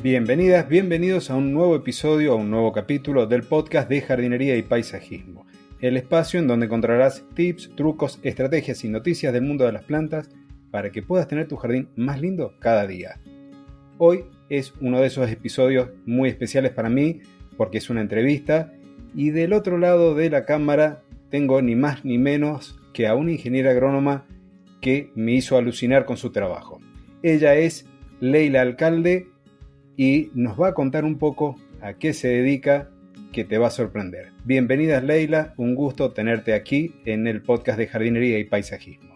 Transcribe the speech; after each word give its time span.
Bienvenidas, 0.00 0.68
bienvenidos 0.68 1.28
a 1.28 1.34
un 1.34 1.52
nuevo 1.52 1.74
episodio, 1.74 2.32
a 2.32 2.36
un 2.36 2.52
nuevo 2.52 2.70
capítulo 2.70 3.26
del 3.26 3.42
podcast 3.42 3.88
de 3.88 4.00
jardinería 4.00 4.56
y 4.56 4.62
paisajismo, 4.62 5.44
el 5.80 5.96
espacio 5.96 6.38
en 6.38 6.46
donde 6.46 6.66
encontrarás 6.66 7.24
tips, 7.34 7.72
trucos, 7.74 8.20
estrategias 8.22 8.84
y 8.84 8.88
noticias 8.88 9.32
del 9.32 9.42
mundo 9.42 9.66
de 9.66 9.72
las 9.72 9.82
plantas 9.82 10.30
para 10.70 10.92
que 10.92 11.02
puedas 11.02 11.26
tener 11.26 11.48
tu 11.48 11.56
jardín 11.56 11.88
más 11.96 12.20
lindo 12.20 12.54
cada 12.60 12.86
día. 12.86 13.18
Hoy 13.98 14.26
es 14.48 14.72
uno 14.80 15.00
de 15.00 15.08
esos 15.08 15.28
episodios 15.28 15.90
muy 16.06 16.28
especiales 16.28 16.70
para 16.70 16.88
mí 16.88 17.20
porque 17.56 17.78
es 17.78 17.90
una 17.90 18.00
entrevista 18.00 18.72
y 19.16 19.30
del 19.30 19.52
otro 19.52 19.78
lado 19.78 20.14
de 20.14 20.30
la 20.30 20.44
cámara 20.44 21.02
tengo 21.28 21.60
ni 21.60 21.74
más 21.74 22.04
ni 22.04 22.18
menos 22.18 22.78
que 22.92 23.08
a 23.08 23.16
una 23.16 23.32
ingeniera 23.32 23.72
agrónoma 23.72 24.26
que 24.80 25.10
me 25.14 25.32
hizo 25.32 25.56
alucinar 25.56 26.04
con 26.04 26.16
su 26.16 26.30
trabajo. 26.30 26.80
Ella 27.22 27.54
es 27.54 27.86
Leila 28.20 28.62
Alcalde 28.62 29.28
y 29.96 30.30
nos 30.34 30.60
va 30.60 30.68
a 30.68 30.74
contar 30.74 31.04
un 31.04 31.18
poco 31.18 31.56
a 31.80 31.94
qué 31.94 32.12
se 32.12 32.28
dedica 32.28 32.90
que 33.32 33.44
te 33.44 33.58
va 33.58 33.68
a 33.68 33.70
sorprender. 33.70 34.32
Bienvenidas 34.44 35.04
Leila, 35.04 35.54
un 35.56 35.74
gusto 35.74 36.12
tenerte 36.12 36.54
aquí 36.54 36.94
en 37.04 37.26
el 37.26 37.42
podcast 37.42 37.78
de 37.78 37.86
jardinería 37.86 38.38
y 38.38 38.44
paisajismo. 38.44 39.14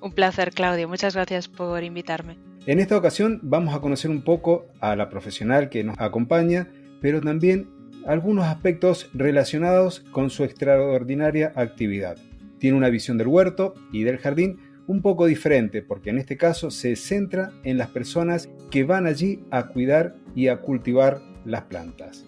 Un 0.00 0.12
placer 0.12 0.52
Claudio, 0.52 0.88
muchas 0.88 1.14
gracias 1.14 1.48
por 1.48 1.82
invitarme. 1.82 2.36
En 2.66 2.80
esta 2.80 2.96
ocasión 2.96 3.40
vamos 3.42 3.74
a 3.74 3.80
conocer 3.80 4.10
un 4.10 4.22
poco 4.22 4.66
a 4.80 4.96
la 4.96 5.08
profesional 5.08 5.68
que 5.68 5.84
nos 5.84 5.98
acompaña, 5.98 6.68
pero 7.00 7.20
también 7.20 7.68
algunos 8.06 8.46
aspectos 8.46 9.10
relacionados 9.14 10.00
con 10.10 10.30
su 10.30 10.44
extraordinaria 10.44 11.52
actividad. 11.54 12.18
Tiene 12.58 12.76
una 12.76 12.88
visión 12.88 13.18
del 13.18 13.28
huerto 13.28 13.74
y 13.92 14.04
del 14.04 14.18
jardín 14.18 14.58
un 14.86 15.02
poco 15.02 15.26
diferente, 15.26 15.82
porque 15.82 16.10
en 16.10 16.18
este 16.18 16.36
caso 16.36 16.70
se 16.70 16.96
centra 16.96 17.52
en 17.64 17.78
las 17.78 17.88
personas 17.88 18.48
que 18.70 18.84
van 18.84 19.06
allí 19.06 19.44
a 19.50 19.68
cuidar 19.68 20.14
y 20.34 20.48
a 20.48 20.58
cultivar 20.58 21.20
las 21.44 21.62
plantas. 21.62 22.24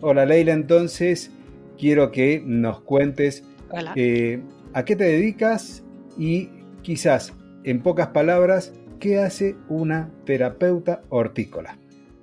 Hola 0.00 0.26
Leila, 0.26 0.52
entonces 0.52 1.30
quiero 1.78 2.10
que 2.10 2.42
nos 2.44 2.80
cuentes 2.80 3.44
eh, 3.96 4.42
a 4.72 4.84
qué 4.84 4.96
te 4.96 5.04
dedicas 5.04 5.82
y 6.18 6.48
quizás 6.82 7.34
en 7.64 7.82
pocas 7.82 8.08
palabras, 8.08 8.72
¿qué 8.98 9.18
hace 9.18 9.56
una 9.68 10.10
terapeuta 10.24 11.02
hortícola? 11.08 11.76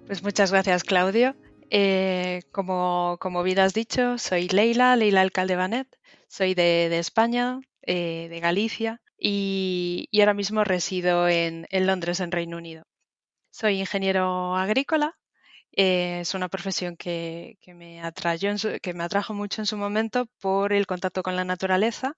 Pues 0.07 0.23
muchas 0.23 0.51
gracias 0.51 0.83
Claudio. 0.83 1.35
Eh, 1.69 2.43
como, 2.51 3.17
como 3.19 3.43
bien 3.43 3.59
has 3.59 3.73
dicho, 3.73 4.17
soy 4.17 4.47
Leila, 4.47 4.95
Leila 4.95 5.21
Alcalde 5.21 5.55
Banet, 5.55 5.87
soy 6.27 6.53
de, 6.53 6.97
España, 6.99 7.59
eh, 7.83 8.27
de 8.29 8.39
Galicia 8.39 9.01
y, 9.17 10.09
ahora 10.19 10.33
mismo 10.33 10.63
resido 10.63 11.27
en, 11.27 11.67
Londres, 11.71 12.19
en 12.19 12.31
Reino 12.31 12.57
Unido. 12.57 12.83
Soy 13.51 13.79
ingeniero 13.79 14.55
agrícola, 14.55 15.17
eh, 15.73 16.19
es 16.21 16.33
una 16.33 16.49
profesión 16.49 16.97
que, 16.97 17.57
me 17.67 18.01
que 18.81 18.93
me 18.93 19.03
atrajo 19.03 19.33
mucho 19.33 19.61
en 19.61 19.65
su 19.65 19.77
momento 19.77 20.27
por 20.39 20.73
el 20.73 20.87
contacto 20.87 21.23
con 21.23 21.35
la 21.35 21.45
naturaleza, 21.45 22.15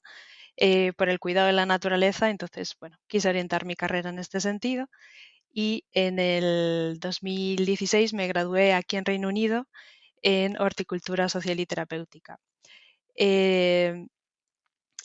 por 0.98 1.10
el 1.10 1.20
cuidado 1.20 1.48
de 1.48 1.54
la 1.54 1.66
naturaleza, 1.66 2.30
entonces, 2.30 2.76
bueno, 2.80 2.98
quise 3.08 3.30
orientar 3.30 3.66
mi 3.66 3.76
carrera 3.76 4.10
en 4.10 4.20
este 4.20 4.42
sentido 4.42 4.88
y 5.54 5.86
en 5.94 6.20
el 6.20 6.98
2016 7.00 8.14
me 8.14 8.28
gradué 8.28 8.74
aquí 8.74 8.98
en 8.98 9.06
Reino 9.06 9.28
Unido 9.30 9.66
en 10.22 10.60
horticultura 10.62 11.30
social 11.30 11.60
y 11.60 11.66
terapéutica. 11.66 12.40
Eh, 13.20 14.08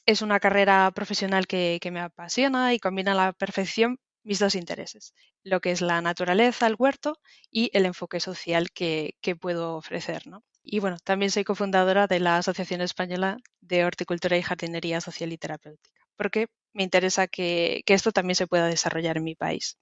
es 0.07 0.23
una 0.23 0.41
carrera 0.41 0.91
profesional 0.95 1.47
que, 1.47 1.81
me 1.93 2.01
apasiona 2.01 2.73
y 2.75 2.79
combina 2.79 3.13
a 3.13 3.15
la 3.15 3.33
perfección 3.33 3.99
mis 4.23 4.39
dos 4.39 4.55
intereses, 4.55 5.15
lo 5.43 5.61
que 5.61 5.71
es 5.73 5.81
la 5.83 6.01
naturaleza, 6.01 6.67
el 6.67 6.77
huerto 6.79 7.19
y 7.51 7.71
el 7.75 7.87
enfoque 7.87 8.21
social 8.21 8.71
que, 8.71 9.15
puedo 9.41 9.77
ofrecer. 9.77 10.23
Y 10.63 10.81
bueno, 10.81 10.97
también 11.05 11.31
soy 11.31 11.45
cofundadora 11.45 12.07
de 12.07 12.21
la 12.21 12.39
Asociación 12.39 12.81
Española 12.81 13.39
de 13.61 13.85
Horticultura 13.85 14.37
y 14.39 14.43
Jardinería 14.43 15.01
Social 15.01 15.33
y 15.33 15.39
Terapéutica, 15.39 16.01
porque 16.17 16.49
me 16.73 16.85
interesa 16.85 17.27
que 17.27 17.83
esto 17.87 18.13
también 18.13 18.37
se 18.37 18.47
pueda 18.47 18.69
desarrollar 18.69 19.17
en 19.19 19.25
mi 19.25 19.35
país. 19.35 19.77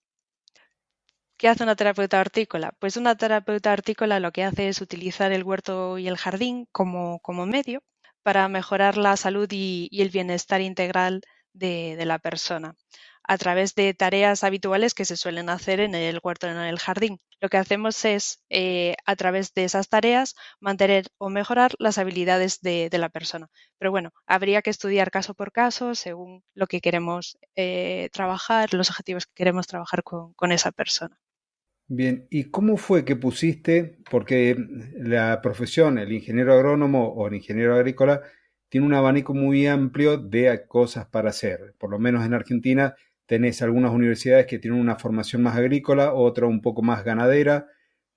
¿Qué 1.42 1.48
hace 1.48 1.64
una 1.64 1.74
terapeuta 1.74 2.20
hortícola? 2.20 2.72
Pues 2.78 2.96
una 2.96 3.16
terapeuta 3.16 3.72
hortícola 3.72 4.20
lo 4.20 4.30
que 4.30 4.44
hace 4.44 4.68
es 4.68 4.80
utilizar 4.80 5.32
el 5.32 5.42
huerto 5.42 5.98
y 5.98 6.06
el 6.06 6.16
jardín 6.16 6.68
como, 6.70 7.20
medio 7.46 7.82
para 8.22 8.48
mejorar 8.48 8.96
la 8.96 9.16
salud 9.16 9.48
y, 9.50 9.88
el 9.92 10.10
bienestar 10.10 10.60
integral 10.60 11.22
de, 11.52 12.02
la 12.04 12.18
persona 12.18 12.74
a 13.24 13.38
través 13.38 13.74
de 13.76 13.94
tareas 13.94 14.42
habituales 14.42 14.94
que 14.94 15.04
se 15.04 15.16
suelen 15.16 15.48
hacer 15.48 15.78
en 15.80 15.94
el 15.94 16.18
huerto 16.22 16.48
o 16.48 16.50
en 16.50 16.56
el 16.56 16.78
jardín. 16.80 17.20
Lo 17.40 17.48
que 17.48 17.56
hacemos 17.56 18.04
es, 18.04 18.42
eh, 18.50 18.96
a 19.06 19.14
través 19.16 19.54
de 19.54 19.64
esas 19.64 19.88
tareas, 19.88 20.34
mantener 20.60 21.06
o 21.18 21.30
mejorar 21.30 21.72
las 21.78 21.98
habilidades 21.98 22.60
de, 22.60 22.88
la 22.92 23.10
persona. 23.10 23.48
Pero 23.78 23.92
bueno, 23.92 24.10
habría 24.26 24.62
que 24.62 24.70
estudiar 24.70 25.10
caso 25.12 25.34
por 25.34 25.52
caso 25.52 25.94
según 25.94 26.42
lo 26.54 26.66
que 26.66 26.80
queremos 26.80 27.38
eh, 27.56 28.08
trabajar, 28.12 28.74
los 28.74 28.90
objetivos 28.90 29.26
que 29.26 29.34
queremos 29.34 29.66
trabajar 29.68 30.02
con 30.02 30.52
esa 30.52 30.72
persona. 30.72 31.21
Bien, 31.88 32.26
¿y 32.30 32.44
cómo 32.44 32.76
fue 32.76 33.04
que 33.04 33.16
pusiste, 33.16 33.98
porque 34.10 34.56
la 34.96 35.40
profesión, 35.42 35.98
el 35.98 36.12
ingeniero 36.12 36.54
agrónomo 36.54 37.08
o 37.08 37.28
el 37.28 37.34
ingeniero 37.34 37.74
agrícola, 37.74 38.22
tiene 38.68 38.86
un 38.86 38.94
abanico 38.94 39.34
muy 39.34 39.66
amplio 39.66 40.16
de 40.16 40.64
cosas 40.66 41.06
para 41.06 41.28
hacer. 41.30 41.74
Por 41.78 41.90
lo 41.90 41.98
menos 41.98 42.24
en 42.24 42.32
Argentina 42.34 42.94
tenés 43.26 43.60
algunas 43.60 43.92
universidades 43.92 44.46
que 44.46 44.58
tienen 44.58 44.80
una 44.80 44.96
formación 44.96 45.42
más 45.42 45.56
agrícola, 45.56 46.14
otra 46.14 46.46
un 46.46 46.62
poco 46.62 46.80
más 46.82 47.04
ganadera, 47.04 47.66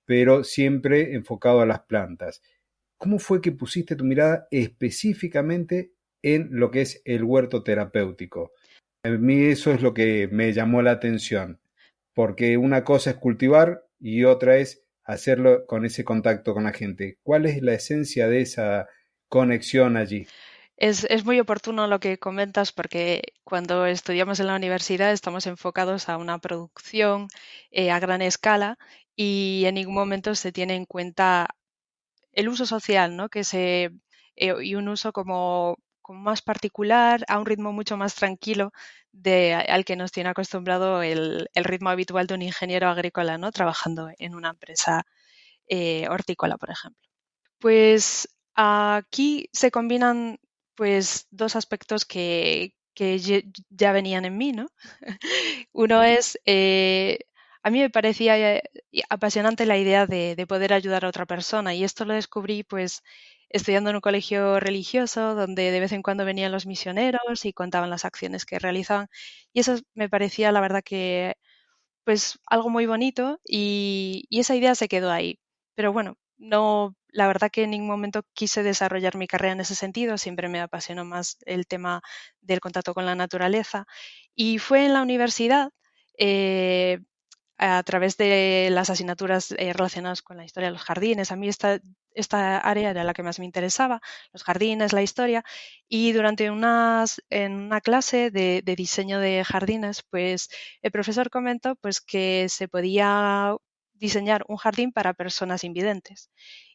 pero 0.06 0.44
siempre 0.44 1.14
enfocado 1.14 1.60
a 1.60 1.66
las 1.66 1.80
plantas. 1.80 2.42
¿Cómo 2.96 3.18
fue 3.18 3.42
que 3.42 3.52
pusiste 3.52 3.96
tu 3.96 4.04
mirada 4.04 4.48
específicamente 4.50 5.92
en 6.22 6.48
lo 6.52 6.70
que 6.70 6.80
es 6.82 7.02
el 7.04 7.24
huerto 7.24 7.62
terapéutico? 7.62 8.52
A 9.02 9.10
mí 9.10 9.44
eso 9.44 9.72
es 9.72 9.82
lo 9.82 9.92
que 9.92 10.28
me 10.32 10.52
llamó 10.54 10.80
la 10.82 10.92
atención 10.92 11.60
porque 12.16 12.56
una 12.56 12.82
cosa 12.82 13.10
es 13.10 13.16
cultivar 13.16 13.84
y 14.00 14.24
otra 14.24 14.56
es 14.56 14.82
hacerlo 15.04 15.66
con 15.66 15.84
ese 15.84 16.02
contacto 16.02 16.54
con 16.54 16.64
la 16.64 16.72
gente. 16.72 17.18
¿Cuál 17.22 17.44
es 17.44 17.60
la 17.60 17.74
esencia 17.74 18.26
de 18.26 18.40
esa 18.40 18.88
conexión 19.28 19.98
allí? 19.98 20.26
Es, 20.78 21.26
muy 21.26 21.38
oportuno 21.40 21.86
lo 21.86 22.00
que 22.00 22.18
comentas 22.18 22.72
porque 22.72 23.34
cuando 23.44 23.84
estudiamos 23.84 24.40
en 24.40 24.46
la 24.46 24.56
universidad 24.56 25.12
estamos 25.12 25.46
enfocados 25.46 26.08
a 26.08 26.16
una 26.16 26.38
producción 26.38 27.28
eh, 27.70 27.90
a 27.90 28.00
gran 28.00 28.22
escala 28.22 28.78
y 29.14 29.64
en 29.66 29.74
ningún 29.74 29.94
momento 29.94 30.34
se 30.34 30.52
tiene 30.52 30.74
en 30.74 30.86
cuenta 30.86 31.48
el 32.32 32.48
uso 32.48 32.64
social, 32.64 33.14
¿no? 33.14 33.28
Que 33.28 33.44
se, 33.44 33.90
eh, 34.36 34.54
y 34.62 34.74
un 34.74 34.88
uso 34.88 35.12
como 35.12 35.76
como 36.06 36.20
más 36.20 36.40
particular, 36.40 37.24
a 37.26 37.40
un 37.40 37.46
ritmo 37.46 37.72
mucho 37.72 37.96
más 37.96 38.14
tranquilo 38.14 38.72
de, 39.10 39.54
al 39.54 39.84
que 39.84 39.96
nos 39.96 40.12
tiene 40.12 40.30
acostumbrado 40.30 41.02
el, 41.02 41.48
ritmo 41.56 41.90
habitual 41.90 42.28
de 42.28 42.34
un 42.34 42.42
ingeniero 42.42 42.88
agrícola, 42.88 43.38
¿no? 43.38 43.50
Trabajando 43.50 44.10
en 44.18 44.36
una 44.36 44.50
empresa 44.50 45.04
eh, 45.66 46.06
hortícola, 46.08 46.58
por 46.58 46.70
ejemplo. 46.70 47.02
Pues 47.58 48.28
aquí 48.54 49.48
se 49.52 49.72
combinan 49.72 50.38
pues 50.76 51.26
dos 51.30 51.56
aspectos 51.56 52.04
que, 52.04 52.72
ya 53.70 53.90
venían 53.90 54.26
en 54.26 54.36
mí, 54.38 54.52
¿no? 54.52 54.68
Uno 55.72 56.04
es, 56.04 56.38
eh, 56.46 57.18
a 57.64 57.70
mí 57.70 57.80
me 57.80 57.90
parecía 57.90 58.38
eh, 58.38 58.62
apasionante 59.08 59.66
la 59.66 59.76
idea 59.76 60.06
de, 60.06 60.36
de, 60.36 60.46
poder 60.46 60.72
ayudar 60.72 61.04
a 61.04 61.08
otra 61.08 61.26
persona 61.26 61.74
y 61.74 61.82
esto 61.82 62.04
lo 62.04 62.14
descubrí 62.14 62.62
pues 62.62 63.02
estudiando 63.48 63.90
en 63.90 63.96
un 63.96 64.02
colegio 64.02 64.60
religioso 64.60 65.34
donde 65.34 65.70
de 65.70 65.80
vez 65.80 65.92
en 65.92 66.02
cuando 66.02 66.24
venían 66.24 66.52
los 66.52 66.66
misioneros 66.66 67.44
y 67.44 67.52
contaban 67.52 67.90
las 67.90 68.04
acciones 68.04 68.44
que 68.46 68.58
realizaban. 68.58 69.08
Y 69.52 69.60
eso 69.60 69.76
me 69.94 70.08
parecía, 70.08 70.52
la 70.52 70.60
verdad, 70.60 70.82
que 70.84 71.34
pues 72.04 72.38
algo 72.46 72.70
muy 72.70 72.86
bonito 72.86 73.40
y, 73.44 74.26
esa 74.30 74.54
idea 74.56 74.74
se 74.74 74.88
quedó 74.88 75.10
ahí. 75.10 75.38
Pero 75.74 75.92
bueno, 75.92 76.16
no, 76.38 76.96
la 77.08 77.26
verdad 77.26 77.50
que 77.50 77.64
en 77.64 77.70
ningún 77.70 77.88
momento 77.88 78.22
quise 78.34 78.62
desarrollar 78.62 79.16
mi 79.16 79.26
carrera 79.26 79.52
en 79.54 79.60
ese 79.60 79.74
sentido, 79.74 80.18
siempre 80.18 80.48
me 80.48 80.60
apasionó 80.60 81.04
más 81.04 81.38
el 81.46 81.66
tema 81.66 82.02
del 82.40 82.60
contacto 82.60 82.94
con 82.94 83.06
la 83.06 83.14
naturaleza 83.14 83.86
Y 84.34 84.58
fue 84.58 84.86
en 84.86 84.94
la 84.94 85.02
universidad, 85.02 85.70
eh, 86.18 87.00
a 87.58 87.82
través 87.82 88.16
de 88.16 88.68
las 88.70 88.90
asignaturas 88.90 89.52
eh, 89.52 89.72
relacionadas 89.72 90.22
con 90.22 90.36
la 90.36 90.44
historia 90.44 90.68
de 90.68 90.74
los 90.74 90.82
jardines. 90.82 91.32
A 91.32 91.36
mí 91.36 91.48
esta, 91.48 91.80
esta 92.12 92.58
área 92.58 92.90
era 92.90 93.04
la 93.04 93.14
que 93.14 93.22
más 93.22 93.38
me 93.38 93.46
interesaba, 93.46 94.00
los 94.32 94.44
jardines, 94.44 94.92
la 94.92 95.02
historia. 95.02 95.44
Y 95.88 96.12
durante 96.12 96.50
unas, 96.50 97.22
en 97.30 97.52
una 97.54 97.80
clase 97.80 98.30
de, 98.30 98.62
diseño 98.76 99.18
de 99.20 99.42
jardines, 99.44 100.02
pues 100.10 100.48
el 100.82 100.90
profesor 100.90 101.30
comentó 101.30 101.76
pues, 101.76 102.00
que 102.00 102.48
se 102.48 102.68
podía 102.68 103.56
diseñar 103.94 104.44
un 104.48 104.56
jardín 104.56 104.92
para 104.92 105.14
personas 105.14 105.64
invidentes. 105.64 106.30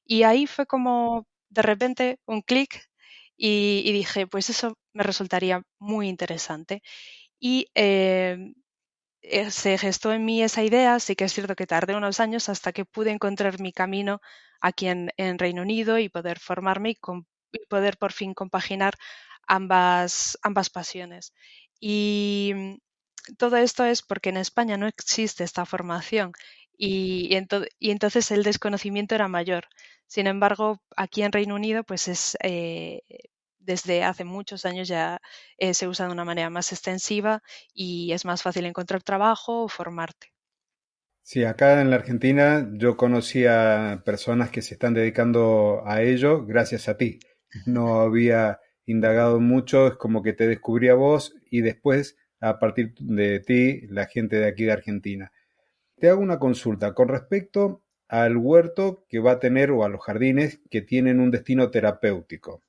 Y 0.06 0.24
ahí 0.24 0.48
fue 0.48 0.66
como 0.66 1.28
de 1.50 1.62
repente 1.62 2.20
un 2.26 2.42
clic 2.42 2.90
y, 3.38 3.92
dije, 3.92 4.28
pues 4.28 4.50
eso 4.50 4.78
me 4.94 5.04
resultaría 5.04 5.64
muy 5.80 6.08
interesante. 6.10 6.82
Y 7.40 7.68
eh, 7.76 8.54
se 9.22 9.78
gestó 9.78 10.12
en 10.14 10.26
mí 10.26 10.42
esa 10.44 10.64
idea, 10.64 11.00
sí 11.00 11.16
que 11.16 11.26
es 11.26 11.34
cierto 11.34 11.56
que 11.56 11.68
tardé 11.68 11.96
unos 11.96 12.20
años 12.20 12.50
hasta 12.50 12.72
que 12.72 12.86
pude 12.86 13.12
encontrar 13.12 13.60
mi 13.60 13.72
camino 13.72 14.22
aquí 14.62 14.88
en, 14.88 15.10
Reino 15.40 15.62
Unido 15.64 15.98
y 16.00 16.10
poder 16.10 16.40
formarme 16.40 16.92
y, 16.92 16.98
poder 17.70 17.98
por 17.98 18.14
fin 18.14 18.34
compaginar 18.34 18.96
ambas, 19.48 20.38
ambas 20.44 20.70
pasiones. 20.70 21.34
Y 21.80 22.54
mm, 22.56 22.76
todo 23.38 23.58
esto 23.58 23.86
es 23.86 24.02
porque 24.02 24.30
en 24.30 24.38
España 24.38 24.78
no 24.78 24.88
existe 24.88 25.44
esta 25.44 25.66
formación 25.66 26.34
y, 26.78 27.30
y, 27.80 27.92
entonces 27.92 28.32
el 28.32 28.44
desconocimiento 28.44 29.16
era 29.16 29.28
mayor. 29.28 29.66
Sin 30.08 30.28
embargo, 30.28 30.82
aquí 30.96 31.24
en 31.24 31.32
Reino 31.32 31.56
Unido, 31.56 31.84
pues 31.84 32.08
es 32.08 32.38
eh, 32.44 33.02
desde 33.62 34.04
hace 34.04 34.24
muchos 34.24 34.66
años 34.66 34.88
ya 34.88 35.20
eh, 35.58 35.74
se 35.74 35.88
usa 35.88 36.08
de 36.08 36.14
una 36.14 36.26
manera 36.26 36.50
más 36.50 36.72
extensiva 36.72 37.42
y 37.74 38.12
es 38.12 38.26
más 38.26 38.42
fácil 38.42 38.66
encontrar 38.66 39.04
trabajo 39.04 39.64
o 39.64 39.68
formarte. 39.68 40.34
Sí, 41.24 41.44
acá 41.44 41.82
en 41.82 41.90
la 41.90 41.98
Argentina 41.98 42.68
yo 42.74 42.98
conocí 42.98 43.46
a 43.46 44.02
personas 44.06 44.50
que 44.50 44.62
se 44.62 44.74
están 44.74 44.94
dedicando 44.94 45.84
a 45.86 46.02
ello 46.02 46.46
gracias 46.46 46.90
a 46.90 46.98
ti. 46.98 47.20
No 47.66 48.02
había 48.02 48.60
indagado 48.86 49.40
mucho, 49.40 49.88
es 49.88 49.96
como 49.96 50.24
que 50.24 50.34
te 50.34 50.48
descubrí 50.48 50.90
a 50.90 50.96
vos 50.96 51.36
y 51.50 51.62
después, 51.62 52.18
a 52.40 52.60
partir 52.60 52.94
de 53.00 53.40
ti, 53.40 53.82
la 53.88 54.08
gente 54.08 54.38
de 54.38 54.48
aquí 54.48 54.66
de 54.66 54.72
Argentina. 54.74 55.32
Te 56.00 56.10
hago 56.10 56.22
una 56.22 56.40
consulta 56.40 56.94
con 56.94 57.08
respecto 57.08 57.84
al 58.08 58.36
huerto 58.36 59.06
que 59.08 59.20
va 59.20 59.34
a 59.34 59.40
tener 59.40 59.72
o 59.72 59.86
a 59.86 59.90
los 59.90 60.02
jardines 60.02 60.60
que 60.70 60.82
tienen 60.82 61.20
un 61.20 61.32
destino 61.32 61.72
terapéutico. 61.72 62.64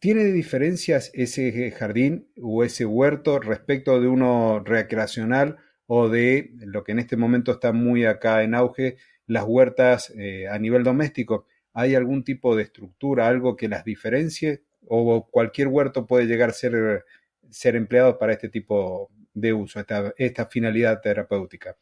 ¿Tiene 0.00 0.24
diferencias 0.24 1.10
ese 1.12 1.70
jardín 1.72 2.26
o 2.40 2.64
ese 2.64 2.86
huerto 2.86 3.38
respecto 3.38 4.00
de 4.00 4.08
uno 4.08 4.60
recreacional 4.64 5.58
o 5.86 6.08
de 6.08 6.52
lo 6.60 6.84
que 6.84 6.92
en 6.92 7.00
este 7.00 7.18
momento 7.18 7.52
está 7.52 7.72
muy 7.72 8.06
acá 8.06 8.42
en 8.42 8.54
auge, 8.54 8.96
las 9.26 9.44
huertas 9.46 10.10
eh, 10.16 10.48
a 10.48 10.58
nivel 10.58 10.84
doméstico? 10.84 11.46
¿Hay 11.74 11.94
algún 11.94 12.24
tipo 12.24 12.56
de 12.56 12.62
estructura, 12.62 13.28
algo 13.28 13.56
que 13.56 13.68
las 13.68 13.84
diferencie? 13.84 14.62
¿O 14.88 15.28
cualquier 15.30 15.68
huerto 15.68 16.06
puede 16.06 16.24
llegar 16.24 16.48
a 16.48 16.54
ser, 16.54 17.04
ser 17.50 17.76
empleado 17.76 18.18
para 18.18 18.32
este 18.32 18.48
tipo 18.48 19.10
de 19.34 19.52
uso, 19.52 19.84
esta 20.16 20.46
finalidad 20.46 21.02
terapéutica? 21.02 21.76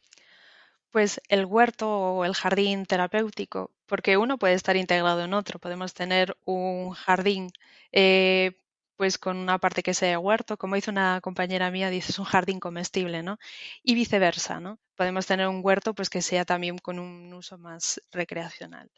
Pues 0.91 1.21
el 1.29 1.45
huerto 1.45 1.89
o 1.89 2.25
el 2.25 2.33
jardín 2.33 2.85
terapéutico, 2.85 3.71
porque 3.85 4.17
uno 4.17 4.37
puede 4.37 4.55
estar 4.55 4.75
integrado 4.75 5.23
en 5.23 5.33
otro. 5.33 5.59
Podemos 5.59 5.93
tener 5.93 6.35
un 6.45 6.91
jardín 6.91 7.51
eh, 7.91 8.53
pues 8.95 9.17
con 9.17 9.37
una 9.37 9.59
parte 9.59 9.83
que 9.83 9.93
sea 9.93 10.19
huerto, 10.19 10.57
como 10.57 10.75
hizo 10.75 10.91
una 10.91 11.21
compañera 11.21 11.71
mía, 11.71 11.89
dices 11.89 12.19
un 12.19 12.25
jardín 12.25 12.59
comestible, 12.59 13.23
¿no? 13.23 13.37
Y 13.83 13.95
viceversa, 13.95 14.59
¿no? 14.59 14.79
Podemos 14.95 15.25
tener 15.25 15.47
un 15.47 15.61
huerto 15.63 15.93
pues 15.93 16.09
que 16.09 16.21
sea 16.21 16.45
también 16.45 16.77
con 16.77 16.99
un 16.99 17.33
uso 17.33 17.57
más 17.57 18.01
recreacional. 18.11 18.91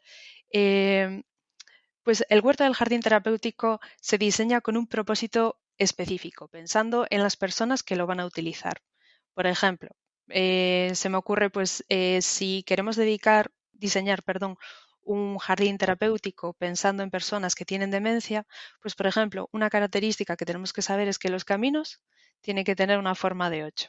Eh, 0.52 1.22
pues 2.02 2.24
el 2.28 2.40
huerto 2.40 2.64
del 2.64 2.74
jardín 2.74 3.00
terapéutico 3.00 3.80
se 4.00 4.18
diseña 4.18 4.60
con 4.60 4.76
un 4.76 4.86
propósito 4.86 5.58
específico, 5.78 6.48
pensando 6.48 7.06
en 7.10 7.22
las 7.22 7.36
personas 7.36 7.82
que 7.82 7.96
lo 7.96 8.06
van 8.06 8.20
a 8.20 8.26
utilizar. 8.26 8.82
Por 9.34 9.46
ejemplo, 9.46 9.90
eh, 10.28 10.92
se 10.94 11.08
me 11.08 11.16
ocurre, 11.18 11.50
pues, 11.50 11.84
eh, 11.88 12.20
si 12.22 12.62
queremos 12.64 12.96
dedicar, 12.96 13.50
diseñar, 13.72 14.22
perdón, 14.22 14.56
un 15.04 15.38
jardín 15.38 15.78
terapéutico 15.78 16.54
pensando 16.54 17.02
en 17.02 17.10
personas 17.10 17.54
que 17.54 17.64
tienen 17.64 17.90
demencia, 17.90 18.46
pues, 18.80 18.94
por 18.94 19.06
ejemplo, 19.06 19.48
una 19.52 19.70
característica 19.70 20.36
que 20.36 20.44
tenemos 20.46 20.72
que 20.72 20.82
saber 20.82 21.08
es 21.08 21.18
que 21.18 21.30
los 21.30 21.44
caminos 21.44 22.00
tienen 22.40 22.64
que 22.64 22.76
tener 22.76 22.98
una 22.98 23.14
forma 23.14 23.50
de 23.50 23.64
8 23.64 23.88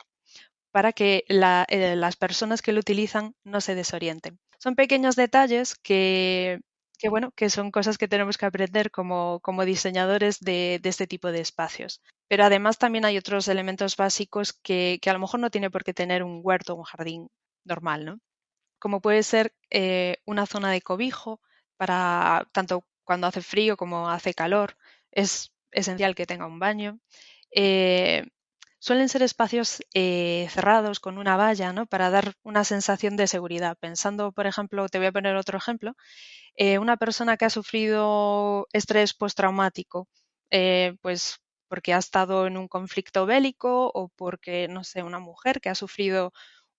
para 0.71 0.91
que 0.91 1.23
eh, 1.27 1.95
las 1.95 2.15
personas 2.15 2.61
que 2.63 2.73
lo 2.73 2.79
utilizan 2.79 3.35
no 3.43 3.61
se 3.61 3.75
desorienten. 3.75 4.39
Son 4.57 4.75
pequeños 4.75 5.15
detalles 5.15 5.75
que 5.75 6.59
que 7.03 7.09
bueno, 7.09 7.31
que 7.35 7.49
son 7.49 7.69
cosas 7.69 7.97
que 7.97 8.07
tenemos 8.07 8.37
que 8.37 8.45
aprender 8.45 8.89
como, 8.89 9.41
como 9.41 9.65
diseñadores 9.65 10.39
de, 10.39 10.79
este 10.83 11.05
tipo 11.05 11.33
de 11.33 11.41
espacios. 11.41 12.01
Pero 12.29 12.45
además 12.45 12.77
también 12.77 13.03
hay 13.03 13.17
otros 13.17 13.49
elementos 13.49 13.97
básicos 13.97 14.53
que, 14.53 15.01
a 15.05 15.11
lo 15.11 15.19
mejor 15.19 15.41
no 15.41 15.49
tiene 15.49 15.69
por 15.69 15.83
qué 15.83 15.93
tener 15.93 16.23
un 16.23 16.39
huerto 16.41 16.73
o 16.73 16.77
un 16.77 16.83
jardín 16.83 17.27
normal, 17.65 18.05
¿no? 18.05 18.19
Como 18.83 18.99
puede 18.99 19.23
ser 19.23 19.55
eh, 19.69 20.17
una 20.25 20.45
zona 20.45 20.69
de 20.69 20.81
cobijo 20.81 21.39
para 21.77 22.49
tanto 22.51 22.83
cuando 23.05 23.27
hace 23.27 23.41
frío 23.41 23.77
como 23.77 24.09
hace 24.09 24.33
calor. 24.33 24.75
Es 25.09 25.53
esencial 25.71 26.15
que 26.15 26.25
tenga 26.25 26.47
un 26.47 26.59
baño. 26.59 26.99
Eh, 27.55 28.25
suelen 28.79 29.07
ser 29.07 29.21
espacios 29.23 29.81
eh, 29.93 30.49
cerrados 30.49 30.99
con 30.99 31.17
una 31.17 31.37
valla, 31.37 31.71
¿no? 31.71 31.85
Para 31.85 32.09
dar 32.09 32.33
una 32.43 32.65
sensación 32.65 33.15
de 33.15 33.27
seguridad. 33.27 33.77
Pensando, 33.79 34.33
por 34.33 34.47
ejemplo, 34.47 34.89
te 34.89 34.97
voy 34.97 35.07
a 35.07 35.13
poner 35.13 35.37
otro 35.37 35.57
ejemplo, 35.57 35.93
una 36.81 36.97
persona 36.97 37.37
que 37.37 37.45
ha 37.45 37.49
sufrido 37.49 38.67
estrés 38.73 39.13
postraumático, 39.13 40.09
eh, 40.51 40.97
pues 41.01 41.39
porque 41.69 41.93
ha 41.93 41.99
estado 41.99 42.47
en 42.47 42.57
un 42.57 42.67
conflicto 42.67 43.25
bélico 43.25 43.89
o 43.93 44.09
porque, 44.09 44.67
no 44.67 44.83
sé, 44.83 45.03
una 45.03 45.19
mujer 45.19 45.61
que 45.61 45.69
ha 45.69 45.75
sufrido 45.75 46.33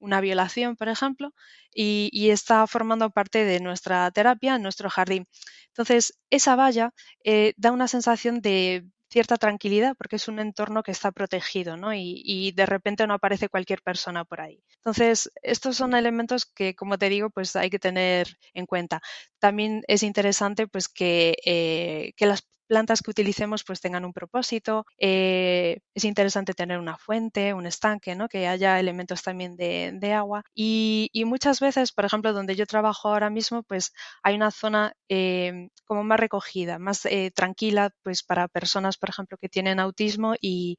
una 0.04 0.20
violación, 0.20 0.76
por 0.76 0.88
ejemplo, 0.88 1.32
y, 1.74 2.30
está 2.30 2.66
formando 2.66 3.10
parte 3.10 3.44
de 3.44 3.60
nuestra 3.60 4.10
terapia, 4.10 4.56
en 4.56 4.62
nuestro 4.62 4.90
jardín. 4.90 5.26
Entonces, 5.68 6.18
esa 6.30 6.56
valla 6.56 6.92
eh, 7.24 7.54
da 7.56 7.72
una 7.72 7.88
sensación 7.88 8.40
de 8.40 8.84
cierta 9.10 9.36
tranquilidad 9.36 9.94
porque 9.96 10.16
es 10.16 10.28
un 10.28 10.40
entorno 10.40 10.82
que 10.82 10.90
está 10.90 11.12
protegido, 11.12 11.76
¿no? 11.76 11.92
Y, 11.94 12.52
de 12.56 12.66
repente 12.66 13.06
no 13.06 13.14
aparece 13.14 13.48
cualquier 13.48 13.80
persona 13.82 14.24
por 14.24 14.40
ahí. 14.40 14.62
Entonces, 14.76 15.30
estos 15.42 15.76
son 15.76 15.94
elementos 15.94 16.46
que, 16.46 16.74
como 16.74 16.98
te 16.98 17.08
digo, 17.08 17.30
pues 17.30 17.56
hay 17.56 17.70
que 17.70 17.78
tener 17.78 18.26
en 18.54 18.66
cuenta. 18.66 19.00
También 19.38 19.82
es 19.88 20.02
interesante, 20.02 20.66
pues, 20.68 20.88
que, 20.88 21.36
eh, 21.44 22.12
que 22.16 22.26
las 22.26 22.42
plantas 22.66 23.02
que 23.02 23.10
utilicemos 23.10 23.64
pues 23.64 23.80
tengan 23.80 24.04
un 24.04 24.12
propósito. 24.12 24.86
Eh, 24.98 25.80
es 25.94 26.04
interesante 26.04 26.54
tener 26.54 26.78
una 26.78 26.96
fuente, 26.98 27.54
un 27.54 27.66
estanque, 27.66 28.14
¿no? 28.14 28.28
que 28.28 28.48
haya 28.48 28.80
elementos 28.80 29.22
también 29.22 29.56
de, 29.56 30.12
agua. 30.14 30.44
Y, 30.54 31.10
muchas 31.26 31.60
veces, 31.60 31.92
por 31.92 32.04
ejemplo, 32.04 32.32
donde 32.32 32.54
yo 32.54 32.66
trabajo 32.66 33.08
ahora 33.08 33.30
mismo, 33.30 33.62
pues 33.64 33.92
hay 34.22 34.34
una 34.36 34.50
zona 34.50 34.94
eh, 35.08 35.68
como 35.86 36.04
más 36.04 36.20
recogida, 36.20 36.78
más 36.78 37.06
eh, 37.06 37.32
tranquila, 37.34 37.90
pues 38.02 38.22
para 38.22 38.48
personas, 38.48 38.96
por 38.98 39.08
ejemplo, 39.08 39.38
que 39.38 39.48
tienen 39.48 39.80
autismo 39.80 40.34
y, 40.40 40.78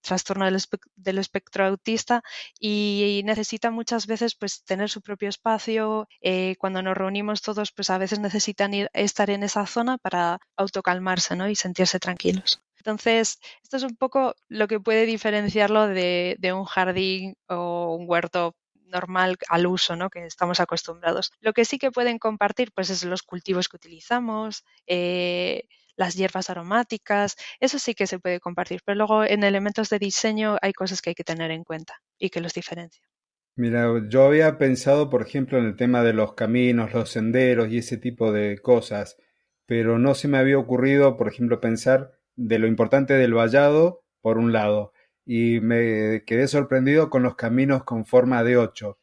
trastorno 0.00 0.46
del, 0.46 1.18
espectro 1.18 1.66
autista 1.66 2.22
y, 2.58 3.22
necesitan 3.24 3.74
muchas 3.74 4.06
veces 4.06 4.34
pues 4.34 4.64
tener 4.64 4.88
su 4.90 5.02
propio 5.02 5.28
espacio. 5.28 6.08
cuando 6.58 6.82
nos 6.82 6.96
reunimos 6.96 7.42
todos, 7.42 7.72
pues 7.72 7.90
a 7.90 7.98
veces 7.98 8.18
necesitan 8.18 8.74
ir, 8.74 8.90
estar 8.94 9.30
en 9.30 9.42
esa 9.42 9.66
zona 9.66 9.98
para 9.98 10.38
autocar 10.56 10.89
calmarse 10.90 11.36
¿no? 11.36 11.48
y 11.48 11.54
sentirse 11.54 12.00
tranquilos. 12.00 12.60
Entonces, 12.78 13.38
esto 13.62 13.76
es 13.76 13.82
un 13.84 13.96
poco 13.96 14.34
lo 14.48 14.66
que 14.66 14.80
puede 14.80 15.06
diferenciarlo 15.06 15.86
de, 15.86 16.52
un 16.54 16.64
jardín 16.64 17.36
o 17.46 17.94
un 17.94 18.06
huerto 18.08 18.56
normal 18.86 19.36
al 19.48 19.66
uso, 19.66 19.94
¿no? 19.94 20.10
Que 20.10 20.24
estamos 20.26 20.58
acostumbrados. 20.58 21.30
Lo 21.40 21.52
que 21.52 21.64
sí 21.64 21.78
que 21.78 21.92
pueden 21.92 22.18
compartir, 22.18 22.72
pues, 22.74 22.90
es 22.90 23.04
los 23.04 23.22
cultivos 23.22 23.68
que 23.68 23.76
utilizamos, 23.76 24.64
eh, 24.86 25.68
las 25.94 26.16
hierbas 26.16 26.50
aromáticas, 26.50 27.36
eso 27.60 27.78
sí 27.78 27.94
que 27.94 28.06
se 28.06 28.18
puede 28.18 28.40
compartir. 28.40 28.80
Pero 28.84 28.96
luego 28.96 29.24
en 29.24 29.44
elementos 29.44 29.90
de 29.90 29.98
diseño 29.98 30.56
hay 30.62 30.72
cosas 30.72 31.02
que 31.02 31.10
hay 31.10 31.14
que 31.14 31.30
tener 31.32 31.50
en 31.50 31.62
cuenta 31.62 32.00
y 32.18 32.30
que 32.30 32.40
los 32.40 32.54
diferencian. 32.54 33.06
Mira, 33.56 33.86
yo 34.08 34.24
había 34.24 34.56
pensado, 34.56 35.10
por 35.10 35.22
ejemplo, 35.22 35.58
en 35.58 35.66
el 35.66 35.76
tema 35.76 36.02
de 36.02 36.14
los 36.14 36.32
caminos, 36.32 36.94
los 36.94 37.10
senderos 37.10 37.68
y 37.68 37.78
ese 37.78 37.98
tipo 37.98 38.32
de 38.32 38.58
cosas 38.58 39.18
pero 39.70 40.00
no 40.00 40.16
se 40.16 40.26
me 40.26 40.36
había 40.36 40.58
ocurrido, 40.58 41.16
por 41.16 41.28
ejemplo, 41.28 41.60
pensar 41.60 42.18
de 42.34 42.58
lo 42.58 42.66
importante 42.66 43.14
del 43.14 43.34
vallado, 43.34 44.02
por 44.20 44.36
un 44.36 44.52
lado, 44.52 44.92
y 45.24 45.60
me 45.60 46.24
quedé 46.26 46.48
sorprendido 46.48 47.08
con 47.08 47.22
los 47.22 47.36
caminos 47.36 47.84
con 47.84 48.04
forma 48.04 48.42
de 48.42 48.56
8. 48.56 48.98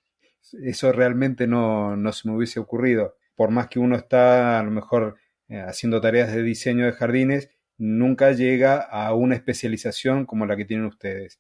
Eso 0.63 0.91
realmente 0.91 1.47
no, 1.47 1.95
no 1.95 2.11
se 2.11 2.27
me 2.27 2.35
hubiese 2.35 2.59
ocurrido. 2.59 3.15
Por 3.37 3.49
más 3.49 3.69
que 3.69 3.79
uno 3.79 3.95
está 3.95 4.59
a 4.59 4.63
lo 4.63 4.71
mejor 4.71 5.15
eh, 5.47 5.61
haciendo 5.61 6.01
tareas 6.01 6.33
de 6.33 6.43
diseño 6.43 6.83
de 6.85 6.91
jardines, 6.91 7.49
nunca 7.77 8.33
llega 8.33 8.81
a 8.81 9.13
una 9.13 9.35
especialización 9.35 10.25
como 10.25 10.45
la 10.45 10.57
que 10.57 10.65
tienen 10.65 10.87
ustedes. 10.87 11.39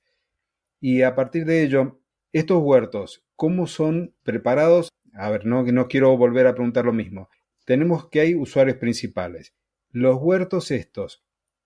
Y 0.79 1.01
a 1.01 1.15
partir 1.15 1.43
de 1.43 1.63
ello, 1.63 1.99
estos 2.31 2.63
huertos, 2.63 3.25
¿cómo 3.35 3.67
son 3.67 4.15
preparados? 4.23 4.87
A 5.15 5.29
ver, 5.29 5.45
no, 5.45 5.63
no 5.63 5.89
quiero 5.89 6.15
volver 6.15 6.47
a 6.47 6.53
preguntar 6.55 6.85
lo 6.85 6.93
mismo. 6.93 7.27
Tenemos 7.67 8.07
que 8.07 8.21
hay 8.21 8.33
usuarios 8.33 8.77
principales. 8.77 9.53
Los 9.91 10.21
huertos 10.21 10.71
estos 10.71 11.25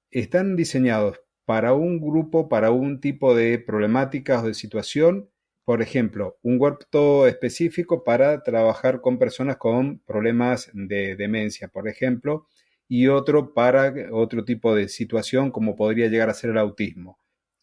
están 0.09 0.55
diseñados 0.55 1.21
para 1.45 1.75
un 1.75 2.01
grupo, 2.01 2.49
para 2.49 2.71
un 2.71 2.99
tipo 2.99 3.35
de 3.35 3.59
problemáticas 3.59 4.43
o 4.43 4.47
de 4.47 4.55
situación. 4.55 5.29
Por 5.63 5.83
ejemplo, 5.83 6.39
un 6.41 6.59
huerto 6.59 7.27
específico 7.27 8.03
para 8.03 8.41
trabajar 8.41 9.01
con 9.01 9.19
personas 9.19 9.57
con 9.57 9.99
problemas 9.99 10.71
de 10.73 11.15
demencia, 11.15 11.67
por 11.67 11.87
ejemplo, 11.87 12.47
y 12.87 13.05
otro 13.05 13.53
para 13.53 13.93
otro 14.11 14.43
tipo 14.43 14.73
de 14.73 14.89
situación 14.89 15.51
como 15.51 15.75
podría 15.75 16.07
llegar 16.07 16.31
a 16.31 16.33
ser 16.33 16.49
el 16.49 16.57
autismo. 16.57 17.19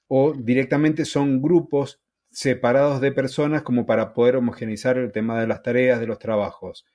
O 0.07 0.33
directamente 0.33 1.07
son 1.07 1.43
grupos 1.43 2.01
separados 2.31 3.01
de 3.01 3.11
personas 3.11 3.63
como 3.63 3.85
para 3.85 4.15
poder 4.15 4.37
homogeneizar 4.37 4.97
el 4.97 5.11
tema 5.11 5.41
de 5.41 5.49
las 5.49 5.65
tareas, 5.65 5.99
de 5.99 6.07
los 6.07 6.21
trabajos. 6.21 6.87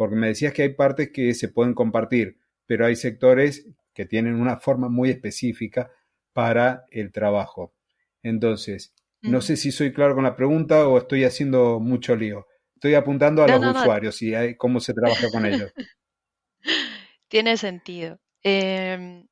Porque 0.00 0.16
me 0.16 0.28
decías 0.28 0.54
que 0.54 0.62
hay 0.62 0.70
partes 0.70 1.10
que 1.12 1.34
se 1.34 1.48
pueden 1.48 1.74
compartir, 1.74 2.38
pero 2.64 2.86
hay 2.86 2.96
sectores 2.96 3.68
que 3.92 4.06
tienen 4.06 4.40
una 4.40 4.56
forma 4.56 4.88
muy 4.88 5.10
específica 5.10 5.90
para 6.32 6.86
el 6.90 7.12
trabajo. 7.12 7.74
Entonces, 8.22 8.94
no 9.20 9.42
sé 9.42 9.58
si 9.58 9.70
soy 9.70 9.92
claro 9.92 10.14
con 10.14 10.24
la 10.24 10.36
pregunta 10.36 10.88
o 10.88 10.96
estoy 10.96 11.24
haciendo 11.24 11.80
mucho 11.80 12.16
lío. 12.16 12.46
Estoy 12.76 12.94
apuntando 12.94 13.44
a 13.44 13.48
los 13.48 13.76
usuarios 13.76 14.22
y 14.22 14.32
cómo 14.56 14.80
se 14.80 14.94
trabaja 14.94 15.30
con 15.30 15.44
ellos. 15.44 15.70
Tiene 17.28 17.58
sentido. 17.58 18.18
Em, 18.42 19.26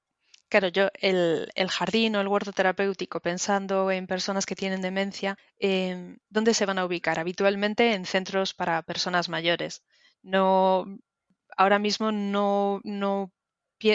claro, 0.51 0.69
yo 0.69 0.91
el, 1.01 1.49
jardín 1.71 2.15
o 2.17 2.21
el 2.21 2.29
huerto 2.29 2.53
terapéutico, 2.53 3.21
pensando 3.21 3.91
en 3.91 4.07
personas 4.07 4.45
que 4.45 4.55
tienen 4.55 4.83
demencia, 4.83 5.39
em, 5.59 6.19
¿dónde 6.29 6.53
se 6.53 6.67
van 6.67 6.79
a 6.79 6.85
ubicar? 6.85 7.19
Habitualmente 7.19 7.95
en 7.95 8.05
centros 8.05 8.53
para 8.53 8.83
personas 8.83 9.31
mayores. 9.31 9.83
No, 10.29 10.85
ahora 11.57 11.79
mismo 11.79 12.13
no, 12.13 12.81
no 12.85 13.33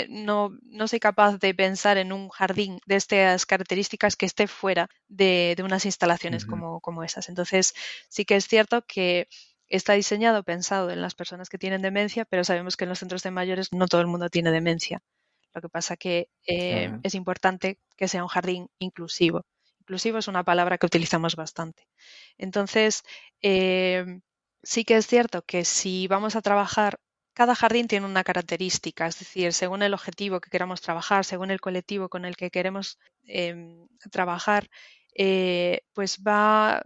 no, 0.09 0.57
no 0.63 0.87
soy 0.87 0.99
capaz 0.99 1.37
de 1.39 1.53
pensar 1.53 1.97
en 1.97 2.13
un 2.13 2.29
jardín 2.29 2.79
de 2.85 2.95
estas 2.95 3.45
características 3.45 4.15
que 4.15 4.25
esté 4.25 4.47
fuera 4.47 4.89
de, 5.07 5.55
unas 5.63 5.85
instalaciones 5.85 6.45
como, 6.45 6.79
como 6.79 7.03
esas. 7.03 7.29
Entonces, 7.29 7.73
sí 8.09 8.25
que 8.25 8.35
es 8.35 8.47
cierto 8.47 8.85
que 8.85 9.27
está 9.67 9.93
diseñado 9.93 10.43
pensado 10.43 10.89
en 10.89 11.01
las 11.01 11.15
personas 11.15 11.49
que 11.49 11.57
tienen 11.57 11.81
demencia, 11.81 12.25
pero 12.25 12.43
sabemos 12.43 12.77
que 12.77 12.85
en 12.85 12.89
los 12.89 12.99
centros 12.99 13.23
de 13.23 13.31
mayores 13.31 13.73
no 13.73 13.87
todo 13.87 14.01
el 14.01 14.07
mundo 14.07 14.29
tiene 14.29 14.51
demencia. 14.51 15.01
Lo 15.53 15.61
que 15.61 15.69
pasa 15.69 15.97
que 15.97 16.29
eh, 16.47 16.91
es 17.03 17.15
importante 17.15 17.79
que 17.97 18.07
sea 18.07 18.23
un 18.23 18.29
jardín 18.29 18.69
inclusivo. 18.79 19.45
Inclusivo 19.81 20.17
es 20.17 20.27
una 20.27 20.43
palabra 20.43 20.77
que 20.77 20.85
utilizamos 20.85 21.35
bastante. 21.35 21.87
Entonces, 22.37 23.03
eh, 23.41 24.05
sí 24.63 24.85
que 24.85 24.97
es 24.97 25.07
cierto 25.07 25.43
que 25.43 25.65
si 25.65 26.07
vamos 26.07 26.35
a 26.35 26.41
trabajar 26.41 26.99
cada 27.33 27.55
jardín 27.55 27.87
tiene 27.87 28.05
una 28.05 28.23
característica, 28.23 29.07
es 29.07 29.19
decir, 29.19 29.53
según 29.53 29.81
el 29.83 29.93
objetivo 29.93 30.39
que 30.39 30.49
queramos 30.51 30.81
trabajar, 30.81 31.25
según 31.25 31.51
el 31.51 31.61
colectivo 31.61 32.09
con 32.09 32.25
el 32.25 32.35
que 32.35 32.51
queremos 32.51 32.99
em, 33.25 33.87
trabajar, 34.11 34.69
eh, 35.15 35.81
pues 35.93 36.19
va, 36.25 36.83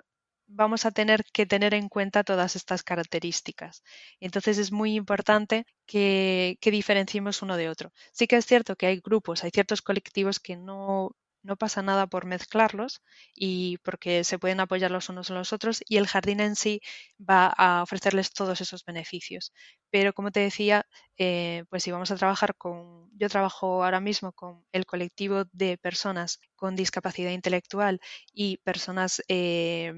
vamos 0.48 0.86
a 0.86 0.92
tener 0.92 1.24
que 1.34 1.46
tener 1.46 1.74
en 1.74 1.90
cuenta 1.90 2.24
todas 2.24 2.56
estas 2.56 2.84
características. 2.84 3.84
Entonces 4.20 4.58
es 4.58 4.72
muy 4.72 4.96
importante 4.96 5.66
que, 5.86 6.58
que 6.62 6.72
diferenciemos 6.72 7.42
uno 7.42 7.58
de 7.58 7.70
otro. 7.70 7.92
Sí 8.14 8.28
que 8.28 8.38
es 8.38 8.46
cierto 8.46 8.76
que 8.78 8.88
hay 8.88 9.02
grupos, 9.02 9.44
hay 9.44 9.52
ciertos 9.52 9.82
colectivos 9.82 10.40
que 10.40 10.56
no, 10.56 11.12
no 11.48 11.56
pasa 11.58 11.82
nada 11.82 12.08
por 12.08 12.25
mezclarlos 12.25 13.01
y 13.34 13.77
porque 13.80 14.24
se 14.24 14.39
pueden 14.39 14.60
apoyar 14.60 14.92
los 14.92 15.10
unos 15.10 15.30
en 15.32 15.38
los 15.38 15.54
otros 15.54 15.82
y 15.88 15.98
el 15.98 16.08
jardín 16.08 16.39
en 16.42 16.56
sí 16.56 16.82
va 17.20 17.48
a 17.48 17.84
ofrecerles 17.84 18.32
todos 18.34 18.62
esos 18.62 18.86
beneficios. 18.86 19.54
Pero 19.89 20.13
como 20.13 20.32
te 20.32 20.42
decía, 20.42 20.86
eh, 21.18 21.63
pues 21.70 21.84
si 21.84 21.92
vamos 21.92 22.12
a 22.12 22.16
trabajar 22.18 22.56
con, 22.56 23.10
yo 23.18 23.30
trabajo 23.30 23.84
ahora 23.84 24.00
mismo 24.01 24.32
con 24.34 24.66
el 24.72 24.86
colectivo 24.86 25.46
de 25.51 25.77
personas 25.77 26.39
con 26.56 26.75
discapacidad 26.75 27.32
intelectual 27.32 28.00
y 28.34 28.58
personas 28.58 29.22
eh, 29.30 29.94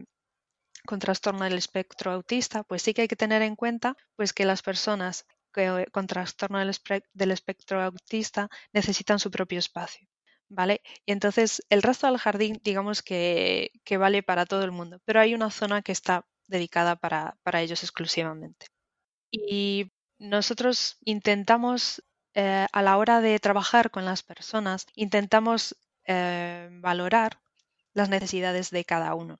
con 0.86 1.00
trastorno 1.00 1.46
del 1.46 1.58
espectro 1.58 2.12
autista, 2.12 2.63
pues 2.63 2.82
sí 2.84 2.94
que 2.94 3.03
hay 3.03 3.08
que 3.08 3.15
tener 3.15 3.41
en 3.44 3.56
cuenta 3.56 3.96
pues 4.18 4.34
que 4.34 4.46
las 4.46 4.62
personas 4.62 5.25
con 5.94 6.08
trastorno 6.08 6.60
del 6.60 7.32
espectro 7.32 7.82
autista 7.82 8.50
necesitan 8.74 9.20
su 9.20 9.32
propio 9.32 9.60
espacio. 9.60 10.08
Y 11.06 11.12
entonces 11.12 11.63
el 11.70 11.82
resto 11.82 12.08
del 12.08 12.18
jardín, 12.18 12.60
digamos 12.63 13.01
que, 13.03 13.72
vale 13.98 14.24
para 14.24 14.46
todo 14.46 14.63
el 14.63 14.72
mundo, 14.72 15.00
pero 15.06 15.20
hay 15.20 15.34
una 15.34 15.51
zona 15.51 15.82
que 15.82 15.91
está 15.91 16.25
dedicada 16.48 16.96
para, 16.96 17.62
ellos 17.62 17.84
exclusivamente. 17.84 18.68
Y 19.32 19.91
nosotros 20.18 20.98
intentamos, 21.06 22.03
eh, 22.34 22.68
a 22.72 22.82
la 22.82 22.98
hora 22.98 23.22
de 23.22 23.39
trabajar 23.39 23.91
con 23.91 24.06
las 24.06 24.24
personas, 24.24 24.88
intentamos 24.96 25.75
eh, 26.06 26.70
valorar 26.72 27.39
las 27.94 28.10
necesidades 28.10 28.72
de 28.72 28.86
cada 28.86 29.13
uno. 29.15 29.39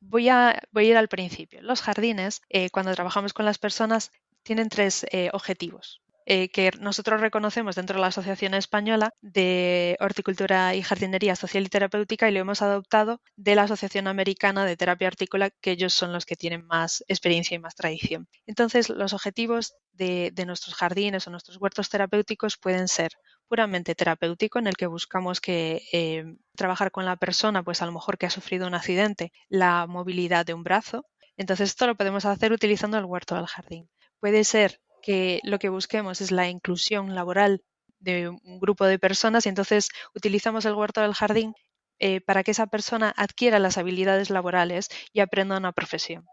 Voy 0.00 0.28
a, 0.28 0.62
voy 0.72 0.86
a 0.86 0.90
ir 0.90 0.96
al 0.96 1.08
principio. 1.08 1.62
Los 1.62 1.82
jardines, 1.82 2.42
eh, 2.48 2.70
cuando 2.70 2.94
trabajamos 2.94 3.32
con 3.32 3.44
las 3.46 3.58
personas, 3.58 4.12
tienen 4.42 4.68
tres 4.68 5.06
objetivos. 5.32 6.02
Eh, 6.28 6.48
que 6.48 6.72
nosotros 6.80 7.20
reconocemos 7.20 7.76
dentro 7.76 7.94
de 7.94 8.00
la 8.00 8.08
Asociación 8.08 8.54
Española 8.54 9.12
de 9.20 9.96
Horticultura 10.00 10.74
y 10.74 10.82
Jardinería 10.82 11.36
Social 11.36 11.64
y 11.64 11.68
Terapéutica 11.68 12.28
y 12.28 12.32
lo 12.32 12.40
hemos 12.40 12.62
adoptado 12.62 13.20
de 13.36 13.54
la 13.54 13.62
Asociación 13.62 14.08
Americana 14.08 14.64
de 14.64 14.76
Terapia 14.76 15.06
Hortícola, 15.06 15.50
que 15.60 15.70
ellos 15.70 15.94
son 15.94 16.12
los 16.12 16.26
que 16.26 16.34
tienen 16.34 16.66
más 16.66 17.04
experiencia 17.06 17.54
y 17.54 17.60
más 17.60 17.76
tradición. 17.76 18.26
Entonces, 18.44 18.90
los 18.90 19.12
objetivos 19.12 19.76
de, 19.92 20.32
nuestros 20.44 20.74
jardines 20.74 21.28
o 21.28 21.30
nuestros 21.30 21.58
huertos 21.58 21.90
terapéuticos 21.90 22.56
pueden 22.56 22.88
ser 22.88 23.12
puramente 23.46 23.94
terapéutico, 23.94 24.58
en 24.58 24.66
el 24.66 24.76
que 24.76 24.88
buscamos 24.88 25.40
que 25.40 25.82
eh, 25.92 26.24
trabajar 26.56 26.90
con 26.90 27.04
la 27.04 27.14
persona, 27.14 27.62
pues 27.62 27.82
a 27.82 27.86
lo 27.86 27.92
mejor 27.92 28.18
que 28.18 28.26
ha 28.26 28.30
sufrido 28.30 28.66
un 28.66 28.74
accidente, 28.74 29.30
la 29.48 29.86
movilidad 29.86 30.44
de 30.44 30.54
un 30.54 30.64
brazo. 30.64 31.06
Entonces, 31.36 31.70
esto 31.70 31.86
lo 31.86 31.94
podemos 31.94 32.24
hacer 32.24 32.52
utilizando 32.52 32.98
el 32.98 33.04
huerto 33.04 33.36
del 33.36 33.46
jardín. 33.46 33.88
Puede 34.18 34.42
ser 34.42 34.80
que 35.02 35.40
lo 35.44 35.58
que 35.58 35.68
busquemos 35.68 36.20
es 36.20 36.30
la 36.30 36.48
inclusión 36.48 37.14
laboral 37.14 37.62
de 37.98 38.28
un 38.28 38.58
grupo 38.60 38.84
de 38.86 38.98
personas 38.98 39.46
y 39.46 39.48
entonces 39.48 39.88
utilizamos 40.14 40.64
el 40.64 40.74
huerto 40.74 41.00
del 41.00 41.14
jardín 41.14 41.54
eh, 41.98 42.20
para 42.20 42.44
que 42.44 42.50
esa 42.50 42.66
persona 42.66 43.12
adquiera 43.16 43.58
las 43.58 43.78
habilidades 43.78 44.28
laborales 44.28 44.88
y 45.12 45.20
aprenda 45.20 45.56
una 45.56 45.72
profesión. 45.72 46.26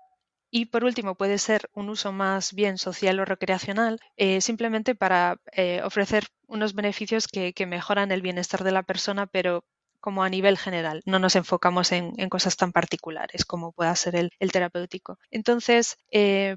Y 0.51 0.65
por 0.65 0.83
último, 0.83 1.15
puede 1.15 1.37
ser 1.37 1.69
un 1.73 1.89
uso 1.89 2.11
más 2.11 2.53
bien 2.53 2.77
social 2.77 3.19
o 3.19 3.25
recreacional, 3.25 3.99
eh, 4.17 4.41
simplemente 4.41 4.93
para 4.93 5.37
eh, 5.53 5.81
ofrecer 5.83 6.27
unos 6.47 6.75
beneficios 6.75 7.27
que, 7.27 7.53
mejoran 7.65 8.11
el 8.11 8.21
bienestar 8.21 8.63
de 8.63 8.71
la 8.71 8.83
persona, 8.83 9.25
pero 9.25 9.63
como 9.99 10.23
a 10.23 10.29
nivel 10.29 10.57
general. 10.57 11.01
No 11.05 11.17
nos 11.17 11.35
enfocamos 11.37 11.91
en, 11.93 12.11
cosas 12.29 12.57
tan 12.57 12.73
particulares 12.73 13.45
como 13.45 13.71
pueda 13.71 13.95
ser 13.95 14.15
el, 14.17 14.31
el 14.39 14.51
terapéutico. 14.51 15.17
Entonces, 15.31 15.97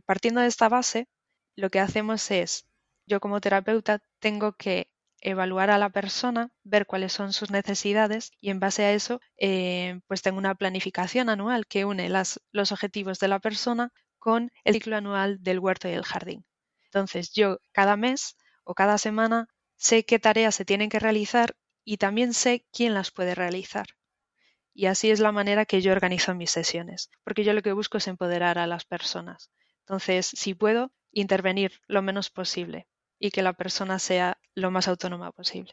partiendo 0.04 0.40
de 0.40 0.48
esta 0.48 0.68
base, 0.68 1.06
lo 1.56 1.70
que 1.70 1.80
hacemos 1.80 2.30
es, 2.30 2.66
yo 3.06 3.20
como 3.20 3.40
terapeuta 3.40 4.02
tengo 4.20 4.52
que 4.52 4.90
evaluar 5.20 5.70
a 5.70 5.78
la 5.78 5.90
persona, 5.90 6.50
ver 6.62 6.86
cuáles 6.86 7.12
son 7.12 7.32
sus 7.32 7.50
necesidades 7.50 8.30
y 8.40 8.50
en 8.50 8.60
base 8.60 8.84
a 8.84 8.92
eso, 8.92 9.20
eh, 9.38 10.00
pues 10.06 10.22
tengo 10.22 10.38
una 10.38 10.54
planificación 10.54 11.28
anual 11.28 11.66
que 11.66 11.84
une 11.84 12.08
los 12.52 12.72
objetivos 12.72 13.18
de 13.18 13.28
la 13.28 13.40
persona 13.40 13.92
con 14.18 14.52
el 14.64 14.74
ciclo 14.74 14.96
anual 14.96 15.42
del 15.42 15.58
huerto 15.58 15.88
y 15.88 15.92
el 15.92 16.04
jardín. 16.04 16.44
Entonces 16.84 17.32
yo 17.32 17.58
cada 17.72 17.96
mes 17.96 18.36
o 18.64 18.74
cada 18.74 18.98
semana 18.98 19.48
sé 19.76 20.04
qué 20.04 20.18
tareas 20.18 20.54
se 20.54 20.64
tienen 20.64 20.90
que 20.90 20.98
realizar 20.98 21.56
y 21.84 21.96
también 21.96 22.34
sé 22.34 22.66
quién 22.72 22.94
las 22.94 23.10
puede 23.10 23.34
realizar. 23.34 23.86
Y 24.74 24.86
así 24.86 25.10
es 25.10 25.20
la 25.20 25.32
manera 25.32 25.64
que 25.64 25.80
yo 25.80 25.92
organizo 25.92 26.34
mis 26.34 26.50
sesiones, 26.50 27.10
porque 27.24 27.44
yo 27.44 27.54
lo 27.54 27.62
que 27.62 27.72
busco 27.72 27.98
es 27.98 28.08
empoderar 28.08 28.58
a 28.58 28.66
las 28.66 28.84
personas. 28.84 29.50
Entonces, 29.80 30.26
si 30.26 30.54
puedo, 30.54 30.92
intervenir 31.20 31.72
lo 31.88 32.02
menos 32.02 32.30
posible 32.30 32.86
y 33.18 33.30
que 33.30 33.42
la 33.42 33.54
persona 33.54 33.98
sea 33.98 34.38
lo 34.54 34.70
más 34.70 34.88
autónoma 34.88 35.32
posible. 35.32 35.72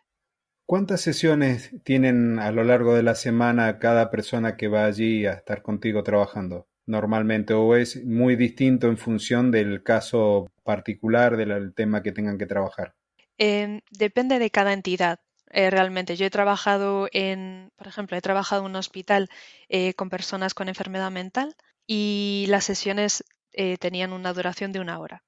¿Cuántas 0.66 1.02
sesiones 1.02 1.72
tienen 1.84 2.40
a 2.40 2.52
lo 2.52 2.64
largo 2.64 2.96
de 2.96 3.04
la 3.04 3.16
semana 3.16 3.80
cada 3.80 4.10
persona 4.10 4.56
que 4.56 4.70
va 4.70 4.86
allí 4.86 5.26
a 5.26 5.34
estar 5.34 5.62
contigo 5.62 6.04
trabajando 6.04 6.68
normalmente 6.86 7.54
o 7.54 7.76
es 7.76 8.04
muy 8.06 8.36
distinto 8.38 8.88
en 8.88 8.98
función 8.98 9.52
del 9.52 9.84
caso 9.84 10.52
particular 10.64 11.36
del 11.36 11.74
tema 11.74 12.02
que 12.02 12.14
tengan 12.14 12.38
que 12.38 12.46
trabajar? 12.46 12.96
Em, 13.38 13.82
depende 13.92 14.40
de 14.40 14.50
cada 14.52 14.72
entidad. 14.72 15.20
Eh, 15.52 15.70
realmente, 15.70 16.16
yo 16.16 16.26
he 16.26 16.30
trabajado 16.30 17.10
en, 17.12 17.72
por 17.76 17.88
ejemplo, 17.88 18.18
he 18.18 18.22
trabajado 18.22 18.62
en 18.62 18.72
un 18.72 18.76
hospital 18.78 19.30
eh, 19.68 19.94
con 19.94 20.10
personas 20.10 20.54
con 20.54 20.70
enfermedad 20.70 21.12
mental 21.12 21.56
y 21.86 22.46
las 22.48 22.64
sesiones 22.64 23.26
eh, 23.52 23.78
tenían 23.78 24.14
una 24.14 24.34
duración 24.34 24.72
de 24.72 24.80
una 24.80 25.00
hora 25.00 25.24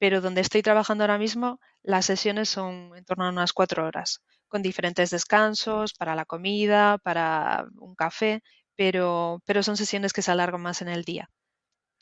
pero 0.00 0.22
donde 0.22 0.40
estoy 0.40 0.62
trabajando 0.62 1.04
ahora 1.04 1.18
mismo, 1.18 1.60
las 1.82 2.06
sesiones 2.06 2.48
son 2.48 2.92
en 2.96 3.04
torno 3.04 3.26
a 3.26 3.28
unas 3.28 3.52
cuatro 3.52 3.86
horas, 3.86 4.22
con 4.48 4.62
diferentes 4.62 5.10
descansos 5.10 5.92
para 5.92 6.16
la 6.16 6.24
comida, 6.24 6.98
para 6.98 7.66
un 7.78 7.94
café, 7.94 8.42
pero, 8.76 9.42
pero 9.44 9.62
son 9.62 9.76
sesiones 9.76 10.14
que 10.14 10.22
se 10.22 10.30
alargan 10.30 10.62
más 10.62 10.80
en 10.80 10.88
el 10.88 11.04
día. 11.04 11.28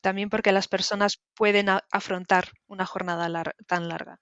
También 0.01 0.31
porque 0.31 0.53
las 0.53 0.69
personas 0.69 1.21
pueden 1.35 1.67
afrontar 1.91 2.51
una 2.69 2.87
jornada 2.87 3.29
tan 3.67 3.89
larga. 3.89 4.21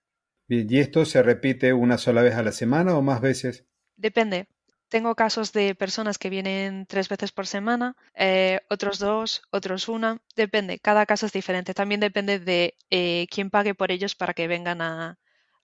¿Y 0.49 0.79
esto 0.79 1.05
se 1.05 1.23
repite 1.23 1.75
una 1.75 1.99
sola 1.99 2.23
vez 2.23 2.35
a 2.35 2.43
la 2.43 2.53
semana 2.53 2.97
o 2.97 3.03
más 3.03 3.21
veces? 3.21 3.67
Depende. 3.97 4.49
Tengo 4.89 5.15
casos 5.15 5.53
de 5.53 5.75
personas 5.75 6.19
que 6.19 6.31
vienen 6.31 6.87
tres 6.87 7.09
veces 7.09 7.33
por 7.33 7.47
semana, 7.47 7.97
eh, 8.15 8.61
otros 8.71 8.99
dos, 8.99 9.43
otros 9.51 9.89
una. 9.89 10.21
Depende, 10.37 10.79
cada 10.79 11.07
caso 11.07 11.27
es 11.27 11.33
diferente. 11.33 11.75
También 11.75 12.01
depende 12.01 12.39
de 12.39 12.77
eh, 12.91 13.27
quién 13.31 13.51
pague 13.51 13.75
por 13.75 13.91
ellos 13.91 14.15
para 14.15 14.33
que 14.33 14.47
vengan 14.47 14.81
a, 14.81 15.19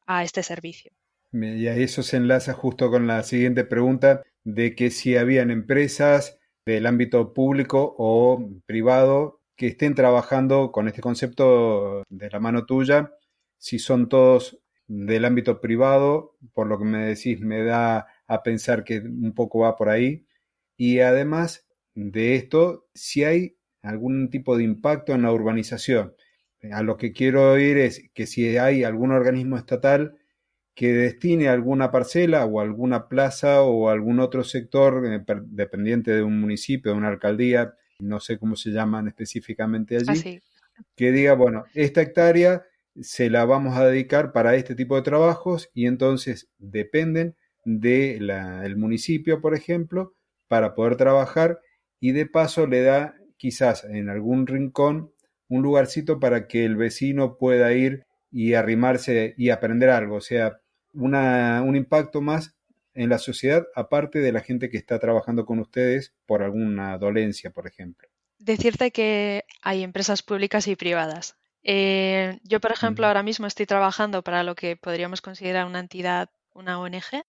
a 0.06 0.24
este 0.24 0.42
servicio. 0.42 0.92
Y 1.32 1.66
a 1.66 1.76
eso 1.76 2.02
se 2.02 2.18
enlaza 2.18 2.52
justo 2.52 2.90
con 2.90 3.06
la 3.06 3.22
siguiente 3.22 3.64
pregunta 3.64 4.22
de 4.44 4.74
que 4.74 4.90
si 4.90 5.16
habían 5.16 5.50
empresas 5.50 6.38
del 6.66 6.86
ámbito 6.86 7.32
público 7.32 7.94
o 7.98 8.50
privado 8.66 9.40
que 9.56 9.68
estén 9.68 9.94
trabajando 9.94 10.72
con 10.72 10.88
este 10.88 11.00
concepto 11.00 12.02
de 12.08 12.30
la 12.30 12.40
mano 12.40 12.66
tuya, 12.66 13.12
si 13.58 13.78
son 13.78 14.08
todos 14.08 14.58
del 14.86 15.24
ámbito 15.24 15.60
privado, 15.60 16.36
por 16.52 16.66
lo 16.66 16.78
que 16.78 16.84
me 16.84 16.98
decís, 17.06 17.40
me 17.40 17.62
da 17.62 18.06
a 18.32 18.42
pensar 18.42 18.84
que 18.84 18.98
un 18.98 19.34
poco 19.34 19.60
va 19.60 19.76
por 19.76 19.88
ahí. 19.88 20.26
Y 20.76 21.00
además 21.00 21.66
de 21.94 22.36
esto, 22.36 22.88
si 22.94 23.24
hay 23.24 23.56
algún 23.82 24.30
tipo 24.30 24.56
de 24.56 24.64
impacto 24.64 25.12
en 25.12 25.22
la 25.22 25.32
urbanización. 25.32 26.14
A 26.72 26.82
lo 26.82 26.96
que 26.96 27.12
quiero 27.12 27.52
oír 27.52 27.76
es 27.78 28.08
que 28.14 28.26
si 28.26 28.56
hay 28.56 28.84
algún 28.84 29.10
organismo 29.10 29.56
estatal 29.56 30.16
que 30.74 30.92
destine 30.92 31.48
alguna 31.48 31.90
parcela 31.90 32.46
o 32.46 32.60
alguna 32.60 33.08
plaza 33.08 33.62
o 33.62 33.90
algún 33.90 34.20
otro 34.20 34.44
sector 34.44 35.04
eh, 35.06 35.22
dependiente 35.46 36.12
de 36.12 36.22
un 36.22 36.40
municipio, 36.40 36.92
de 36.92 36.98
una 36.98 37.08
alcaldía, 37.08 37.74
no 37.98 38.20
sé 38.20 38.38
cómo 38.38 38.56
se 38.56 38.70
llaman 38.70 39.08
específicamente 39.08 39.96
allí, 39.96 40.40
que 40.96 41.12
diga, 41.12 41.34
bueno, 41.34 41.64
esta 41.74 42.00
hectárea 42.00 42.64
se 43.00 43.28
la 43.28 43.44
vamos 43.44 43.76
a 43.76 43.86
dedicar 43.86 44.32
para 44.32 44.54
este 44.54 44.74
tipo 44.74 44.96
de 44.96 45.02
trabajos 45.02 45.70
y 45.74 45.86
entonces 45.86 46.48
dependen 46.58 47.36
del 47.64 48.76
municipio, 48.76 49.40
por 49.40 49.54
ejemplo, 49.54 50.14
para 50.48 50.74
poder 50.74 50.96
trabajar 50.96 51.60
y 52.00 52.12
de 52.12 52.26
paso 52.26 52.66
le 52.66 52.82
da 52.82 53.14
quizás 53.36 53.84
en 53.84 54.08
algún 54.08 54.46
rincón 54.46 55.12
un 55.48 55.62
lugarcito 55.62 56.18
para 56.18 56.46
que 56.46 56.64
el 56.64 56.76
vecino 56.76 57.36
pueda 57.36 57.72
ir 57.72 58.04
y 58.30 58.54
arrimarse 58.54 59.34
y 59.36 59.50
aprender 59.50 59.90
algo, 59.90 60.16
o 60.16 60.20
sea, 60.20 60.60
una, 60.94 61.62
un 61.62 61.76
impacto 61.76 62.20
más 62.20 62.54
en 62.94 63.08
la 63.08 63.18
sociedad 63.18 63.66
aparte 63.74 64.20
de 64.20 64.32
la 64.32 64.40
gente 64.40 64.70
que 64.70 64.76
está 64.76 64.98
trabajando 64.98 65.44
con 65.44 65.58
ustedes 65.58 66.14
por 66.26 66.42
alguna 66.42 66.98
dolencia, 66.98 67.50
por 67.50 67.66
ejemplo. 67.66 68.08
Decirte 68.38 68.90
que 68.90 69.44
hay 69.62 69.82
empresas 69.82 70.22
públicas 70.22 70.66
y 70.66 70.76
privadas. 70.76 71.36
Eh, 71.62 72.38
yo, 72.42 72.60
por 72.60 72.72
ejemplo, 72.72 73.06
ahora 73.06 73.22
mismo 73.22 73.46
estoy 73.46 73.66
trabajando 73.66 74.22
para 74.22 74.42
lo 74.42 74.54
que 74.54 74.76
podríamos 74.76 75.20
considerar 75.20 75.66
una 75.66 75.80
entidad, 75.80 76.28
una 76.52 76.80
ONG, 76.80 77.22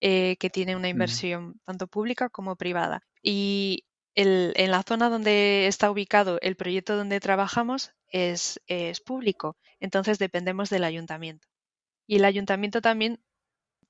eh, 0.00 0.36
que 0.38 0.50
tiene 0.50 0.76
una 0.76 0.88
inversión 0.88 1.60
tanto 1.64 1.86
pública 1.86 2.28
como 2.28 2.56
privada. 2.56 3.02
Y 3.22 3.84
en 4.14 4.70
la 4.72 4.82
zona 4.82 5.10
donde 5.10 5.68
está 5.68 5.90
ubicado 5.90 6.38
el 6.42 6.56
proyecto 6.56 6.96
donde 6.96 7.20
trabajamos 7.20 7.92
es, 8.08 8.60
es 8.66 9.00
público, 9.00 9.56
entonces 9.78 10.18
dependemos 10.18 10.70
del 10.70 10.82
ayuntamiento. 10.82 11.46
Y 12.06 12.16
el 12.16 12.24
ayuntamiento 12.24 12.80
también 12.80 13.20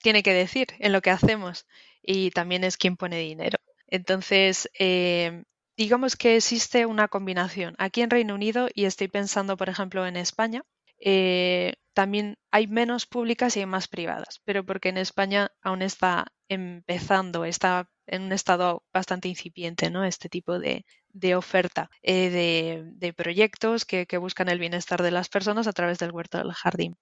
tiene 0.03 0.23
que 0.23 0.35
decir 0.35 0.69
en 0.79 0.93
lo 0.93 1.01
que 1.01 1.11
hacemos 1.11 1.67
y 2.03 2.31
también 2.31 2.65
es 2.65 2.77
quien 2.77 2.97
pone 2.97 3.19
dinero. 3.19 3.59
Entonces, 3.87 4.69
eh, 4.79 5.45
digamos 5.77 6.17
que 6.17 6.37
existe 6.37 6.87
una 6.87 7.09
combinación. 7.09 7.75
Aquí 7.79 8.03
en 8.03 8.11
Reino 8.11 8.35
Unido, 8.35 8.69
y 8.75 8.85
estoy 8.85 9.09
pensando, 9.09 9.57
por 9.57 9.69
ejemplo, 9.69 10.07
en 10.07 10.17
España, 10.17 10.63
eh, 11.01 11.75
también 11.99 12.39
hay 12.53 12.69
menos 12.69 13.07
públicas 13.07 13.57
y 13.57 13.59
hay 13.59 13.67
más 13.67 13.89
privadas, 13.89 14.41
pero 14.45 14.65
porque 14.65 14.91
en 14.91 14.99
España 14.99 15.51
aún 15.61 15.83
está 15.83 16.29
empezando, 16.49 17.45
está 17.45 17.91
en 18.07 18.23
un 18.23 18.33
estado 18.33 18.85
bastante 18.93 19.27
incipiente, 19.27 19.91
¿no? 19.91 20.05
Este 20.05 20.29
tipo 20.29 20.61
de, 20.61 20.85
oferta 21.35 21.91
eh, 22.03 22.85
de, 22.85 23.13
proyectos 23.15 23.85
que, 23.85 24.07
buscan 24.17 24.49
el 24.49 24.61
bienestar 24.61 25.03
de 25.03 25.11
las 25.11 25.29
personas 25.29 25.67
a 25.67 25.73
través 25.73 25.99
del 25.99 26.13
huerto 26.13 26.39
del 26.39 26.53
jardín. 26.53 26.95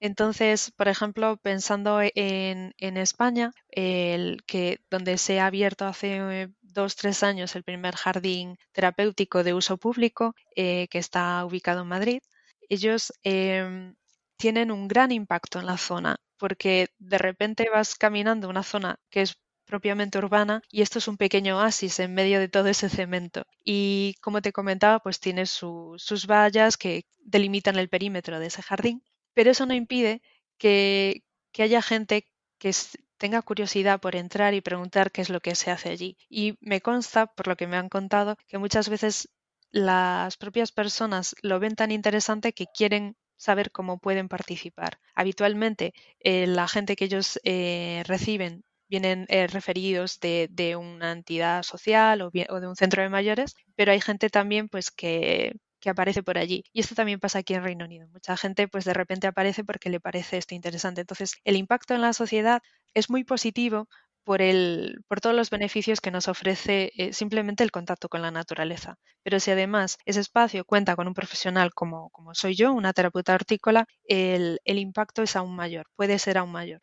Entonces, 0.00 0.72
por 0.76 0.88
ejemplo, 0.88 1.36
pensando 1.36 2.00
en, 2.02 2.74
España, 2.96 3.52
el 3.68 4.42
que 4.48 4.80
donde 4.90 5.16
se 5.18 5.38
ha 5.38 5.46
abierto 5.46 5.86
hace 5.86 6.48
dos, 6.60 6.96
tres 6.96 7.22
años 7.22 7.54
el 7.54 7.62
primer 7.62 7.94
jardín 7.94 8.56
terapéutico 8.72 9.44
de 9.44 9.54
uso 9.54 9.76
público, 9.76 10.34
eh, 10.56 10.88
que 10.88 10.98
está 10.98 11.44
ubicado 11.44 11.82
en 11.82 11.88
Madrid, 11.88 12.20
ellos 12.68 13.12
em, 13.24 13.94
tienen 14.40 14.70
un 14.70 14.88
gran 14.88 15.12
impacto 15.12 15.58
en 15.60 15.66
la 15.66 15.76
zona, 15.76 16.16
porque 16.38 16.88
de 16.98 17.18
repente 17.18 17.68
vas 17.70 17.94
caminando 17.94 18.48
una 18.48 18.62
zona 18.62 18.98
que 19.10 19.20
es 19.20 19.38
propiamente 19.66 20.16
urbana 20.16 20.62
y 20.70 20.80
esto 20.80 20.98
es 20.98 21.08
un 21.08 21.18
pequeño 21.18 21.58
oasis 21.58 22.00
en 22.00 22.14
medio 22.14 22.40
de 22.40 22.48
todo 22.48 22.68
ese 22.68 22.88
cemento. 22.88 23.44
Y 23.62 24.16
como 24.22 24.40
te 24.40 24.52
comentaba, 24.52 25.00
pues 25.00 25.20
tiene 25.20 25.44
sus 25.44 26.26
vallas 26.26 26.78
que 26.78 27.04
delimitan 27.18 27.76
el 27.76 27.90
perímetro 27.90 28.40
de 28.40 28.46
ese 28.46 28.62
jardín, 28.62 29.02
pero 29.34 29.50
eso 29.50 29.66
no 29.66 29.74
impide 29.74 30.22
que, 30.56 31.22
que 31.52 31.62
haya 31.62 31.82
gente 31.82 32.26
que 32.58 32.72
tenga 33.18 33.42
curiosidad 33.42 34.00
por 34.00 34.16
entrar 34.16 34.54
y 34.54 34.62
preguntar 34.62 35.12
qué 35.12 35.20
es 35.20 35.28
lo 35.28 35.40
que 35.40 35.54
se 35.54 35.70
hace 35.70 35.90
allí. 35.90 36.16
Y 36.30 36.56
me 36.62 36.80
consta, 36.80 37.26
por 37.26 37.46
lo 37.46 37.56
que 37.56 37.66
me 37.66 37.76
han 37.76 37.90
contado, 37.90 38.36
que 38.48 38.56
muchas 38.56 38.88
veces 38.88 39.28
las 39.70 40.38
propias 40.38 40.72
personas 40.72 41.36
lo 41.42 41.60
ven 41.60 41.76
tan 41.76 41.90
interesante 41.92 42.54
que 42.54 42.66
quieren 42.74 43.16
saber 43.40 43.72
cómo 43.72 43.98
pueden 43.98 44.28
participar. 44.28 45.00
Habitualmente, 45.14 45.94
eh, 46.20 46.46
la 46.46 46.68
gente 46.68 46.94
que 46.94 47.06
ellos 47.06 47.40
eh, 47.44 48.02
reciben 48.06 48.64
vienen 48.88 49.26
eh, 49.28 49.46
referidos 49.46 50.20
de, 50.20 50.76
una 50.76 51.12
entidad 51.12 51.62
social 51.62 52.22
o, 52.22 52.30
de 52.30 52.66
un 52.68 52.76
centro 52.76 53.02
de 53.02 53.08
mayores, 53.08 53.54
pero 53.76 53.92
hay 53.92 54.00
gente 54.00 54.28
también 54.30 54.68
pues 54.68 54.90
que, 54.90 55.56
aparece 55.86 56.22
por 56.22 56.36
allí. 56.36 56.64
Y 56.72 56.80
esto 56.80 56.94
también 56.94 57.20
pasa 57.20 57.38
aquí 57.38 57.54
en 57.54 57.64
Reino 57.64 57.86
Unido. 57.86 58.08
Mucha 58.08 58.36
gente 58.36 58.68
pues 58.68 58.84
de 58.84 58.92
repente 58.92 59.26
aparece 59.26 59.64
porque 59.64 59.88
le 59.90 60.00
parece 60.00 60.36
esto 60.36 60.54
interesante. 60.54 61.00
Entonces, 61.00 61.32
el 61.44 61.56
impacto 61.56 61.94
en 61.94 62.02
la 62.02 62.12
sociedad 62.12 62.60
es 62.94 63.08
muy 63.08 63.24
positivo 63.24 63.88
por, 64.24 64.42
el, 64.42 65.02
por 65.08 65.20
todos 65.20 65.36
los 65.36 65.50
beneficios 65.50 66.00
que 66.00 66.10
nos 66.10 66.28
ofrece 66.28 66.92
eh, 66.96 67.12
simplemente 67.12 67.64
el 67.64 67.70
contacto 67.70 68.08
con 68.08 68.22
la 68.22 68.30
naturaleza. 68.30 68.96
Pero 69.22 69.40
si 69.40 69.50
además 69.50 69.98
ese 70.04 70.20
espacio 70.20 70.64
cuenta 70.64 70.96
con 70.96 71.08
un 71.08 71.14
profesional 71.14 71.72
como, 71.74 72.10
como 72.10 72.34
soy 72.34 72.54
yo, 72.54 72.72
una 72.72 72.92
terapeuta 72.92 73.34
hortícola, 73.34 73.86
el, 74.04 74.58
impacto 74.64 75.22
es 75.22 75.36
aún 75.36 75.54
mayor, 75.56 75.86
puede 75.96 76.18
ser 76.18 76.38
aún 76.38 76.52
mayor 76.52 76.80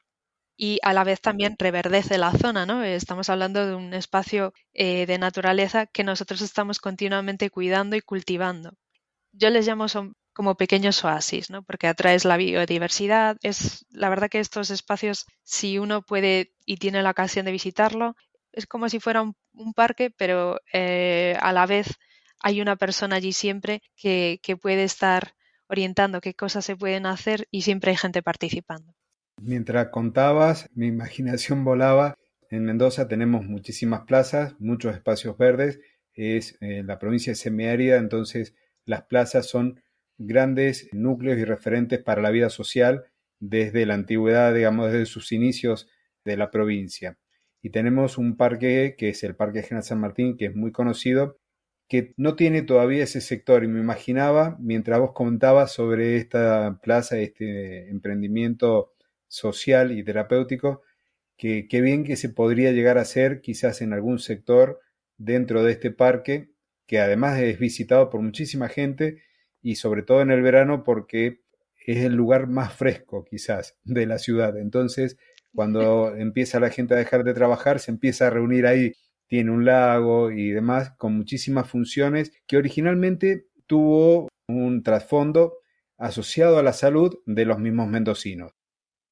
y 0.58 0.80
a 0.84 0.94
la 0.94 1.04
vez 1.04 1.22
también 1.22 1.56
reverdece 1.60 2.18
la 2.18 2.32
zona, 2.32 2.66
¿no? 2.66 2.84
Estamos 2.84 3.30
hablando 3.30 3.66
de 3.68 3.76
un 3.76 3.94
espacio 3.94 4.54
eh, 4.74 5.06
de 5.06 5.20
naturaleza 5.20 5.86
que 5.88 6.04
nosotros 6.04 6.42
estamos 6.42 6.80
continuamente 6.80 7.50
cuidando 7.52 7.96
y 7.96 8.02
cultivando. 8.02 8.72
Yo 9.34 9.50
les 9.52 9.68
llamo 9.68 9.88
son 9.88 10.16
como 10.38 10.54
pequeños 10.54 11.04
oasis, 11.04 11.50
¿no? 11.50 11.64
Porque 11.64 11.88
atraes 11.88 12.24
la 12.24 12.38
biodiversidad. 12.38 13.38
Es 13.42 13.88
la 13.90 14.08
verdad 14.08 14.30
que 14.30 14.40
estos 14.40 14.70
espacios, 14.70 15.26
si 15.42 15.80
uno 15.80 16.04
puede 16.04 16.54
y 16.64 16.78
tiene 16.78 17.02
la 17.02 17.10
ocasión 17.10 17.48
de 17.48 17.52
visitarlo, 17.52 18.16
es 18.52 18.68
como 18.68 18.88
si 18.88 19.00
fuera 19.00 19.24
un, 19.24 19.74
parque, 19.74 20.12
pero 20.16 20.60
eh, 20.72 21.36
a 21.42 21.52
la 21.54 21.66
vez 21.66 21.88
hay 22.40 22.62
una 22.62 22.76
persona 22.76 23.16
allí 23.16 23.34
siempre 23.34 23.82
que, 23.96 24.40
puede 24.62 24.84
estar 24.84 25.34
orientando 25.70 26.22
qué 26.22 26.36
cosas 26.36 26.64
se 26.64 26.76
pueden 26.76 27.08
hacer 27.08 27.48
y 27.50 27.64
siempre 27.64 27.90
hay 27.90 27.98
gente 27.98 28.22
participando. 28.22 28.94
Mientras 29.42 29.88
contabas, 29.88 30.70
mi 30.76 30.86
imaginación 30.86 31.66
volaba. 31.66 32.14
En 32.52 32.64
Mendoza 32.64 33.08
tenemos 33.08 33.44
muchísimas 33.44 34.02
plazas, 34.02 34.54
muchos 34.60 34.94
espacios 34.94 35.36
verdes. 35.36 35.80
Es 36.14 36.60
eh, 36.62 36.84
la 36.86 37.00
provincia 37.00 37.34
semiárida, 37.34 37.98
entonces 37.98 38.54
las 38.86 39.02
plazas 39.02 39.48
son 39.48 39.82
grandes 40.18 40.90
núcleos 40.94 41.38
y 41.38 41.46
referentes 41.46 42.02
para 42.02 42.22
la 42.22 42.32
vida 42.32 42.50
social 42.50 43.06
desde 43.40 43.86
la 43.86 43.94
antigüedad, 43.94 44.54
digamos, 44.54 44.92
desde 44.92 45.06
sus 45.06 45.32
inicios 45.32 45.90
de 46.26 46.38
la 46.38 46.52
provincia. 46.52 47.18
Y 47.62 47.70
tenemos 47.70 48.18
un 48.18 48.38
parque 48.38 48.96
que 48.98 49.10
es 49.10 49.24
el 49.24 49.36
Parque 49.36 49.64
General 49.64 49.84
San 49.84 50.00
Martín, 50.00 50.38
que 50.38 50.46
es 50.46 50.56
muy 50.56 50.72
conocido, 50.72 51.40
que 51.88 52.14
no 52.18 52.36
tiene 52.36 52.62
todavía 52.62 53.04
ese 53.04 53.22
sector. 53.22 53.64
Y 53.64 53.68
me 53.68 53.80
imaginaba, 53.80 54.58
mientras 54.60 55.00
vos 55.00 55.12
comentabas 55.14 55.72
sobre 55.72 56.18
esta 56.18 56.80
plaza, 56.82 57.18
este 57.18 57.90
emprendimiento 57.90 58.94
social 59.28 59.92
y 59.92 60.04
terapéutico, 60.04 60.82
que 61.38 61.68
qué 61.68 61.82
bien 61.82 62.04
que 62.04 62.16
se 62.16 62.30
podría 62.30 62.72
llegar 62.72 62.98
a 62.98 63.02
hacer 63.02 63.42
quizás 63.42 63.82
en 63.82 63.94
algún 63.94 64.20
sector 64.20 64.80
dentro 65.18 65.64
de 65.64 65.74
este 65.74 65.92
parque, 65.92 66.50
que 66.88 67.00
además 67.00 67.40
es 67.40 67.60
visitado 67.60 68.10
por 68.10 68.22
muchísima 68.22 68.70
gente 68.70 69.22
y 69.68 69.76
sobre 69.76 70.02
todo 70.02 70.22
en 70.22 70.32
el 70.32 70.42
verano 70.42 70.86
porque 70.86 71.42
es 71.86 71.98
el 71.98 72.14
lugar 72.14 72.48
más 72.48 72.74
fresco 72.74 73.26
quizás 73.26 73.78
de 73.84 74.06
la 74.06 74.18
ciudad. 74.18 74.58
Entonces, 74.58 75.18
cuando 75.54 76.16
empieza 76.16 76.62
la 76.62 76.70
gente 76.70 76.94
a 76.94 76.98
dejar 76.98 77.26
de 77.26 77.34
trabajar, 77.34 77.80
se 77.80 77.92
empieza 77.92 78.28
a 78.28 78.30
reunir 78.30 78.66
ahí 78.66 78.94
tiene 79.28 79.52
un 79.52 79.66
lago 79.66 80.32
y 80.32 80.52
demás, 80.52 80.92
con 80.92 81.18
muchísimas 81.18 81.70
funciones, 81.70 82.32
que 82.48 82.56
originalmente 82.56 83.48
tuvo 83.66 84.30
un 84.48 84.84
trasfondo 84.84 85.58
asociado 85.98 86.60
a 86.60 86.64
la 86.64 86.72
salud 86.72 87.20
de 87.26 87.44
los 87.44 87.60
mismos 87.60 87.90
mendocinos. 87.90 88.54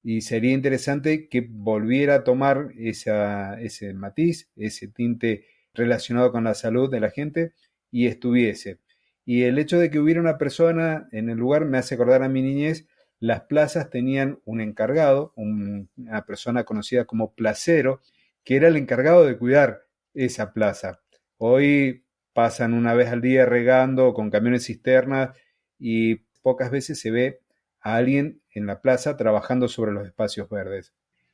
Y 0.04 0.22
sería 0.22 0.54
interesante 0.54 1.28
que 1.28 1.46
volviera 1.50 2.16
a 2.16 2.24
tomar 2.24 2.70
ese 2.78 3.94
matiz, 3.94 4.50
ese 4.56 4.88
tinte 4.88 5.48
relacionado 5.74 6.32
con 6.32 6.46
la 6.46 6.54
salud 6.54 6.90
de 6.90 7.02
la 7.02 7.10
gente 7.10 7.52
y 7.92 8.08
estuviese. 8.08 8.80
Y 9.26 9.44
el 9.44 9.58
hecho 9.58 9.80
de 9.80 9.90
que 9.90 10.00
hubiera 10.00 10.22
una 10.22 10.38
persona 10.38 11.10
en 11.12 11.30
el 11.30 11.38
lugar 11.38 11.66
me 11.66 11.80
hace 11.80 11.96
acordar 11.96 12.24
a 12.24 12.30
mi 12.30 12.42
niñez, 12.42 12.88
las 13.20 13.42
plazas 13.42 13.90
tenían 13.90 14.40
un 14.46 14.62
encargado, 14.62 15.34
una 15.36 16.26
persona 16.26 16.64
conocida 16.64 17.06
como 17.06 17.34
placero, 17.34 18.02
que 18.44 18.56
era 18.56 18.68
el 18.68 18.78
encargado 18.78 19.26
de 19.26 19.38
cuidar 19.38 19.86
esa 20.14 20.54
plaza. 20.54 21.02
Hoy 21.38 22.06
pasan 22.34 22.74
una 22.74 22.94
vez 22.94 23.10
al 23.10 23.22
día 23.22 23.46
regando 23.46 24.14
con 24.14 24.30
camiones 24.30 24.66
cisternas 24.66 25.36
y 25.80 26.18
pocas 26.42 26.70
veces 26.70 27.00
se 27.00 27.10
ve 27.10 27.40
a 27.82 27.96
alguien 27.96 28.42
en 28.52 28.68
la 28.68 28.82
plaza 28.82 29.18
trabajando 29.18 29.68
sobre 29.68 29.92
los 29.92 30.06
espacios 30.06 30.50
verdes. 30.50 30.94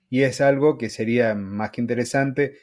Y 0.10 0.24
es 0.24 0.42
algo 0.42 0.78
que 0.78 0.90
sería 0.90 1.36
más 1.36 1.72
que 1.72 1.82
interesante, 1.82 2.58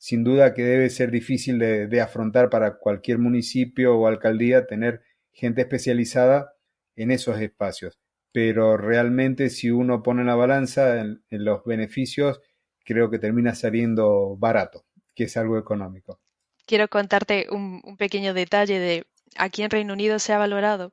sin 0.00 0.24
duda 0.24 0.54
que 0.54 0.62
debe 0.62 0.88
ser 0.88 1.10
difícil 1.10 1.58
de, 1.58 2.00
afrontar 2.00 2.48
para 2.48 2.78
cualquier 2.78 3.18
municipio 3.18 3.96
o 3.96 4.06
alcaldía 4.06 4.66
tener 4.66 5.02
gente 5.30 5.60
especializada 5.60 6.54
en 6.96 7.10
esos 7.10 7.38
espacios. 7.38 8.00
Pero 8.32 8.78
realmente 8.78 9.50
si 9.50 9.70
uno 9.70 10.02
pone 10.02 10.24
la 10.24 10.36
balanza 10.36 11.00
en 11.00 11.20
los 11.28 11.64
beneficios, 11.64 12.40
creo 12.84 13.10
que 13.10 13.18
termina 13.18 13.54
saliendo 13.54 14.36
barato, 14.38 14.86
que 15.14 15.24
es 15.24 15.36
algo 15.36 15.58
económico. 15.58 16.20
Quiero 16.66 16.88
contarte 16.88 17.46
un, 17.50 17.82
pequeño 17.98 18.32
detalle 18.32 18.78
de 18.78 19.06
aquí 19.36 19.62
en 19.62 19.70
Reino 19.70 19.92
Unido 19.92 20.18
se 20.18 20.32
ha 20.32 20.38
valorado 20.38 20.92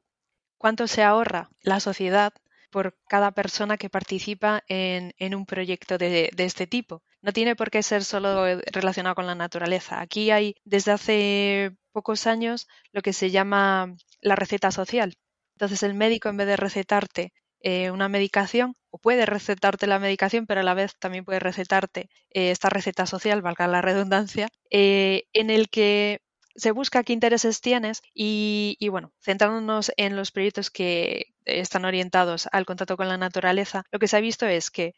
cuánto 0.57 0.87
se 0.87 1.03
ahorra 1.03 1.49
la 1.61 1.79
sociedad 1.79 2.33
por 2.71 2.97
cada 3.07 3.31
persona 3.31 3.77
que 3.77 3.89
participa 3.89 4.63
en, 4.67 5.13
un 5.33 5.45
proyecto 5.45 5.97
de, 5.97 6.31
este 6.37 6.67
tipo. 6.67 7.03
No 7.21 7.33
tiene 7.33 7.55
por 7.55 7.71
qué 7.71 7.83
ser 7.83 8.03
solo 8.03 8.45
relacionado 8.71 9.15
con 9.15 9.27
la 9.27 9.35
naturaleza. 9.35 10.01
Aquí 10.01 10.31
hay 10.31 10.55
desde 10.63 10.91
hace 10.91 11.71
pocos 11.91 12.27
años 12.27 12.67
lo 12.91 13.01
que 13.01 13.13
se 13.13 13.31
llama 13.31 13.95
la 14.21 14.35
receta 14.35 14.71
social. 14.71 15.15
Entonces 15.55 15.83
el 15.83 15.95
médico 15.95 16.29
en 16.29 16.37
vez 16.37 16.47
de 16.47 16.57
recetarte 16.57 17.33
eh, 17.61 17.89
una 17.91 18.07
medicación, 18.07 18.75
o 18.91 18.99
puede 18.99 19.25
recetarte 19.25 19.87
la 19.87 19.99
medicación, 19.99 20.45
pero 20.45 20.61
a 20.61 20.63
la 20.63 20.75
vez 20.75 20.93
también 20.99 21.25
puede 21.25 21.39
recetarte 21.39 22.09
eh, 22.29 22.51
esta 22.51 22.69
receta 22.69 23.05
social, 23.07 23.41
valga 23.41 23.67
la 23.67 23.81
redundancia, 23.81 24.47
eh, 24.69 25.23
en 25.33 25.49
el 25.49 25.69
que 25.69 26.21
se 26.55 26.71
busca 26.71 27.03
qué 27.03 27.13
intereses 27.13 27.61
tienes 27.61 28.01
y, 28.13 28.77
bueno, 28.89 29.11
centrándonos 29.19 29.91
en 29.97 30.15
los 30.15 30.31
proyectos 30.31 30.71
que 30.71 31.33
están 31.45 31.85
orientados 31.85 32.47
al 32.51 32.65
contacto 32.65 32.97
con 32.97 33.07
la 33.09 33.17
naturaleza, 33.17 33.83
lo 33.91 33.99
que 33.99 34.07
se 34.07 34.17
ha 34.17 34.21
visto 34.21 34.45
es 34.47 34.71
que 34.71 34.93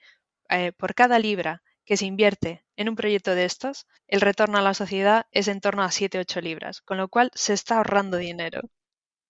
por 0.78 0.96
cada 0.96 1.20
libra 1.20 1.62
que 1.90 1.98
se 1.98 2.06
invierte 2.06 2.64
en 2.76 2.88
un 2.88 2.96
proyecto 2.96 3.34
de 3.34 3.46
estos, 3.46 3.88
el 4.06 4.22
retorno 4.22 4.60
a 4.60 4.62
la 4.62 4.76
sociedad 4.76 5.26
es 5.32 5.48
en 5.48 5.60
torno 5.60 5.82
a 5.82 5.88
7-8 5.88 6.40
libras, 6.40 6.82
con 6.82 6.98
lo 6.98 7.08
cual 7.08 7.32
se 7.34 7.54
está 7.54 7.78
ahorrando 7.78 8.18
dinero. 8.18 8.62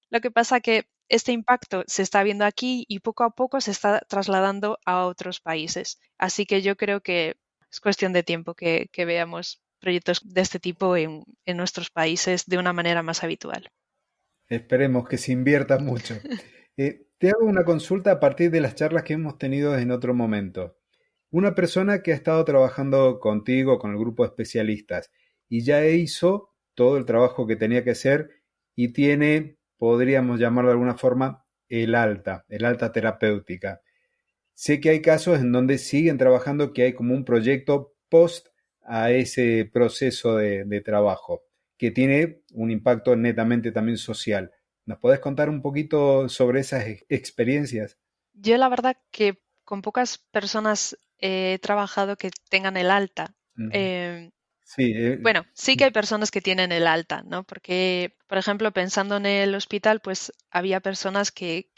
Lo 0.09 0.19
que 0.19 0.29
pasa 0.29 0.59
que 0.59 0.83
este 1.07 1.31
impacto 1.31 1.85
se 1.87 2.01
está 2.01 2.21
viendo 2.21 2.43
aquí 2.43 2.83
y 2.89 2.99
poco 2.99 3.23
a 3.23 3.29
poco 3.29 3.61
se 3.61 3.71
está 3.71 4.01
trasladando 4.09 4.77
a 4.83 5.05
otros 5.05 5.39
países. 5.39 6.01
Así 6.17 6.45
que 6.45 6.61
yo 6.61 6.75
creo 6.75 6.99
que 6.99 7.37
es 7.71 7.79
cuestión 7.79 8.11
de 8.11 8.23
tiempo 8.23 8.55
que, 8.55 8.89
veamos 8.93 9.63
proyectos 9.79 10.19
de 10.25 10.41
este 10.41 10.59
tipo 10.59 10.97
en, 10.97 11.23
nuestros 11.55 11.89
países 11.89 12.45
de 12.45 12.57
una 12.57 12.73
manera 12.73 13.03
más 13.03 13.23
habitual. 13.23 13.71
Esperemos 14.49 15.07
que 15.07 15.17
se 15.17 15.31
invierta 15.31 15.79
mucho. 15.79 16.15
Eh, 16.81 17.07
te 17.17 17.27
hago 17.27 17.45
una 17.45 17.65
consulta 17.65 18.09
a 18.09 18.19
partir 18.21 18.51
de 18.51 18.61
las 18.61 18.73
charlas 18.73 19.03
que 19.03 19.11
hemos 19.11 19.37
tenido 19.37 19.77
en 19.77 19.91
otro 19.91 20.13
momento. 20.13 20.78
Una 21.31 21.53
persona 21.53 22.01
que 22.01 22.11
ha 22.11 22.15
estado 22.15 22.43
trabajando 22.45 23.19
contigo, 23.19 23.77
con 23.77 23.91
el 23.91 23.97
grupo 23.97 24.23
de 24.23 24.29
especialistas, 24.29 25.11
y 25.47 25.63
ya 25.63 25.85
hizo 25.85 26.55
todo 26.73 26.97
el 26.97 27.05
trabajo 27.05 27.45
que 27.45 27.55
tenía 27.55 27.83
que 27.83 27.91
hacer 27.91 28.29
y 28.75 28.93
tiene 28.93 29.57
podríamos 29.77 30.39
llamarlo 30.39 30.69
de 30.69 30.73
alguna 30.73 30.95
forma 30.95 31.45
el 31.67 31.95
alta, 31.95 32.45
el 32.49 32.65
alta 32.65 32.91
terapéutica. 32.91 33.81
Sé 34.53 34.79
que 34.79 34.89
hay 34.89 35.01
casos 35.01 35.39
en 35.39 35.51
donde 35.51 35.77
siguen 35.77 36.17
trabajando, 36.17 36.73
que 36.73 36.83
hay 36.83 36.93
como 36.93 37.13
un 37.13 37.23
proyecto 37.23 37.95
post 38.09 38.47
a 38.83 39.11
ese 39.11 39.69
proceso 39.71 40.35
de, 40.35 40.81
trabajo, 40.83 41.43
que 41.77 41.91
tiene 41.91 42.41
un 42.53 42.71
impacto 42.71 43.15
netamente 43.15 43.71
también 43.71 43.97
social. 43.97 44.51
¿Nos 44.85 44.97
podés 44.97 45.19
contar 45.19 45.49
un 45.49 45.61
poquito 45.61 46.27
sobre 46.27 46.59
esas 46.59 46.85
experiencias? 47.07 47.97
Yo 48.33 48.57
la 48.57 48.67
verdad 48.67 48.97
que 49.11 49.39
con 49.69 49.83
pocas 49.83 50.17
personas 50.17 50.97
he 51.19 51.59
trabajado 51.61 52.17
que 52.17 52.31
tengan 52.49 52.75
el 52.75 52.89
alta. 52.89 53.35
Eh, 53.71 54.31
bueno, 55.21 55.45
sí 55.53 55.77
que 55.77 55.83
hay 55.83 55.91
personas 55.91 56.31
que 56.31 56.41
tienen 56.41 56.71
el 56.71 56.87
alta, 56.87 57.21
¿no? 57.21 57.43
Porque, 57.43 58.17
por 58.25 58.39
ejemplo, 58.39 58.71
pensando 58.71 59.17
en 59.17 59.27
el 59.27 59.53
hospital, 59.53 59.99
pues 59.99 60.33
había 60.49 60.79
personas 60.79 61.31
que, 61.31 61.69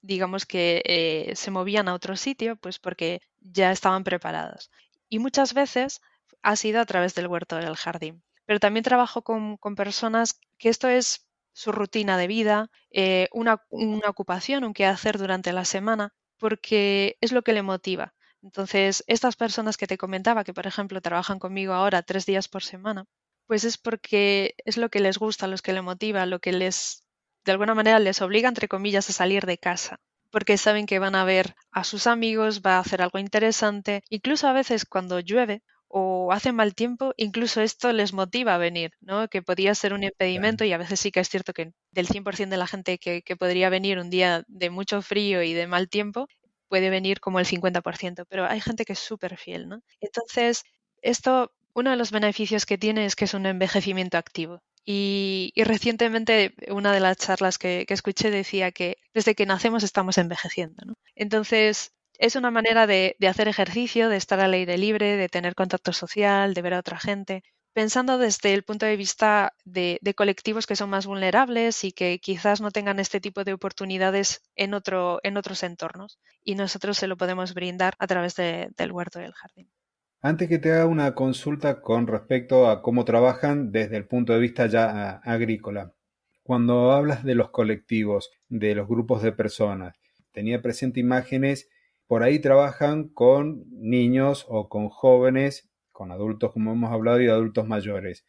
digamos 0.00 0.46
que 0.46 0.80
eh, 0.86 1.36
se 1.36 1.50
movían 1.50 1.88
a 1.88 1.94
otro 1.94 2.16
sitio, 2.16 2.56
pues 2.56 2.78
porque 2.78 3.20
ya 3.42 3.70
estaban 3.70 4.02
preparadas. 4.02 4.70
Y 5.10 5.18
muchas 5.18 5.52
veces 5.52 6.00
ha 6.40 6.56
sido 6.56 6.80
a 6.80 6.86
través 6.86 7.14
del 7.14 7.26
huerto 7.26 7.56
del 7.56 7.76
jardín. 7.76 8.22
Pero 8.46 8.60
también 8.60 8.82
trabajo 8.82 9.20
con, 9.20 9.58
personas 9.76 10.40
que 10.56 10.70
esto 10.70 10.88
es 10.88 11.28
su 11.52 11.70
rutina 11.70 12.16
de 12.16 12.28
vida, 12.28 12.70
eh, 12.90 13.28
una, 13.32 13.60
una 13.68 14.08
ocupación, 14.08 14.64
un 14.64 14.72
hacer 14.86 15.18
durante 15.18 15.52
la 15.52 15.66
semana, 15.66 16.14
porque 16.38 17.16
es 17.20 17.32
lo 17.32 17.42
que 17.42 17.52
le 17.52 17.62
motiva. 17.62 18.14
Entonces, 18.42 19.04
estas 19.06 19.36
personas 19.36 19.76
que 19.76 19.86
te 19.86 19.98
comentaba, 19.98 20.44
que 20.44 20.54
por 20.54 20.66
ejemplo 20.66 21.00
trabajan 21.00 21.38
conmigo 21.38 21.72
ahora 21.72 22.02
tres 22.02 22.26
días 22.26 22.48
por 22.48 22.62
semana, 22.62 23.06
pues 23.46 23.64
es 23.64 23.78
porque 23.78 24.54
es 24.64 24.76
lo 24.76 24.88
que 24.88 25.00
les 25.00 25.18
gusta, 25.18 25.46
lo 25.46 25.56
que 25.58 25.72
les 25.72 25.82
motiva, 25.82 26.26
lo 26.26 26.38
que 26.40 26.52
les, 26.52 27.04
de 27.44 27.52
alguna 27.52 27.74
manera, 27.74 27.98
les 27.98 28.22
obliga, 28.22 28.48
entre 28.48 28.68
comillas, 28.68 29.08
a 29.10 29.12
salir 29.12 29.46
de 29.46 29.58
casa. 29.58 29.98
Porque 30.30 30.58
saben 30.58 30.86
que 30.86 30.98
van 30.98 31.14
a 31.14 31.24
ver 31.24 31.54
a 31.70 31.84
sus 31.84 32.06
amigos, 32.06 32.60
va 32.60 32.76
a 32.76 32.80
hacer 32.80 33.02
algo 33.02 33.18
interesante. 33.18 34.02
Incluso 34.10 34.48
a 34.48 34.52
veces 34.52 34.84
cuando 34.84 35.20
llueve 35.20 35.62
o 35.98 36.30
hace 36.30 36.52
mal 36.52 36.74
tiempo, 36.74 37.14
incluso 37.16 37.62
esto 37.62 37.90
les 37.90 38.12
motiva 38.12 38.54
a 38.54 38.58
venir, 38.58 38.90
¿no? 39.00 39.28
Que 39.28 39.40
podría 39.40 39.74
ser 39.74 39.94
un 39.94 40.04
impedimento 40.04 40.62
y 40.66 40.72
a 40.74 40.78
veces 40.78 41.00
sí 41.00 41.10
que 41.10 41.20
es 41.20 41.28
cierto 41.30 41.54
que 41.54 41.72
del 41.90 42.06
100% 42.06 42.50
de 42.50 42.56
la 42.58 42.66
gente 42.66 42.98
que, 42.98 43.22
que, 43.22 43.34
podría 43.36 43.70
venir 43.70 43.98
un 43.98 44.10
día 44.10 44.44
de 44.46 44.68
mucho 44.68 45.00
frío 45.00 45.42
y 45.42 45.54
de 45.54 45.66
mal 45.66 45.88
tiempo, 45.88 46.26
puede 46.68 46.90
venir 46.90 47.18
como 47.20 47.38
el 47.38 47.46
50%, 47.46 48.26
pero 48.28 48.44
hay 48.44 48.60
gente 48.60 48.84
que 48.84 48.92
es 48.92 48.98
súper 48.98 49.38
fiel, 49.38 49.68
¿no? 49.70 49.80
Entonces, 50.00 50.64
esto, 51.00 51.50
uno 51.72 51.90
de 51.92 51.96
los 51.96 52.10
beneficios 52.10 52.66
que 52.66 52.76
tiene 52.76 53.06
es 53.06 53.16
que 53.16 53.24
es 53.24 53.32
un 53.32 53.46
envejecimiento 53.46 54.18
activo. 54.18 54.60
Y, 54.84 55.52
recientemente 55.56 56.54
una 56.68 56.92
de 56.92 57.00
las 57.00 57.16
charlas 57.16 57.56
que, 57.56 57.86
escuché 57.88 58.30
decía 58.30 58.70
que 58.70 58.98
desde 59.14 59.34
que 59.34 59.46
nacemos 59.46 59.82
estamos 59.82 60.18
envejeciendo. 60.18 60.84
¿no? 60.84 60.94
Entonces, 61.14 61.95
es 62.18 62.36
una 62.36 62.50
manera 62.50 62.86
de, 62.86 63.16
hacer 63.28 63.48
ejercicio, 63.48 64.08
de 64.08 64.16
estar 64.16 64.40
al 64.40 64.52
aire 64.52 64.78
libre, 64.78 65.16
de 65.16 65.28
tener 65.28 65.54
contacto 65.54 65.92
social, 65.92 66.54
de 66.54 66.62
ver 66.62 66.74
a 66.74 66.80
otra 66.80 66.98
gente 66.98 67.42
pensando 67.76 68.16
desde 68.16 68.54
el 68.54 68.62
punto 68.62 68.86
de 68.86 68.96
vista 68.96 69.52
de, 69.66 70.00
colectivos 70.16 70.66
que 70.66 70.76
son 70.76 70.88
más 70.88 71.04
vulnerables 71.04 71.84
y 71.84 71.92
que 71.92 72.18
quizás 72.20 72.62
no 72.62 72.70
tengan 72.70 72.98
este 72.98 73.20
tipo 73.20 73.44
de 73.44 73.52
oportunidades 73.52 74.40
en, 74.54 74.72
otro, 74.72 75.20
en 75.22 75.36
otros 75.36 75.62
entornos. 75.62 76.18
Y 76.42 76.54
nosotros 76.54 76.96
se 76.96 77.06
lo 77.06 77.18
podemos 77.18 77.52
brindar 77.52 77.92
a 77.98 78.06
través 78.06 78.34
del 78.34 78.92
huerto 78.92 79.18
del 79.18 79.34
jardín. 79.34 79.68
Antes 80.22 80.48
que 80.48 80.58
te 80.58 80.72
haga 80.72 80.86
una 80.86 81.14
consulta 81.14 81.82
con 81.82 82.06
respecto 82.06 82.70
a 82.70 82.80
cómo 82.80 83.04
trabajan 83.04 83.70
desde 83.72 83.98
el 83.98 84.06
punto 84.06 84.32
de 84.32 84.38
vista 84.38 84.66
ya 84.68 85.20
agrícola, 85.22 85.92
cuando 86.42 86.92
hablas 86.92 87.24
de 87.24 87.34
los 87.34 87.50
colectivos, 87.50 88.30
de 88.48 88.74
los 88.74 88.88
grupos 88.88 89.22
de 89.22 89.32
personas, 89.32 89.98
tenía 90.32 90.62
presente 90.62 91.00
imágenes, 91.00 91.68
por 92.06 92.22
ahí 92.22 92.38
trabajan 92.38 93.08
con 93.08 93.64
niños 93.70 94.46
o 94.48 94.68
con 94.68 94.88
jóvenes 94.88 95.68
con 95.96 96.12
adultos 96.12 96.52
como 96.52 96.72
hemos 96.72 96.92
hablado 96.92 97.22
y 97.22 97.28
adultos 97.28 97.66
mayores. 97.66 98.26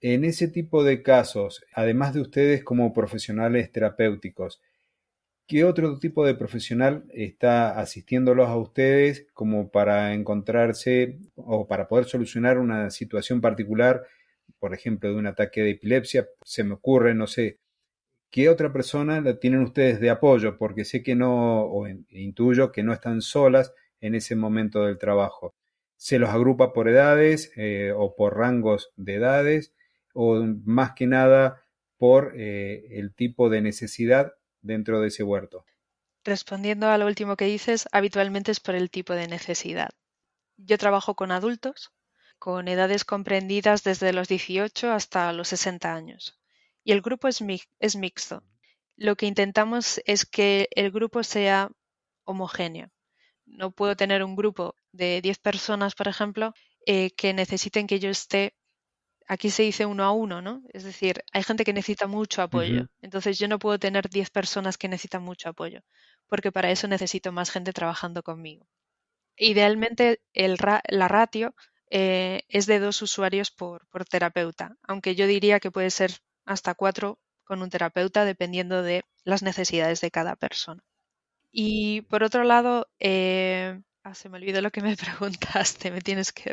En 0.00 0.24
ese 0.24 0.48
tipo 0.48 0.82
de 0.82 1.02
casos, 1.02 1.64
además 1.72 2.14
de 2.14 2.20
ustedes 2.20 2.64
como 2.64 2.92
profesionales 2.92 3.70
terapéuticos, 3.70 4.60
¿qué 5.46 5.64
otro 5.64 6.00
tipo 6.00 6.26
de 6.26 6.34
profesional 6.34 7.04
está 7.14 7.78
asistiéndolos 7.78 8.48
a 8.48 8.56
ustedes 8.56 9.28
como 9.34 9.70
para 9.70 10.14
encontrarse 10.14 11.18
o 11.36 11.68
para 11.68 11.86
poder 11.86 12.06
solucionar 12.06 12.58
una 12.58 12.90
situación 12.90 13.40
particular, 13.40 14.02
por 14.58 14.74
ejemplo, 14.74 15.10
de 15.10 15.16
un 15.16 15.28
ataque 15.28 15.62
de 15.62 15.70
epilepsia? 15.70 16.28
Se 16.44 16.64
me 16.64 16.74
ocurre, 16.74 17.14
no 17.14 17.28
sé, 17.28 17.60
¿qué 18.30 18.48
otra 18.48 18.72
persona 18.72 19.20
la 19.20 19.38
tienen 19.38 19.62
ustedes 19.62 20.00
de 20.00 20.10
apoyo? 20.10 20.58
Porque 20.58 20.84
sé 20.84 21.02
que 21.02 21.14
no, 21.14 21.62
o 21.62 21.86
intuyo 22.10 22.72
que 22.72 22.82
no 22.82 22.92
están 22.92 23.22
solas 23.22 23.74
en 24.00 24.14
ese 24.14 24.36
momento 24.36 24.84
del 24.84 24.98
trabajo 24.98 25.54
se 26.00 26.18
los 26.18 26.30
agrupa 26.30 26.72
por 26.72 26.88
edades 26.88 27.52
eh, 27.56 27.92
o 27.94 28.16
por 28.16 28.34
rangos 28.38 28.90
de 28.96 29.16
edades 29.16 29.74
o 30.14 30.42
más 30.64 30.92
que 30.92 31.06
nada 31.06 31.62
por 31.98 32.32
eh, 32.36 32.86
el 32.92 33.14
tipo 33.14 33.50
de 33.50 33.60
necesidad 33.60 34.32
dentro 34.62 35.02
de 35.02 35.08
ese 35.08 35.24
huerto. 35.24 35.66
Respondiendo 36.24 36.88
a 36.88 36.96
lo 36.96 37.04
último 37.04 37.36
que 37.36 37.44
dices, 37.44 37.86
habitualmente 37.92 38.50
es 38.50 38.60
por 38.60 38.74
el 38.74 38.88
tipo 38.88 39.12
de 39.12 39.28
necesidad. 39.28 39.90
Yo 40.56 40.78
trabajo 40.78 41.14
con 41.14 41.32
adultos 41.32 41.92
con 42.38 42.68
edades 42.68 43.04
comprendidas 43.04 43.84
desde 43.84 44.14
los 44.14 44.26
18 44.26 44.92
hasta 44.92 45.30
los 45.34 45.48
60 45.48 45.94
años. 45.94 46.39
Y 46.90 46.92
el 46.92 47.02
grupo 47.02 47.28
es, 47.28 47.40
es 47.78 47.94
mixto. 47.94 48.42
Lo 48.96 49.14
que 49.14 49.26
intentamos 49.26 50.00
es 50.06 50.26
que 50.26 50.68
el 50.74 50.90
grupo 50.90 51.22
sea 51.22 51.70
homogéneo. 52.24 52.88
No 53.46 53.70
puedo 53.70 53.94
tener 53.94 54.24
un 54.24 54.34
grupo 54.34 54.74
de 54.90 55.20
10 55.20 55.38
personas, 55.38 55.94
por 55.94 56.08
ejemplo, 56.08 56.52
eh, 56.84 57.12
que 57.12 57.32
necesiten 57.32 57.86
que 57.86 58.00
yo 58.00 58.10
esté 58.10 58.56
aquí 59.28 59.50
se 59.50 59.62
dice 59.62 59.86
uno 59.86 60.02
a 60.02 60.10
uno, 60.10 60.42
¿no? 60.42 60.64
Es 60.72 60.82
decir, 60.82 61.22
hay 61.32 61.44
gente 61.44 61.62
que 61.62 61.72
necesita 61.72 62.08
mucho 62.08 62.42
apoyo. 62.42 62.88
Entonces 63.02 63.38
yo 63.38 63.46
no 63.46 63.60
puedo 63.60 63.78
tener 63.78 64.10
10 64.10 64.30
personas 64.30 64.76
que 64.76 64.88
necesitan 64.88 65.22
mucho 65.22 65.48
apoyo, 65.48 65.82
porque 66.26 66.50
para 66.50 66.72
eso 66.72 66.88
necesito 66.88 67.30
más 67.30 67.52
gente 67.52 67.72
trabajando 67.72 68.24
conmigo. 68.24 68.66
Idealmente 69.36 70.22
el 70.32 70.58
la 70.88 71.06
ratio 71.06 71.54
eh, 71.88 72.42
es 72.48 72.66
de 72.66 72.80
dos 72.80 73.00
usuarios 73.00 73.52
por, 73.52 73.86
por 73.90 74.04
terapeuta, 74.04 74.76
aunque 74.82 75.14
yo 75.14 75.28
diría 75.28 75.60
que 75.60 75.70
puede 75.70 75.90
ser 75.90 76.10
hasta 76.44 76.74
cuatro 76.74 77.18
con 77.44 77.62
un 77.62 77.70
terapeuta 77.70 78.24
dependiendo 78.24 78.82
de 78.82 79.02
las 79.24 79.42
necesidades 79.42 80.00
de 80.00 80.10
cada 80.10 80.36
persona. 80.36 80.82
Y 81.52 82.02
por 82.02 82.22
otro 82.22 82.44
lado, 82.44 82.88
eh, 82.98 83.80
ah, 84.04 84.14
se 84.14 84.28
me 84.28 84.38
olvidó 84.38 84.60
lo 84.60 84.70
que 84.70 84.82
me 84.82 84.96
preguntaste, 84.96 85.90
me 85.90 86.00
tienes 86.00 86.32
que 86.32 86.52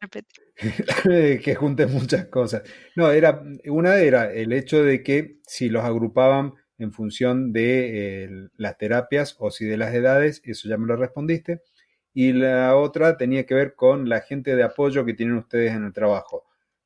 que 1.42 1.54
junten 1.56 1.92
muchas 1.92 2.26
cosas. 2.26 2.62
No, 2.94 3.10
era, 3.10 3.42
una 3.66 3.96
era 3.96 4.32
el 4.32 4.52
hecho 4.52 4.82
de 4.82 5.02
que 5.02 5.38
si 5.46 5.68
los 5.68 5.84
agrupaban 5.84 6.54
en 6.78 6.92
función 6.92 7.52
de 7.52 8.24
eh, 8.24 8.30
las 8.56 8.78
terapias 8.78 9.34
o 9.38 9.50
si 9.50 9.64
de 9.64 9.76
las 9.76 9.92
edades, 9.94 10.40
eso 10.44 10.68
ya 10.68 10.78
me 10.78 10.86
lo 10.86 10.96
respondiste. 10.96 11.62
Y 12.14 12.32
la 12.32 12.76
otra 12.76 13.16
tenía 13.16 13.44
que 13.46 13.54
ver 13.54 13.74
con 13.74 14.08
la 14.08 14.20
gente 14.20 14.56
de 14.56 14.62
apoyo 14.62 15.04
que 15.04 15.14
tienen 15.14 15.36
ustedes 15.36 15.72
en 15.72 15.84
el 15.84 15.92
trabajo. 15.92 16.44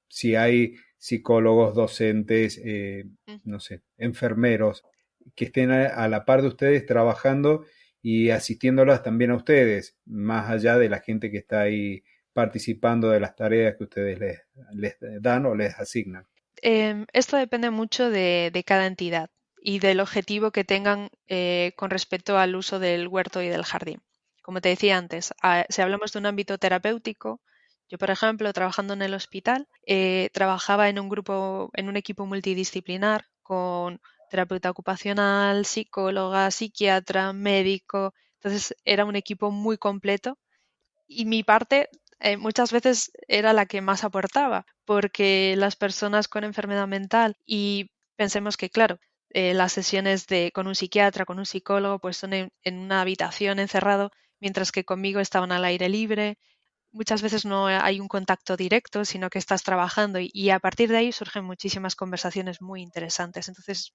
Si 0.09 0.35
hay 0.35 0.75
psicólogos, 1.03 1.75
docentes, 1.75 2.61
eh, 2.65 3.07
no 3.43 3.59
sé, 3.59 3.83
enfermeros, 3.99 4.85
que 5.35 5.47
estén 5.47 5.73
a, 5.73 6.07
la 6.07 6.25
par 6.25 6.43
de 6.43 6.49
ustedes 6.49 6.87
trabajando 6.87 7.65
y 8.01 8.31
asistiéndolas 8.31 9.03
también 9.03 9.33
a 9.33 9.35
ustedes, 9.35 9.97
más 10.05 10.49
allá 10.49 10.79
de 10.79 10.89
la 10.89 11.01
gente 11.01 11.33
que 11.33 11.39
está 11.39 11.63
ahí 11.63 12.05
participando 12.33 13.11
de 13.11 13.19
las 13.19 13.35
tareas 13.35 13.75
que 13.77 13.83
ustedes 13.83 14.21
les, 14.75 14.97
dan 15.21 15.47
o 15.47 15.57
les 15.57 15.75
asignan? 15.75 16.29
Em, 16.63 17.07
esto 17.13 17.37
depende 17.37 17.71
mucho 17.71 18.09
de, 18.09 18.63
cada 18.65 18.87
entidad 18.87 19.29
y 19.61 19.81
del 19.81 19.99
objetivo 19.99 20.53
que 20.53 20.63
tengan 20.63 21.09
eh, 21.27 21.73
con 21.75 21.91
respecto 21.91 22.39
al 22.39 22.55
uso 22.55 22.79
del 22.79 23.09
huerto 23.09 23.43
y 23.43 23.49
del 23.49 23.65
jardín. 23.65 24.03
Como 24.41 24.61
te 24.61 24.69
decía 24.69 24.99
antes, 24.99 25.35
si 25.69 25.83
hablamos 25.83 26.13
de 26.13 26.21
un 26.21 26.27
ámbito 26.27 26.59
terapéutico, 26.59 27.41
yo, 27.93 27.99
por 27.99 28.11
ejemplo, 28.11 28.51
trabajando 28.55 28.95
en 28.95 29.03
el 29.03 29.13
hospital, 29.13 29.69
eh, 29.87 30.31
trabajaba 30.33 30.89
en 30.89 30.99
un 30.99 31.11
grupo, 31.11 31.71
en 31.75 31.91
un 31.91 31.99
equipo 31.99 32.25
multidisciplinar 32.25 33.27
con 33.43 34.01
terapeuta 34.31 34.71
ocupacional, 34.71 35.67
psicóloga, 35.67 36.51
psiquiatra, 36.51 37.35
médico. 37.35 38.15
Entonces 38.37 38.75
era 38.87 39.05
un 39.05 39.15
equipo 39.15 39.51
muy 39.51 39.77
completo 39.77 40.39
y 41.07 41.27
mi 41.27 41.43
parte 41.45 41.91
eh, 42.21 42.39
muchas 42.39 42.73
veces 42.73 43.13
era 43.29 43.53
la 43.53 43.67
que 43.67 43.83
más 43.83 44.05
aportaba, 44.05 44.65
porque 44.87 45.55
las 45.59 45.77
personas 45.77 46.29
con 46.29 46.45
enfermedad 46.45 46.89
mental 46.89 47.37
y 47.45 47.91
pensemos 48.17 48.57
que, 48.57 48.71
claro, 48.71 49.01
eh, 49.31 49.53
las 49.53 49.73
sesiones 49.73 50.27
de, 50.29 50.51
con 50.55 50.67
un 50.67 50.75
psiquiatra, 50.75 51.27
con 51.27 51.39
un 51.39 51.47
psicólogo, 51.47 51.99
pues 51.99 52.17
son 52.17 52.33
en, 52.33 52.51
una 52.65 53.03
habitación 53.03 53.59
encerrado, 53.59 54.13
mientras 54.41 54.73
que 54.73 54.85
conmigo 54.85 55.21
estaban 55.21 55.53
al 55.53 55.65
aire 55.67 55.91
libre. 55.91 56.39
Muchas 56.93 57.23
veces 57.23 57.45
no 57.45 57.67
hay 57.67 58.01
un 58.01 58.09
contacto 58.09 58.57
directo, 58.57 59.05
sino 59.05 59.31
que 59.31 59.39
estás 59.39 59.63
trabajando 59.63 60.19
y, 60.21 60.51
a 60.51 60.61
partir 60.61 60.91
de 60.91 60.99
ahí 60.99 61.13
surgen 61.13 61.45
muchísimas 61.45 61.97
conversaciones 61.97 62.61
muy 62.61 62.83
interesantes. 62.83 63.49
Entonces, 63.49 63.93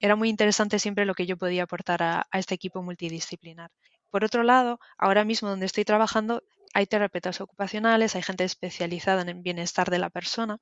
era 0.00 0.16
muy 0.16 0.28
interesante 0.30 0.78
siempre 0.78 1.06
lo 1.06 1.14
que 1.14 1.26
yo 1.26 1.36
podía 1.36 1.64
aportar 1.64 2.02
a 2.02 2.26
este 2.32 2.54
equipo 2.54 2.82
multidisciplinar. 2.82 3.70
Por 4.10 4.24
otro 4.24 4.42
lado, 4.42 4.78
ahora 4.98 5.24
mismo 5.24 5.48
donde 5.48 5.66
estoy 5.66 5.84
trabajando 5.84 6.42
hay 6.74 6.86
terapeutas 6.86 7.40
ocupacionales, 7.40 8.16
hay 8.16 8.22
gente 8.22 8.44
especializada 8.44 9.22
en 9.22 9.28
el 9.30 9.40
bienestar 9.40 9.90
de 9.90 9.98
la 9.98 10.10
persona 10.10 10.58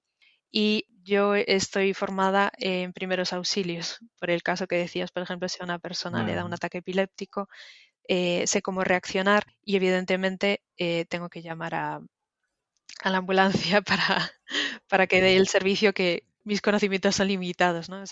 y 0.52 0.86
yo 1.02 1.34
estoy 1.34 1.94
formada 1.94 2.52
en 2.58 2.92
primeros 2.92 3.32
auxilios. 3.32 3.98
Por 4.18 4.30
el 4.30 4.42
caso 4.42 4.66
que 4.66 4.76
decías, 4.76 5.10
por 5.12 5.22
ejemplo, 5.22 5.48
si 5.48 5.58
a 5.60 5.64
una 5.64 5.78
persona 5.78 6.24
le 6.24 6.34
da 6.34 6.44
un 6.44 6.54
ataque 6.54 6.78
epiléptico, 6.78 7.48
eh, 8.12 8.44
sé 8.48 8.60
cómo 8.60 8.82
reaccionar 8.82 9.44
y 9.64 9.76
evidentemente 9.76 10.64
eh, 10.76 11.04
tengo 11.08 11.28
que 11.28 11.42
llamar 11.42 11.76
a, 11.76 12.00
la 13.04 13.16
ambulancia 13.18 13.82
para, 13.82 14.32
para 14.88 15.06
que 15.06 15.22
dé 15.22 15.36
el 15.36 15.46
servicio 15.46 15.92
que 15.92 16.24
mis 16.42 16.60
conocimientos 16.60 17.14
son 17.14 17.28
limitados, 17.28 17.88
¿no? 17.88 18.02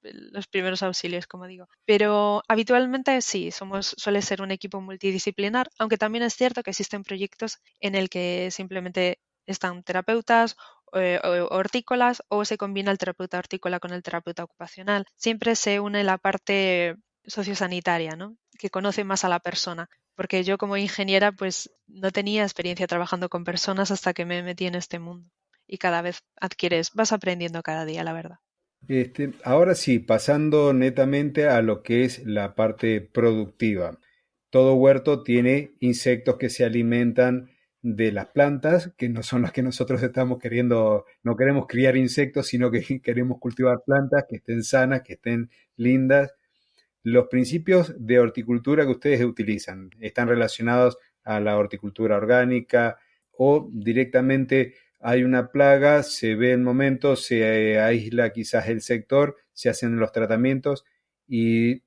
los 0.00 0.46
primeros 0.46 0.84
auxilios, 0.84 1.26
como 1.26 1.48
digo. 1.48 1.66
Pero 1.84 2.44
habitualmente 2.46 3.20
sí, 3.20 3.50
somos, 3.50 3.96
suele 3.98 4.22
ser 4.22 4.42
un 4.42 4.52
equipo 4.52 4.80
multidisciplinar, 4.80 5.68
aunque 5.76 5.98
también 5.98 6.22
es 6.22 6.34
cierto 6.34 6.62
que 6.62 6.70
existen 6.70 7.02
proyectos 7.02 7.58
en 7.80 7.96
el 7.96 8.08
que 8.08 8.52
simplemente 8.52 9.18
están 9.44 9.82
terapeutas 9.82 10.54
eh, 10.92 11.18
o 11.24 11.48
hortícolas 11.52 12.22
o 12.28 12.44
se 12.44 12.58
combina 12.58 12.92
el 12.92 12.98
terapeuta 12.98 13.38
hortícola 13.38 13.80
con 13.80 13.92
el 13.92 14.04
terapeuta 14.04 14.44
ocupacional. 14.44 15.04
Siempre 15.16 15.56
se 15.56 15.80
une 15.80 16.04
la 16.04 16.16
parte 16.16 16.94
sociosanitaria, 17.26 18.16
¿no? 18.16 18.36
que 18.58 18.68
conoce 18.68 19.04
más 19.04 19.24
a 19.24 19.28
la 19.28 19.40
persona. 19.40 19.88
Porque 20.14 20.42
yo 20.44 20.58
como 20.58 20.76
ingeniera 20.76 21.32
pues 21.32 21.70
no 21.86 22.10
tenía 22.10 22.42
experiencia 22.42 22.86
trabajando 22.86 23.28
con 23.28 23.44
personas 23.44 23.90
hasta 23.90 24.12
que 24.12 24.26
me 24.26 24.42
metí 24.42 24.66
en 24.66 24.74
este 24.74 24.98
mundo. 24.98 25.30
Y 25.66 25.78
cada 25.78 26.02
vez 26.02 26.22
adquieres, 26.40 26.92
vas 26.94 27.12
aprendiendo 27.12 27.62
cada 27.62 27.84
día, 27.84 28.02
la 28.02 28.12
verdad. 28.12 28.38
Este, 28.88 29.32
ahora 29.44 29.74
sí, 29.74 29.98
pasando 29.98 30.72
netamente 30.72 31.46
a 31.46 31.62
lo 31.62 31.82
que 31.82 32.04
es 32.04 32.24
la 32.24 32.54
parte 32.54 33.00
productiva. 33.00 33.98
Todo 34.50 34.74
huerto 34.74 35.22
tiene 35.22 35.72
insectos 35.80 36.36
que 36.36 36.48
se 36.48 36.64
alimentan 36.64 37.50
de 37.82 38.12
las 38.12 38.26
plantas, 38.26 38.92
que 38.96 39.08
no 39.08 39.22
son 39.22 39.42
las 39.42 39.52
que 39.52 39.62
nosotros 39.62 40.02
estamos 40.02 40.38
queriendo, 40.38 41.04
no 41.22 41.36
queremos 41.36 41.66
criar 41.68 41.96
insectos, 41.96 42.48
sino 42.48 42.70
que 42.70 42.80
queremos 43.02 43.38
cultivar 43.38 43.82
plantas 43.84 44.24
que 44.28 44.36
estén 44.36 44.64
sanas, 44.64 45.02
que 45.02 45.14
estén 45.14 45.50
lindas. 45.76 46.32
Los 47.02 47.28
principios 47.28 47.94
de 47.98 48.18
horticultura 48.18 48.84
que 48.84 48.92
ustedes 48.92 49.22
utilizan 49.24 49.90
están 50.00 50.28
relacionados 50.28 50.98
a 51.24 51.40
la 51.40 51.56
horticultura 51.56 52.16
orgánica 52.16 52.98
o 53.32 53.68
directamente 53.72 54.74
hay 55.00 55.22
una 55.22 55.52
plaga, 55.52 56.02
se 56.02 56.34
ve 56.34 56.52
el 56.52 56.60
momento, 56.60 57.14
se 57.14 57.78
aísla 57.78 58.32
quizás 58.32 58.68
el 58.68 58.80
sector, 58.80 59.36
se 59.52 59.68
hacen 59.68 59.98
los 59.98 60.12
tratamientos 60.12 60.84
y 61.26 61.82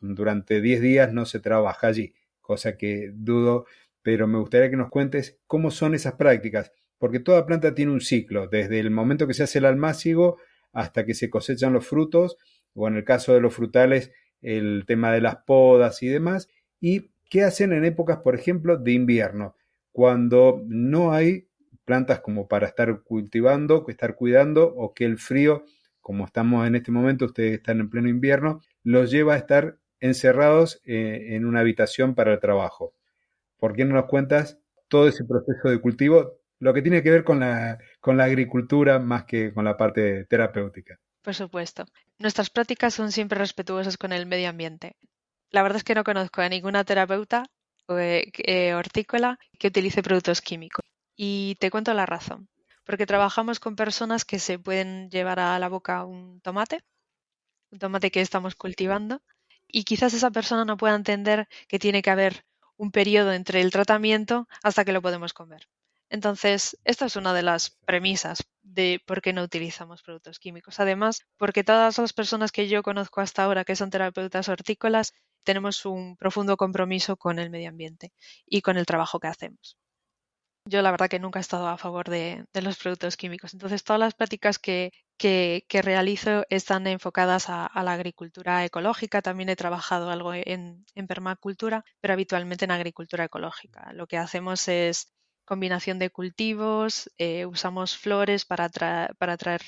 durante 0.00 0.60
10 0.60 0.80
días 0.80 1.12
no 1.12 1.26
se 1.26 1.40
trabaja 1.40 1.86
allí, 1.86 2.14
cosa 2.40 2.76
que 2.76 3.12
dudo, 3.14 3.66
pero 4.02 4.26
me 4.26 4.38
gustaría 4.38 4.70
que 4.70 4.76
nos 4.76 4.90
cuentes 4.90 5.38
cómo 5.46 5.70
son 5.70 5.94
esas 5.94 6.14
prácticas, 6.14 6.72
porque 6.98 7.20
toda 7.20 7.46
planta 7.46 7.74
tiene 7.74 7.92
un 7.92 8.00
ciclo, 8.00 8.48
desde 8.48 8.80
el 8.80 8.90
momento 8.90 9.26
que 9.26 9.34
se 9.34 9.44
hace 9.44 9.58
el 9.58 9.64
almácigo 9.64 10.38
hasta 10.72 11.04
que 11.04 11.14
se 11.14 11.30
cosechan 11.30 11.72
los 11.72 11.86
frutos, 11.86 12.36
o 12.74 12.88
en 12.88 12.96
el 12.96 13.04
caso 13.04 13.32
de 13.32 13.40
los 13.40 13.54
frutales, 13.54 14.12
el 14.42 14.84
tema 14.86 15.12
de 15.12 15.20
las 15.20 15.36
podas 15.36 16.02
y 16.02 16.08
demás, 16.08 16.48
y 16.80 17.10
qué 17.30 17.44
hacen 17.44 17.72
en 17.72 17.84
épocas, 17.84 18.18
por 18.18 18.34
ejemplo, 18.34 18.76
de 18.76 18.92
invierno, 18.92 19.56
cuando 19.92 20.62
no 20.66 21.12
hay 21.12 21.48
plantas 21.84 22.20
como 22.20 22.48
para 22.48 22.66
estar 22.66 23.02
cultivando, 23.02 23.84
estar 23.88 24.16
cuidando, 24.16 24.74
o 24.74 24.92
que 24.92 25.04
el 25.04 25.18
frío, 25.18 25.64
como 26.00 26.24
estamos 26.26 26.66
en 26.66 26.74
este 26.76 26.92
momento, 26.92 27.26
ustedes 27.26 27.54
están 27.54 27.80
en 27.80 27.90
pleno 27.90 28.08
invierno, 28.08 28.60
los 28.82 29.10
lleva 29.10 29.34
a 29.34 29.38
estar 29.38 29.78
encerrados 30.00 30.80
eh, 30.84 31.34
en 31.36 31.46
una 31.46 31.60
habitación 31.60 32.14
para 32.14 32.32
el 32.32 32.40
trabajo. 32.40 32.94
¿Por 33.58 33.74
qué 33.74 33.84
no 33.84 33.94
nos 33.94 34.06
cuentas 34.06 34.58
todo 34.88 35.08
ese 35.08 35.24
proceso 35.24 35.68
de 35.70 35.80
cultivo, 35.80 36.38
lo 36.58 36.74
que 36.74 36.82
tiene 36.82 37.02
que 37.02 37.10
ver 37.10 37.24
con 37.24 37.40
la, 37.40 37.78
con 38.00 38.16
la 38.16 38.24
agricultura 38.24 38.98
más 38.98 39.24
que 39.24 39.52
con 39.52 39.64
la 39.64 39.76
parte 39.76 40.24
terapéutica? 40.26 40.98
Por 41.26 41.34
supuesto. 41.34 41.86
Nuestras 42.20 42.50
prácticas 42.50 42.94
son 42.94 43.10
siempre 43.10 43.40
respetuosas 43.40 43.98
con 43.98 44.12
el 44.12 44.26
medio 44.26 44.48
ambiente. 44.48 44.94
La 45.50 45.62
verdad 45.62 45.78
es 45.78 45.82
que 45.82 45.96
no 45.96 46.04
conozco 46.04 46.40
a 46.40 46.48
ninguna 46.48 46.84
terapeuta 46.84 47.42
o 47.88 47.98
eh, 47.98 48.74
hortícola 48.74 49.36
que 49.58 49.66
utilice 49.66 50.04
productos 50.04 50.40
químicos. 50.40 50.84
Y 51.16 51.56
te 51.58 51.72
cuento 51.72 51.92
la 51.94 52.06
razón. 52.06 52.48
Porque 52.84 53.06
trabajamos 53.06 53.58
con 53.58 53.74
personas 53.74 54.24
que 54.24 54.38
se 54.38 54.60
pueden 54.60 55.10
llevar 55.10 55.40
a 55.40 55.58
la 55.58 55.68
boca 55.68 56.04
un 56.04 56.40
tomate, 56.42 56.84
un 57.72 57.80
tomate 57.80 58.12
que 58.12 58.20
estamos 58.20 58.54
cultivando, 58.54 59.20
y 59.66 59.82
quizás 59.82 60.14
esa 60.14 60.30
persona 60.30 60.64
no 60.64 60.76
pueda 60.76 60.94
entender 60.94 61.48
que 61.66 61.80
tiene 61.80 62.02
que 62.02 62.10
haber 62.10 62.44
un 62.76 62.92
periodo 62.92 63.32
entre 63.32 63.62
el 63.62 63.72
tratamiento 63.72 64.46
hasta 64.62 64.84
que 64.84 64.92
lo 64.92 65.02
podemos 65.02 65.32
comer. 65.32 65.66
Entonces, 66.08 66.78
esta 66.84 67.06
es 67.06 67.16
una 67.16 67.34
de 67.34 67.42
las 67.42 67.70
premisas 67.84 68.38
de 68.62 69.00
por 69.06 69.22
qué 69.22 69.32
no 69.32 69.42
utilizamos 69.42 70.02
productos 70.02 70.38
químicos. 70.38 70.78
Además, 70.80 71.26
porque 71.36 71.64
todas 71.64 71.98
las 71.98 72.12
personas 72.12 72.52
que 72.52 72.68
yo 72.68 72.82
conozco 72.82 73.20
hasta 73.20 73.44
ahora 73.44 73.64
que 73.64 73.76
son 73.76 73.90
terapeutas 73.90 74.48
hortícolas 74.48 75.12
tenemos 75.44 75.86
un 75.86 76.16
profundo 76.16 76.56
compromiso 76.56 77.16
con 77.16 77.38
el 77.38 77.50
medio 77.50 77.68
ambiente 77.70 78.12
y 78.46 78.62
con 78.62 78.76
el 78.76 78.86
trabajo 78.86 79.20
que 79.20 79.28
hacemos. 79.28 79.76
Yo 80.68 80.82
la 80.82 80.90
verdad 80.90 81.08
que 81.08 81.20
nunca 81.20 81.38
he 81.38 81.42
estado 81.42 81.68
a 81.68 81.78
favor 81.78 82.08
de, 82.10 82.44
los 82.54 82.76
productos 82.76 83.16
químicos. 83.16 83.54
Entonces, 83.54 83.84
todas 83.84 84.00
las 84.00 84.14
prácticas 84.14 84.58
que, 84.58 84.90
realizo 85.70 86.44
están 86.50 86.88
enfocadas 86.88 87.48
a, 87.48 87.70
la 87.84 87.92
agricultura 87.92 88.64
ecológica. 88.64 89.22
También 89.22 89.48
he 89.48 89.54
trabajado 89.54 90.10
algo 90.10 90.34
en, 90.34 90.84
permacultura, 91.06 91.84
pero 92.00 92.14
habitualmente 92.14 92.64
en 92.64 92.72
agricultura 92.72 93.24
ecológica. 93.24 93.92
Lo 93.92 94.08
que 94.08 94.18
hacemos 94.18 94.66
es 94.66 95.12
combinación 95.46 95.98
de 95.98 96.10
cultivos, 96.10 97.10
eh, 97.18 97.46
usamos 97.46 97.96
flores 97.96 98.44
para, 98.44 98.68
para 99.18 99.32
atraer 99.32 99.62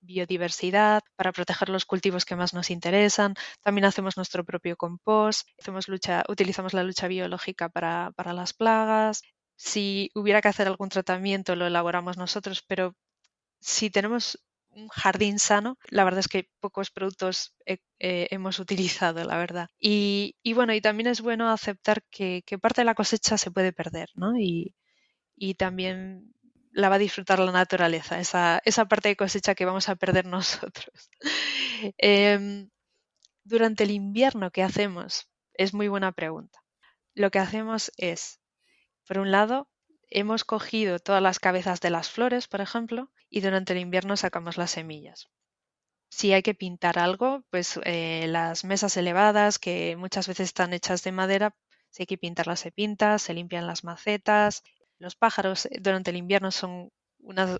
biodiversidad, 0.00 1.02
para 1.16 1.32
proteger 1.32 1.68
los 1.68 1.84
cultivos 1.84 2.24
que 2.24 2.36
más 2.36 2.54
nos 2.54 2.70
interesan. 2.70 3.34
También 3.62 3.84
hacemos 3.84 4.16
nuestro 4.16 4.44
propio 4.44 4.76
compost, 4.76 5.48
hacemos 5.58 5.88
lucha, 5.88 6.24
utilizamos 6.28 6.74
la 6.74 6.84
lucha 6.84 7.08
biológica 7.08 7.68
para, 7.68 8.12
para 8.16 8.32
las 8.32 8.52
plagas. 8.52 9.22
Si 9.56 10.10
hubiera 10.14 10.40
que 10.40 10.48
hacer 10.48 10.66
algún 10.66 10.88
tratamiento, 10.88 11.56
lo 11.56 11.66
elaboramos 11.66 12.16
nosotros, 12.16 12.64
pero 12.66 12.94
si 13.60 13.90
tenemos 13.90 14.38
un 14.74 14.88
jardín 14.88 15.38
sano, 15.38 15.78
la 15.90 16.04
verdad 16.04 16.20
es 16.20 16.28
que 16.28 16.48
pocos 16.60 16.90
productos 16.90 17.54
eh, 17.66 17.78
hemos 17.98 18.58
utilizado, 18.58 19.24
la 19.24 19.36
verdad. 19.38 19.68
Y, 19.78 20.34
bueno, 20.54 20.74
y 20.74 20.80
también 20.80 21.08
es 21.08 21.20
bueno 21.20 21.50
aceptar 21.50 22.02
que, 22.10 22.42
parte 22.60 22.80
de 22.80 22.86
la 22.86 22.94
cosecha 22.94 23.38
se 23.38 23.50
puede 23.50 23.72
perder, 23.72 24.08
¿no? 24.14 24.38
Y, 24.38 24.74
y 25.42 25.54
también 25.54 26.32
la 26.70 26.88
va 26.88 26.94
a 26.94 27.00
disfrutar 27.00 27.40
la 27.40 27.50
naturaleza, 27.50 28.20
esa, 28.20 28.62
esa 28.64 28.84
parte 28.84 29.08
de 29.08 29.16
cosecha 29.16 29.56
que 29.56 29.64
vamos 29.64 29.88
a 29.88 29.96
perder 29.96 30.24
nosotros. 30.36 31.10
Em, 31.98 32.70
durante 33.42 33.82
el 33.82 33.90
invierno, 33.90 34.52
¿qué 34.52 34.62
hacemos? 34.62 35.28
Es 35.54 35.74
muy 35.74 35.88
buena 35.88 36.12
pregunta. 36.12 36.60
Lo 37.16 37.32
que 37.32 37.40
hacemos 37.40 37.90
es, 37.96 38.40
por 39.04 39.18
un 39.18 39.32
lado, 39.32 39.68
hemos 40.10 40.44
cogido 40.44 41.00
todas 41.00 41.20
las 41.20 41.40
cabezas 41.40 41.80
de 41.80 41.90
las 41.90 42.08
flores, 42.08 42.46
por 42.46 42.60
ejemplo, 42.60 43.10
y 43.28 43.40
durante 43.40 43.72
el 43.72 43.80
invierno 43.80 44.16
sacamos 44.16 44.56
las 44.56 44.70
semillas. 44.70 45.28
Si 46.08 46.32
hay 46.32 46.44
que 46.44 46.54
pintar 46.54 47.00
algo, 47.00 47.42
pues 47.50 47.80
eh, 47.82 48.26
las 48.28 48.64
mesas 48.64 48.96
elevadas, 48.96 49.58
que 49.58 49.96
muchas 49.96 50.28
veces 50.28 50.50
están 50.50 50.72
hechas 50.72 51.02
de 51.02 51.10
madera, 51.10 51.56
si 51.90 52.04
hay 52.04 52.06
que 52.06 52.16
pintarlas 52.16 52.60
se 52.60 52.70
pinta, 52.70 53.18
se 53.18 53.34
limpian 53.34 53.66
las 53.66 53.82
macetas, 53.82 54.62
los 55.02 55.16
pájaros 55.16 55.66
eh, 55.66 55.78
durante 55.80 56.10
el 56.10 56.16
invierno 56.16 56.50
son 56.50 56.90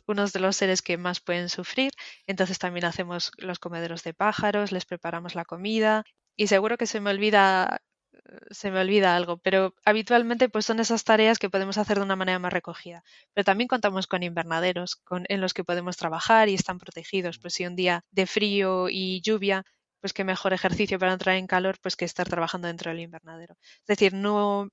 unos 0.07 0.33
de 0.33 0.41
los 0.41 0.57
seres 0.57 0.83
que 0.83 0.97
más 0.97 1.21
pueden 1.21 1.49
sufrir, 1.49 1.93
entonces 2.27 2.59
también 2.59 2.85
hacemos 2.85 3.31
los 3.39 3.61
comederos 3.61 4.03
de 4.03 4.13
pájaros, 4.15 4.73
les 4.73 4.87
preparamos 4.87 5.35
la 5.37 5.45
comida 5.45 6.05
y 6.37 6.49
seguro 6.49 6.77
que 6.77 6.87
se 6.87 7.01
me 7.01 7.11
olvida 7.11 7.81
eh, 8.13 8.19
se 8.51 8.71
me 8.71 8.81
olvida 8.81 9.17
algo, 9.17 9.39
pero 9.39 9.75
habitualmente 9.85 10.49
pues 10.49 10.67
son 10.67 10.81
esas 10.81 11.05
tareas 11.05 11.39
que 11.39 11.51
podemos 11.51 11.79
hacer 11.79 11.99
de 11.99 12.05
una 12.05 12.17
manera 12.17 12.39
más 12.39 12.53
recogida. 12.53 13.03
Pero 13.35 13.45
también 13.45 13.69
contamos 13.69 14.07
con 14.07 14.23
invernaderos 14.23 14.97
con, 14.97 15.25
en 15.29 15.41
los 15.41 15.55
que 15.55 15.65
podemos 15.65 15.97
trabajar 15.97 16.49
y 16.49 16.55
están 16.55 16.79
protegidos. 16.79 17.39
Pues 17.39 17.55
si 17.55 17.67
un 17.67 17.77
día 17.77 18.05
de 18.11 18.27
frío 18.27 18.89
y 18.91 19.21
lluvia, 19.23 19.65
pues 20.01 20.13
qué 20.13 20.25
mejor 20.25 20.53
ejercicio 20.53 20.99
para 20.99 21.13
entrar 21.13 21.37
en 21.37 21.47
calor 21.47 21.77
pues 21.83 21.97
que 21.97 22.05
estar 22.05 22.29
trabajando 22.29 22.69
dentro 22.69 22.91
del 22.91 23.01
invernadero. 23.01 23.57
Es 23.81 23.87
decir, 23.87 24.13
no, 24.15 24.69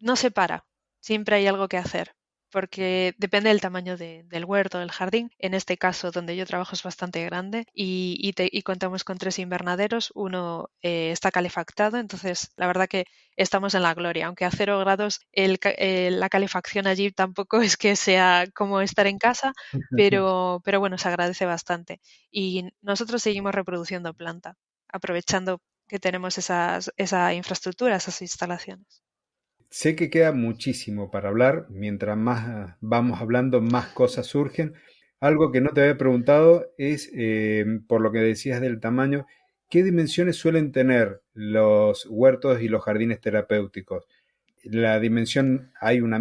no 0.00 0.16
se 0.16 0.30
para 0.30 0.64
siempre 1.00 1.36
hay 1.36 1.46
algo 1.46 1.68
que 1.68 1.78
hacer, 1.78 2.14
porque 2.50 3.14
depende 3.18 3.50
del 3.50 3.60
tamaño 3.60 3.96
del 3.96 4.44
huerto, 4.44 4.78
del 4.78 4.90
jardín. 4.90 5.30
En 5.38 5.54
este 5.54 5.76
caso, 5.76 6.10
donde 6.10 6.36
yo 6.36 6.46
trabajo 6.46 6.74
es 6.74 6.82
bastante 6.82 7.24
grande 7.24 7.66
y, 7.74 8.32
contamos 8.64 9.04
con 9.04 9.18
tres 9.18 9.38
invernaderos. 9.38 10.12
Uno 10.14 10.70
eh, 10.82 11.10
está 11.12 11.30
calefactado, 11.30 11.98
entonces 11.98 12.52
la 12.56 12.66
verdad 12.66 12.88
que 12.88 13.06
estamos 13.36 13.74
en 13.74 13.82
la 13.82 13.94
gloria. 13.94 14.26
Aunque 14.26 14.44
a 14.44 14.50
cero 14.50 14.78
grados 14.78 15.20
eh, 15.32 16.10
la 16.10 16.28
calefacción 16.28 16.86
allí 16.86 17.10
tampoco 17.10 17.60
es 17.62 17.76
que 17.76 17.96
sea 17.96 18.46
como 18.54 18.80
estar 18.80 19.06
en 19.06 19.18
casa, 19.18 19.52
pero, 19.96 20.60
pero 20.64 20.80
bueno, 20.80 20.98
se 20.98 21.08
agradece 21.08 21.46
bastante. 21.46 22.00
Y 22.30 22.70
nosotros 22.82 23.22
seguimos 23.22 23.54
reproduciendo 23.54 24.14
planta, 24.14 24.56
aprovechando 24.88 25.60
que 25.88 25.98
tenemos 25.98 26.36
esas, 26.38 26.92
esa 26.96 27.32
infraestructura, 27.34 27.96
esas 27.96 28.20
instalaciones. 28.22 29.02
Sé 29.70 29.96
que 29.96 30.08
queda 30.08 30.32
muchísimo 30.32 31.10
para 31.10 31.28
hablar, 31.28 31.66
mientras 31.68 32.16
más 32.16 32.76
vamos 32.80 33.20
hablando, 33.20 33.60
más 33.60 33.88
cosas 33.88 34.26
surgen. 34.26 34.74
Algo 35.20 35.52
que 35.52 35.60
no 35.60 35.70
te 35.70 35.82
había 35.82 35.98
preguntado 35.98 36.72
es, 36.78 37.10
eh, 37.14 37.66
por 37.86 38.00
lo 38.00 38.10
que 38.10 38.20
decías 38.20 38.62
del 38.62 38.80
tamaño, 38.80 39.26
¿qué 39.68 39.82
dimensiones 39.82 40.36
suelen 40.36 40.72
tener 40.72 41.22
los 41.34 42.06
huertos 42.08 42.62
y 42.62 42.68
los 42.68 42.82
jardines 42.82 43.20
terapéuticos? 43.20 44.06
La 44.64 44.98
dimensión, 45.00 45.72
¿hay 45.80 46.00
una, 46.00 46.18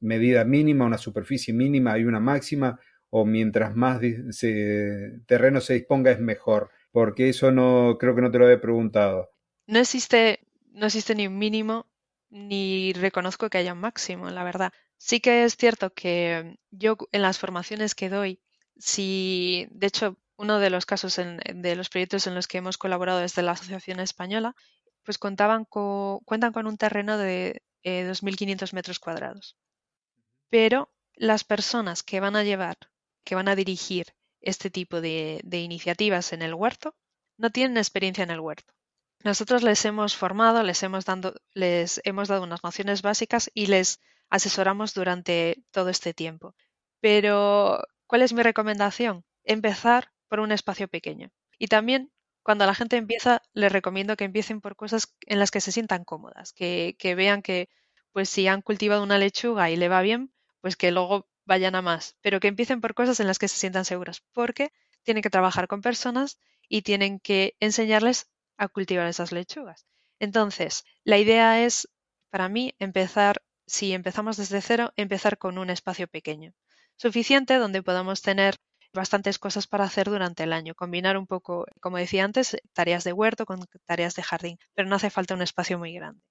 medida 0.00 0.44
mínima, 0.44 0.86
una 0.86 0.98
superficie 0.98 1.52
mínima, 1.52 1.92
hay 1.92 2.04
una 2.04 2.20
máxima? 2.20 2.80
¿O 3.10 3.26
mientras 3.26 3.74
más 3.74 4.00
terreno 5.26 5.60
se 5.60 5.74
disponga 5.74 6.12
es 6.12 6.20
mejor? 6.20 6.70
Porque 6.92 7.28
eso 7.28 7.50
no 7.52 7.96
creo 7.98 8.14
que 8.14 8.22
no 8.22 8.30
te 8.30 8.38
lo 8.38 8.46
había 8.46 8.60
preguntado. 8.60 9.30
No 9.66 9.78
existe, 9.78 10.40
no 10.72 10.86
existe 10.86 11.14
ni 11.14 11.26
un 11.26 11.38
mínimo 11.38 11.87
ni 12.30 12.92
reconozco 12.92 13.50
que 13.50 13.58
haya 13.58 13.72
un 13.72 13.80
máximo, 13.80 14.30
la 14.30 14.44
verdad. 14.44 14.72
Sí 14.96 15.20
que 15.20 15.44
es 15.44 15.56
cierto 15.56 15.92
que 15.94 16.58
yo 16.70 16.96
en 17.12 17.22
las 17.22 17.38
formaciones 17.38 17.94
que 17.94 18.08
doy, 18.08 18.40
si 18.76 19.66
de 19.70 19.86
hecho 19.86 20.18
uno 20.36 20.58
de 20.60 20.70
los 20.70 20.86
casos 20.86 21.16
de 21.16 21.76
los 21.76 21.88
proyectos 21.88 22.26
en 22.26 22.34
los 22.34 22.46
que 22.46 22.58
hemos 22.58 22.78
colaborado 22.78 23.18
desde 23.20 23.42
la 23.42 23.52
Asociación 23.52 24.00
Española, 24.00 24.54
pues 25.04 25.18
contaban 25.18 25.64
con, 25.64 26.20
cuentan 26.20 26.52
con 26.52 26.66
un 26.66 26.76
terreno 26.76 27.18
de 27.18 27.62
2.500 27.84 28.72
eh, 28.72 28.74
metros 28.74 28.98
cuadrados. 28.98 29.56
Pero 30.50 30.90
las 31.14 31.44
personas 31.44 32.02
que 32.02 32.20
van 32.20 32.36
a 32.36 32.44
llevar, 32.44 32.78
que 33.24 33.34
van 33.34 33.48
a 33.48 33.56
dirigir 33.56 34.06
este 34.40 34.70
tipo 34.70 35.00
de 35.00 35.42
iniciativas 35.50 36.32
en 36.32 36.42
el 36.42 36.54
huerto, 36.54 36.94
no 37.36 37.50
tienen 37.50 37.76
experiencia 37.76 38.24
en 38.24 38.30
el 38.30 38.40
huerto. 38.40 38.74
Nosotros 39.24 39.62
les 39.62 39.84
hemos 39.84 40.16
formado, 40.16 40.62
les 40.62 40.82
hemos, 40.82 41.04
les 41.54 42.00
hemos 42.04 42.28
dado 42.28 42.42
unas 42.44 42.62
nociones 42.62 43.02
básicas 43.02 43.50
y 43.52 43.66
les 43.66 44.00
asesoramos 44.30 44.94
durante 44.94 45.62
todo 45.70 45.88
este 45.88 46.14
tiempo. 46.14 46.54
Pero, 47.00 47.82
¿cuál 48.06 48.22
es 48.22 48.32
mi 48.32 48.42
recomendación? 48.42 49.24
Empezar 49.44 50.12
por 50.28 50.40
un 50.40 50.52
espacio 50.52 50.88
pequeño. 50.88 51.30
Y 51.58 51.66
también, 51.68 52.12
cuando 52.42 52.66
la 52.66 52.74
gente 52.74 52.96
empieza, 52.96 53.42
les 53.52 53.72
recomiendo 53.72 54.16
que 54.16 54.24
empiecen 54.24 54.60
por 54.60 54.76
cosas 54.76 55.14
en 55.26 55.38
las 55.38 55.50
que 55.50 55.60
se 55.60 55.72
sientan 55.72 56.04
cómodas, 56.04 56.52
que, 56.52 56.96
que 56.98 57.14
vean 57.14 57.42
que, 57.42 57.68
pues 58.12 58.28
si 58.28 58.46
han 58.46 58.62
cultivado 58.62 59.02
una 59.02 59.18
lechuga 59.18 59.70
y 59.70 59.76
le 59.76 59.88
va 59.88 60.00
bien, 60.02 60.32
pues 60.60 60.76
que 60.76 60.92
luego 60.92 61.28
vayan 61.44 61.74
a 61.74 61.82
más, 61.82 62.16
pero 62.20 62.40
que 62.40 62.48
empiecen 62.48 62.80
por 62.80 62.94
cosas 62.94 63.20
en 63.20 63.26
las 63.26 63.38
que 63.38 63.48
se 63.48 63.58
sientan 63.58 63.84
seguras, 63.84 64.22
porque 64.32 64.72
tienen 65.02 65.22
que 65.22 65.30
trabajar 65.30 65.66
con 65.66 65.80
personas 65.80 66.38
y 66.68 66.82
tienen 66.82 67.20
que 67.20 67.56
enseñarles 67.60 68.28
a 68.58 68.68
cultivar 68.68 69.06
esas 69.08 69.32
lechugas. 69.32 69.86
Entonces, 70.20 70.84
la 71.04 71.18
idea 71.18 71.64
es, 71.64 71.88
para 72.30 72.48
mí, 72.48 72.74
empezar, 72.78 73.42
si 73.66 73.92
empezamos 73.94 74.36
desde 74.36 74.60
cero, 74.60 74.92
empezar 74.96 75.38
con 75.38 75.58
un 75.58 75.70
espacio 75.70 76.08
pequeño, 76.08 76.52
suficiente 76.96 77.56
donde 77.56 77.82
podamos 77.82 78.22
tener 78.22 78.56
bastantes 78.92 79.38
cosas 79.38 79.66
para 79.66 79.84
hacer 79.84 80.08
durante 80.10 80.42
el 80.44 80.52
año, 80.52 80.74
combinar 80.74 81.16
un 81.16 81.26
poco, 81.26 81.66
como 81.80 81.98
decía 81.98 82.24
antes, 82.24 82.56
tareas 82.74 83.04
de 83.04 83.12
huerto 83.12 83.46
con 83.46 83.60
tareas 83.86 84.14
de 84.14 84.22
jardín, 84.22 84.58
pero 84.74 84.88
no 84.88 84.96
hace 84.96 85.10
falta 85.10 85.34
un 85.34 85.42
espacio 85.42 85.78
muy 85.78 85.92
grande. 85.94 86.22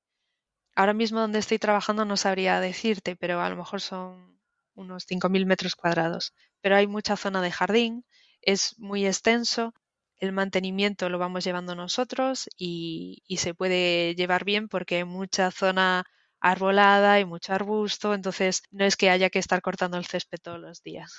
Ahora 0.75 0.93
mismo 0.93 1.19
donde 1.19 1.39
estoy 1.39 1.59
trabajando 1.59 2.05
no 2.05 2.15
sabría 2.17 2.61
decirte, 2.61 3.15
pero 3.17 3.41
a 3.41 3.49
lo 3.49 3.57
mejor 3.57 3.81
son 3.81 4.39
unos 4.75 5.05
5.000 5.05 5.45
metros 5.45 5.75
cuadrados, 5.75 6.33
pero 6.61 6.75
hay 6.77 6.87
mucha 6.87 7.17
zona 7.17 7.41
de 7.41 7.51
jardín, 7.51 8.05
es 8.41 8.77
muy 8.79 9.05
extenso, 9.05 9.73
el 10.19 10.31
mantenimiento 10.31 11.09
lo 11.09 11.19
vamos 11.19 11.43
llevando 11.43 11.75
nosotros 11.75 12.49
y, 12.57 13.23
se 13.37 13.53
puede 13.53 14.15
llevar 14.15 14.45
bien 14.45 14.67
porque 14.67 14.97
hay 14.97 15.03
mucha 15.03 15.51
zona 15.51 16.03
arbolada 16.39 17.19
y 17.19 17.25
mucho 17.25 17.53
arbusto, 17.53 18.13
entonces 18.13 18.63
no 18.71 18.85
es 18.85 18.95
que 18.95 19.09
haya 19.09 19.29
que 19.29 19.39
estar 19.39 19.61
cortando 19.61 19.97
el 19.97 20.05
césped 20.05 20.39
todos 20.41 20.59
los 20.59 20.81
días. 20.83 21.13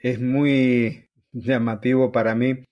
Es 0.00 0.20
muy 0.20 1.08
llamativo 1.32 2.12
para 2.12 2.34
mí. 2.34 2.64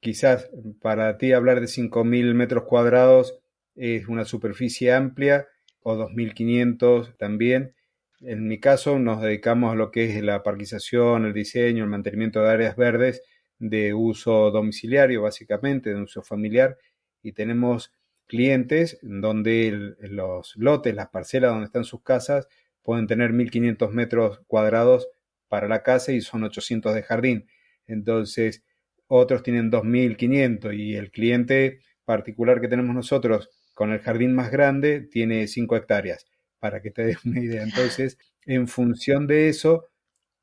Quizás 0.00 0.48
para 0.80 1.18
ti 1.18 1.32
hablar 1.32 1.60
de 1.60 1.66
5.000 1.66 2.34
metros 2.34 2.64
cuadrados 2.64 3.34
es 3.74 4.06
una 4.06 4.24
superficie 4.24 4.92
amplia 4.92 5.46
o 5.80 5.96
2.500 5.96 7.16
también. 7.16 7.74
En 8.20 8.46
mi 8.46 8.60
caso 8.60 8.98
nos 8.98 9.20
dedicamos 9.20 9.72
a 9.72 9.76
lo 9.76 9.90
que 9.90 10.04
es 10.04 10.22
la 10.22 10.42
parquización, 10.42 11.24
el 11.24 11.32
diseño, 11.32 11.84
el 11.84 11.90
mantenimiento 11.90 12.42
de 12.42 12.50
áreas 12.50 12.76
verdes 12.76 13.22
de 13.58 13.94
uso 13.94 14.50
domiciliario, 14.50 15.22
básicamente, 15.22 15.90
de 15.90 16.02
uso 16.02 16.22
familiar, 16.22 16.78
y 17.22 17.32
tenemos 17.32 17.92
clientes 18.26 18.98
donde 19.02 19.96
los 20.00 20.54
lotes, 20.56 20.94
las 20.94 21.08
parcelas 21.08 21.50
donde 21.50 21.66
están 21.66 21.84
sus 21.84 22.02
casas, 22.02 22.48
pueden 22.82 23.06
tener 23.06 23.32
1500 23.32 23.92
metros 23.92 24.40
cuadrados 24.46 25.08
para 25.48 25.68
la 25.68 25.82
casa 25.82 26.12
y 26.12 26.20
son 26.20 26.44
800 26.44 26.94
de 26.94 27.02
jardín. 27.02 27.46
Entonces, 27.86 28.62
otros 29.06 29.42
tienen 29.42 29.70
2500 29.70 30.74
y 30.74 30.94
el 30.94 31.10
cliente 31.10 31.80
particular 32.04 32.60
que 32.60 32.68
tenemos 32.68 32.94
nosotros 32.94 33.50
con 33.74 33.92
el 33.92 34.00
jardín 34.00 34.34
más 34.34 34.50
grande 34.50 35.00
tiene 35.00 35.46
5 35.46 35.76
hectáreas, 35.76 36.26
para 36.58 36.82
que 36.82 36.90
te 36.90 37.04
des 37.04 37.24
una 37.24 37.40
idea. 37.40 37.62
Entonces, 37.62 38.18
en 38.44 38.68
función 38.68 39.26
de 39.26 39.48
eso, 39.48 39.86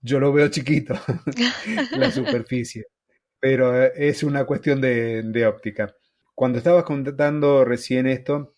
yo 0.02 0.20
lo 0.20 0.32
veo 0.32 0.48
chiquito, 0.50 0.96
la 1.98 2.12
superficie, 2.12 2.86
pero 3.46 3.80
eh, 3.80 3.94
es 3.96 4.24
una 4.24 4.46
cuestión 4.46 4.82
de, 4.82 5.46
óptica. 5.46 5.96
Cuando 6.34 6.58
estabas 6.58 6.84
contando 6.84 7.64
recién 7.64 8.08
esto 8.08 8.56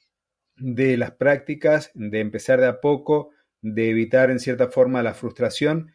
de 0.56 0.96
las 0.96 1.12
prácticas, 1.12 1.92
de 1.94 2.22
empezar 2.22 2.62
de 2.62 2.68
a 2.68 2.80
poco, 2.80 3.32
de 3.60 3.90
evitar 3.90 4.32
en 4.32 4.40
cierta 4.40 4.70
forma 4.70 5.04
la 5.04 5.14
frustración, 5.14 5.92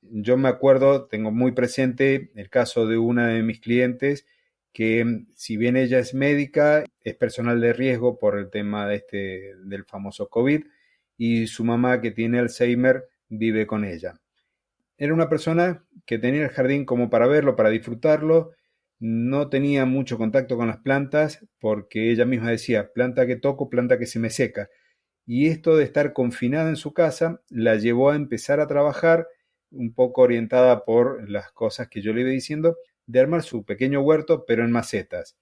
yo 0.00 0.36
me 0.36 0.48
acuerdo, 0.48 1.08
tengo 1.08 1.32
muy 1.32 1.50
presente 1.52 2.30
el 2.36 2.48
caso 2.48 2.86
de 2.86 2.98
una 2.98 3.26
de 3.30 3.42
mis 3.42 3.58
clientes 3.58 4.26
que 4.72 5.24
si 5.34 5.56
bien 5.56 5.76
ella 5.76 5.98
es 5.98 6.14
médica, 6.14 6.84
es 7.00 7.16
personal 7.16 7.60
de 7.60 7.72
riesgo 7.72 8.16
por 8.16 8.38
el 8.38 8.48
tema 8.48 8.86
de 8.86 8.94
este, 8.94 9.56
del 9.64 9.84
famoso 9.86 10.28
COVID 10.28 10.64
y 11.18 11.48
su 11.48 11.64
mamá 11.64 12.00
que 12.00 12.12
tiene 12.12 12.38
Alzheimer 12.38 13.08
vive 13.28 13.66
con 13.66 13.84
ella. 13.84 14.20
Era 14.98 15.14
una 15.14 15.28
persona 15.28 15.84
que 16.06 16.18
tenía 16.18 16.44
el 16.44 16.50
jardín 16.50 16.84
como 16.84 17.10
para 17.10 17.26
verlo, 17.26 17.56
para 17.56 17.70
disfrutarlo, 17.70 18.52
no 18.98 19.48
tenía 19.50 19.84
mucho 19.84 20.16
contacto 20.16 20.56
con 20.56 20.68
las 20.68 20.78
plantas 20.78 21.46
porque 21.58 22.10
ella 22.10 22.24
misma 22.24 22.50
decía, 22.50 22.92
planta 22.92 23.26
que 23.26 23.36
toco, 23.36 23.68
planta 23.68 23.98
que 23.98 24.06
se 24.06 24.18
me 24.18 24.30
seca. 24.30 24.70
Y 25.26 25.48
esto 25.48 25.76
de 25.76 25.84
estar 25.84 26.12
confinada 26.12 26.68
en 26.68 26.76
su 26.76 26.94
casa 26.94 27.42
la 27.50 27.76
llevó 27.76 28.10
a 28.10 28.16
empezar 28.16 28.60
a 28.60 28.66
trabajar 28.66 29.26
un 29.70 29.92
poco 29.92 30.22
orientada 30.22 30.84
por 30.84 31.28
las 31.28 31.52
cosas 31.52 31.88
que 31.88 32.00
yo 32.00 32.12
le 32.12 32.22
iba 32.22 32.30
diciendo, 32.30 32.76
de 33.06 33.20
armar 33.20 33.42
su 33.42 33.64
pequeño 33.64 34.00
huerto, 34.00 34.44
pero 34.46 34.64
en 34.64 34.70
macetas. 34.70 35.36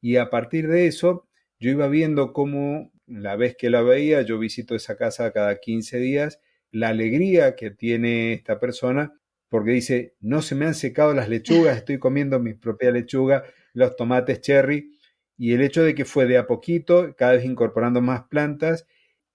Y 0.00 0.16
a 0.16 0.30
partir 0.30 0.68
de 0.68 0.86
eso, 0.86 1.28
yo 1.58 1.70
iba 1.70 1.88
viendo 1.88 2.32
cómo 2.32 2.92
la 3.06 3.36
vez 3.36 3.56
que 3.56 3.70
la 3.70 3.82
veía, 3.82 4.22
yo 4.22 4.38
visito 4.38 4.74
esa 4.74 4.96
casa 4.96 5.32
cada 5.32 5.58
15 5.58 5.98
días, 5.98 6.40
la 6.72 6.88
alegría 6.88 7.54
que 7.54 7.70
tiene 7.70 8.32
esta 8.32 8.58
persona, 8.58 9.12
porque 9.48 9.70
dice, 9.70 10.16
no 10.20 10.40
se 10.42 10.54
me 10.54 10.66
han 10.66 10.74
secado 10.74 11.14
las 11.14 11.28
lechugas, 11.28 11.76
estoy 11.76 11.98
comiendo 11.98 12.40
mi 12.40 12.54
propia 12.54 12.90
lechuga, 12.90 13.44
los 13.74 13.94
tomates 13.94 14.40
cherry, 14.40 14.90
y 15.36 15.52
el 15.52 15.60
hecho 15.60 15.84
de 15.84 15.94
que 15.94 16.06
fue 16.06 16.26
de 16.26 16.38
a 16.38 16.46
poquito, 16.46 17.14
cada 17.16 17.32
vez 17.32 17.44
incorporando 17.44 18.00
más 18.00 18.24
plantas, 18.24 18.86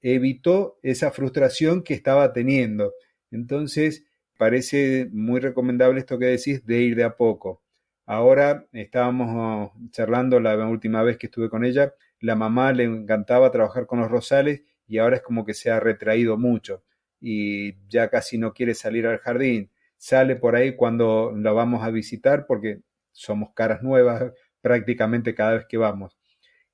evitó 0.02 0.80
esa 0.82 1.12
frustración 1.12 1.84
que 1.84 1.94
estaba 1.94 2.34
teniendo. 2.34 2.94
Entonces, 3.30 4.06
parece 4.38 5.08
muy 5.12 5.40
recomendable 5.40 6.00
esto 6.00 6.18
que 6.18 6.26
decís 6.26 6.66
de 6.66 6.82
ir 6.82 6.96
de 6.96 7.04
a 7.04 7.16
poco. 7.18 7.62
Ahora 8.06 8.68
estábamos 8.72 9.72
charlando 9.92 10.40
la 10.40 10.56
última 10.68 11.04
vez 11.04 11.18
que 11.18 11.28
estuve 11.28 11.50
con 11.50 11.66
ella, 11.66 11.94
la 12.20 12.36
mamá 12.36 12.72
le 12.74 12.86
encantaba 12.86 13.52
trabajar 13.52 13.86
con 13.86 14.00
los 14.00 14.10
rosales 14.10 14.64
y 14.88 14.98
ahora 14.98 15.18
es 15.18 15.22
como 15.22 15.46
que 15.46 15.54
se 15.54 15.70
ha 15.70 15.80
retraído 15.80 16.38
mucho 16.38 16.84
y 17.20 17.76
ya 17.88 18.10
casi 18.10 18.38
no 18.38 18.54
quiere 18.54 18.74
salir 18.74 19.08
al 19.08 19.20
jardín. 19.20 19.72
Sale 19.98 20.36
por 20.36 20.56
ahí 20.56 20.76
cuando 20.76 21.34
la 21.36 21.52
vamos 21.52 21.84
a 21.84 21.90
visitar 21.90 22.46
porque 22.48 22.82
somos 23.12 23.50
caras 23.54 23.82
nuevas 23.82 24.32
prácticamente 24.62 25.34
cada 25.34 25.54
vez 25.54 25.66
que 25.68 25.78
vamos. 25.78 26.18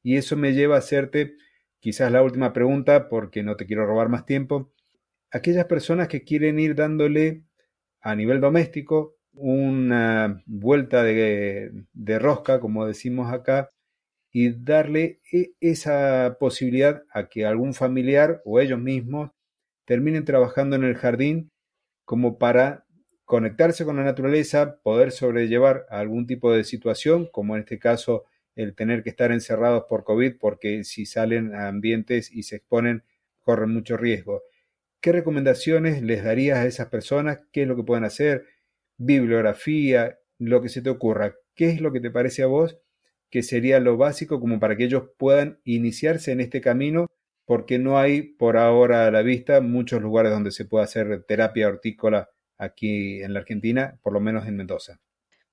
Y 0.01 0.17
eso 0.17 0.35
me 0.35 0.53
lleva 0.53 0.75
a 0.75 0.79
hacerte 0.79 1.35
quizás 1.79 2.11
la 2.11 2.21
última 2.23 2.53
pregunta 2.53 3.09
porque 3.09 3.43
no 3.43 3.55
te 3.55 3.65
quiero 3.65 3.85
robar 3.85 4.09
más 4.09 4.25
tiempo. 4.25 4.71
Aquellas 5.31 5.65
personas 5.65 6.07
que 6.07 6.23
quieren 6.23 6.59
ir 6.59 6.75
dándole 6.75 7.43
a 8.01 8.15
nivel 8.15 8.41
doméstico 8.41 9.15
una 9.33 10.43
vuelta 10.45 11.03
de, 11.03 11.85
rosca, 12.19 12.59
como 12.59 12.85
decimos 12.85 13.33
acá, 13.33 13.71
y 14.31 14.51
darle 14.51 15.21
e, 15.31 15.53
esa 15.59 16.37
posibilidad 16.39 17.03
a 17.11 17.29
que 17.29 17.45
algún 17.45 17.73
familiar 17.73 18.41
o 18.45 18.59
ellos 18.59 18.79
mismos 18.79 19.31
terminen 19.85 20.25
trabajando 20.25 20.75
en 20.75 20.83
el 20.83 20.95
jardín 20.95 21.51
como 22.05 22.37
para 22.37 22.85
conectarse 23.25 23.85
con 23.85 23.97
la 23.97 24.03
naturaleza, 24.03 24.79
poder 24.83 25.11
sobrellevar 25.11 25.85
algún 25.89 26.27
tipo 26.27 26.51
de 26.51 26.63
situación, 26.63 27.29
como 27.31 27.55
en 27.55 27.61
este 27.61 27.79
caso 27.79 28.25
el 28.55 28.75
tener 28.75 29.03
que 29.03 29.09
estar 29.09 29.31
encerrados 29.31 29.85
por 29.89 30.03
COVID, 30.03 30.35
porque 30.39 30.83
si 30.83 31.05
salen 31.05 31.55
a 31.55 31.67
ambientes 31.67 32.31
y 32.31 32.43
se 32.43 32.57
exponen, 32.57 33.03
corren 33.41 33.71
mucho 33.71 33.97
riesgo. 33.97 34.43
¿Qué 35.01 35.11
recomendaciones 35.11 36.01
les 36.01 36.23
darías 36.23 36.59
a 36.59 36.65
esas 36.65 36.87
personas? 36.87 37.39
¿Qué 37.51 37.63
es 37.63 37.67
lo 37.67 37.75
que 37.75 37.83
pueden 37.83 38.05
hacer? 38.05 38.45
Bibliografía, 38.97 40.19
lo 40.37 40.61
que 40.61 40.69
se 40.69 40.81
te 40.81 40.89
ocurra. 40.89 41.35
¿Qué 41.55 41.69
es 41.69 41.81
lo 41.81 41.91
que 41.91 41.99
te 41.99 42.11
parece 42.11 42.43
a 42.43 42.47
vos 42.47 42.79
que 43.29 43.43
sería 43.43 43.79
lo 43.79 43.97
básico 43.97 44.39
como 44.39 44.59
para 44.59 44.77
que 44.77 44.85
ellos 44.85 45.09
puedan 45.17 45.59
iniciarse 45.63 46.31
en 46.31 46.41
este 46.41 46.61
camino? 46.61 47.07
Porque 47.45 47.79
no 47.79 47.99
hay 47.99 48.21
por 48.21 48.57
ahora 48.57 49.07
a 49.07 49.11
la 49.11 49.21
vista 49.21 49.61
muchos 49.61 50.01
lugares 50.01 50.31
donde 50.31 50.51
se 50.51 50.65
pueda 50.65 50.85
hacer 50.85 51.23
terapia 51.27 51.67
hortícola 51.67 52.29
aquí 52.57 53.21
en 53.21 53.33
la 53.33 53.39
Argentina, 53.39 53.99
por 54.01 54.13
lo 54.13 54.19
menos 54.19 54.47
en 54.47 54.55
Mendoza. 54.55 54.99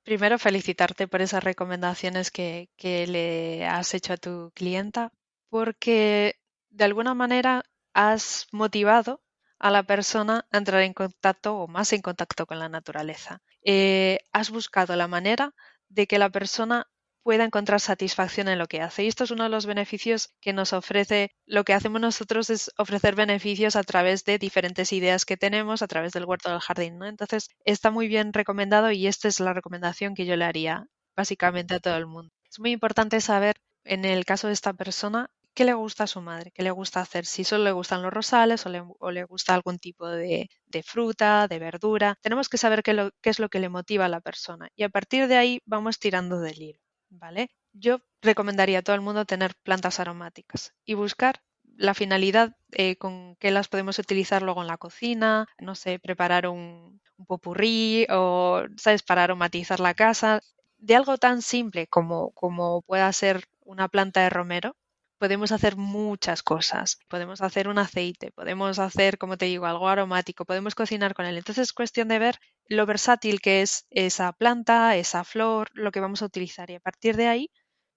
Primero, 0.03 0.38
felicitarte 0.38 1.09
por 1.09 1.20
esas 1.20 1.45
recomendaciones 1.45 2.30
que, 2.30 2.70
que 2.76 3.07
le 3.07 3.66
has 3.66 3.93
hecho 3.95 4.14
a 4.14 4.16
tu 4.16 4.51
clienta, 4.55 5.12
porque 5.49 6.36
de 6.70 6.84
alguna 6.84 7.14
manera 7.14 7.64
has 7.93 8.47
motivado 8.53 9.22
a 9.59 9.70
la 9.70 9.82
persona 9.82 10.47
a 10.51 10.59
entrar 10.59 10.82
en 10.82 10.95
contacto 10.95 11.57
o 11.57 11.68
más 11.68 11.93
en 11.93 12.01
contacto 12.01 12.47
con 12.47 12.59
la 12.59 12.68
naturaleza. 12.68 13.43
Eh, 13.62 14.20
has 14.32 14.51
buscado 14.51 14.97
la 14.97 15.07
manera 15.07 15.55
de 15.88 16.07
que 16.07 16.18
la 16.18 16.30
persona 16.30 16.88
pueda 17.23 17.45
encontrar 17.45 17.81
satisfacción 17.81 18.49
en 18.49 18.59
lo 18.59 18.66
que 18.66 18.81
hace. 18.81 19.05
Y 19.05 19.09
esto 19.09 19.25
es 19.25 19.31
uno 19.31 19.45
de 19.45 19.51
los 19.51 19.66
beneficios 19.66 20.31
que 20.41 20.53
nos 20.53 20.73
ofrece, 20.73 21.31
lo 21.47 21.64
que 21.64 21.75
hacemos 21.75 22.01
nosotros 22.01 22.51
es 22.51 22.71
ofrecer 22.79 23.14
beneficios 23.14 23.77
a 23.77 23.83
través 23.83 24.25
de 24.25 24.39
diferentes 24.39 24.93
ideas 24.93 25.25
que 25.25 25.37
tenemos 25.37 25.83
a 25.83 25.89
través 25.89 26.12
del 26.12 26.25
huerto 26.25 26.51
del 26.51 26.61
jardín. 26.61 27.03
Entonces, 27.03 27.49
está 27.64 27.91
muy 27.91 28.09
bien 28.09 28.33
recomendado 28.33 28.91
y 28.91 29.07
esta 29.07 29.29
es 29.29 29.41
la 29.41 29.53
recomendación 29.53 30.14
que 30.14 30.27
yo 30.27 30.37
le 30.37 30.45
haría 30.45 30.87
básicamente 31.16 31.75
a 31.75 31.81
todo 31.81 31.97
el 31.97 32.07
mundo. 32.07 32.33
Es 32.51 32.59
muy 32.59 32.73
importante 32.73 33.21
saber, 33.21 33.57
en 33.85 34.05
el 34.05 34.25
caso 34.25 34.47
de 34.47 34.55
esta 34.55 34.73
persona, 34.73 35.31
qué 35.55 35.64
le 35.64 35.75
gusta 35.75 36.05
a 36.05 36.07
su 36.07 36.21
madre, 36.21 36.53
qué 36.53 36.62
le 36.62 36.71
gusta 36.71 37.01
hacer, 37.01 37.27
si 37.27 37.45
solo 37.45 37.64
le 37.64 37.73
gustan 37.73 38.03
los 38.03 38.12
rosales 38.12 38.64
o 38.66 39.11
le, 39.11 39.25
gusta 39.25 39.55
algún 39.55 39.79
tipo 39.79 40.09
de, 40.09 40.49
fruta, 40.85 41.49
de 41.49 41.59
verdura. 41.59 42.16
Tenemos 42.23 42.49
que 42.49 42.59
saber 42.59 42.83
qué, 42.83 43.11
qué, 43.21 43.31
es 43.31 43.39
lo 43.39 43.49
que 43.49 43.61
le 43.61 43.68
motiva 43.68 44.07
a 44.07 44.09
la 44.09 44.21
persona 44.21 44.68
y 44.75 44.85
a 44.85 44.89
partir 44.89 45.29
de 45.29 45.37
ahí 45.37 45.61
vamos 45.66 45.99
tirando 45.99 46.41
del 46.41 46.61
hilo, 46.62 46.81
¿vale? 47.11 47.51
Yo 47.73 48.01
recomendaría 48.23 48.79
a 48.81 48.83
todo 48.83 48.97
el 48.97 49.03
mundo 49.03 49.25
tener 49.25 49.55
plantas 49.63 50.01
aromáticas 50.01 50.75
y 50.85 50.95
buscar 50.95 51.43
la 51.77 51.95
finalidad 51.95 52.57
eh, 52.73 52.97
con 52.97 53.37
que 53.37 53.51
las 53.51 53.69
podemos 53.69 53.99
utilizar 53.99 54.43
luego 54.43 54.61
en 54.63 54.67
la 54.69 54.77
cocina, 54.79 55.47
no 55.59 55.75
sé, 55.75 55.99
preparar 55.99 56.47
un, 56.49 57.01
un 57.17 57.27
popurrí 57.27 58.07
o, 58.11 58.63
¿sabes?, 58.77 59.03
para 59.03 59.25
aromatizar 59.25 59.81
la 59.81 59.95
casa. 59.95 60.41
De 60.79 60.97
algo 60.97 61.19
tan 61.19 61.43
simple 61.43 61.87
como, 61.87 62.33
como 62.33 62.83
pueda 62.83 63.13
ser 63.13 63.45
una 63.61 63.89
planta 63.89 64.23
de 64.23 64.31
romero, 64.31 64.77
podemos 65.21 65.53
hacer 65.53 65.77
muchas 65.77 66.43
cosas. 66.43 66.99
Podemos 67.07 67.43
hacer 67.43 67.68
un 67.68 67.79
aceite, 67.79 68.33
podemos 68.33 68.79
hacer, 68.79 69.18
como 69.18 69.37
te 69.37 69.45
digo, 69.45 69.66
algo 69.66 69.89
aromático, 69.89 70.47
podemos 70.47 70.75
cocinar 70.75 71.14
con 71.14 71.27
él. 71.27 71.37
Entonces 71.37 71.68
es 71.68 71.73
cuestión 71.75 72.09
de 72.09 72.18
ver 72.18 72.37
lo 72.68 72.87
versátil 72.87 73.41
que 73.43 73.61
es 73.61 73.87
esa 73.91 74.33
planta, 74.33 74.97
esa 74.97 75.23
flor, 75.25 75.68
lo 75.75 75.93
que 75.93 76.01
vamos 76.01 76.23
a 76.23 76.25
utilizar. 76.25 76.71
Y 76.71 76.77
a 76.77 76.81
partir 76.81 77.16
de 77.16 77.29
ahí, 77.29 77.51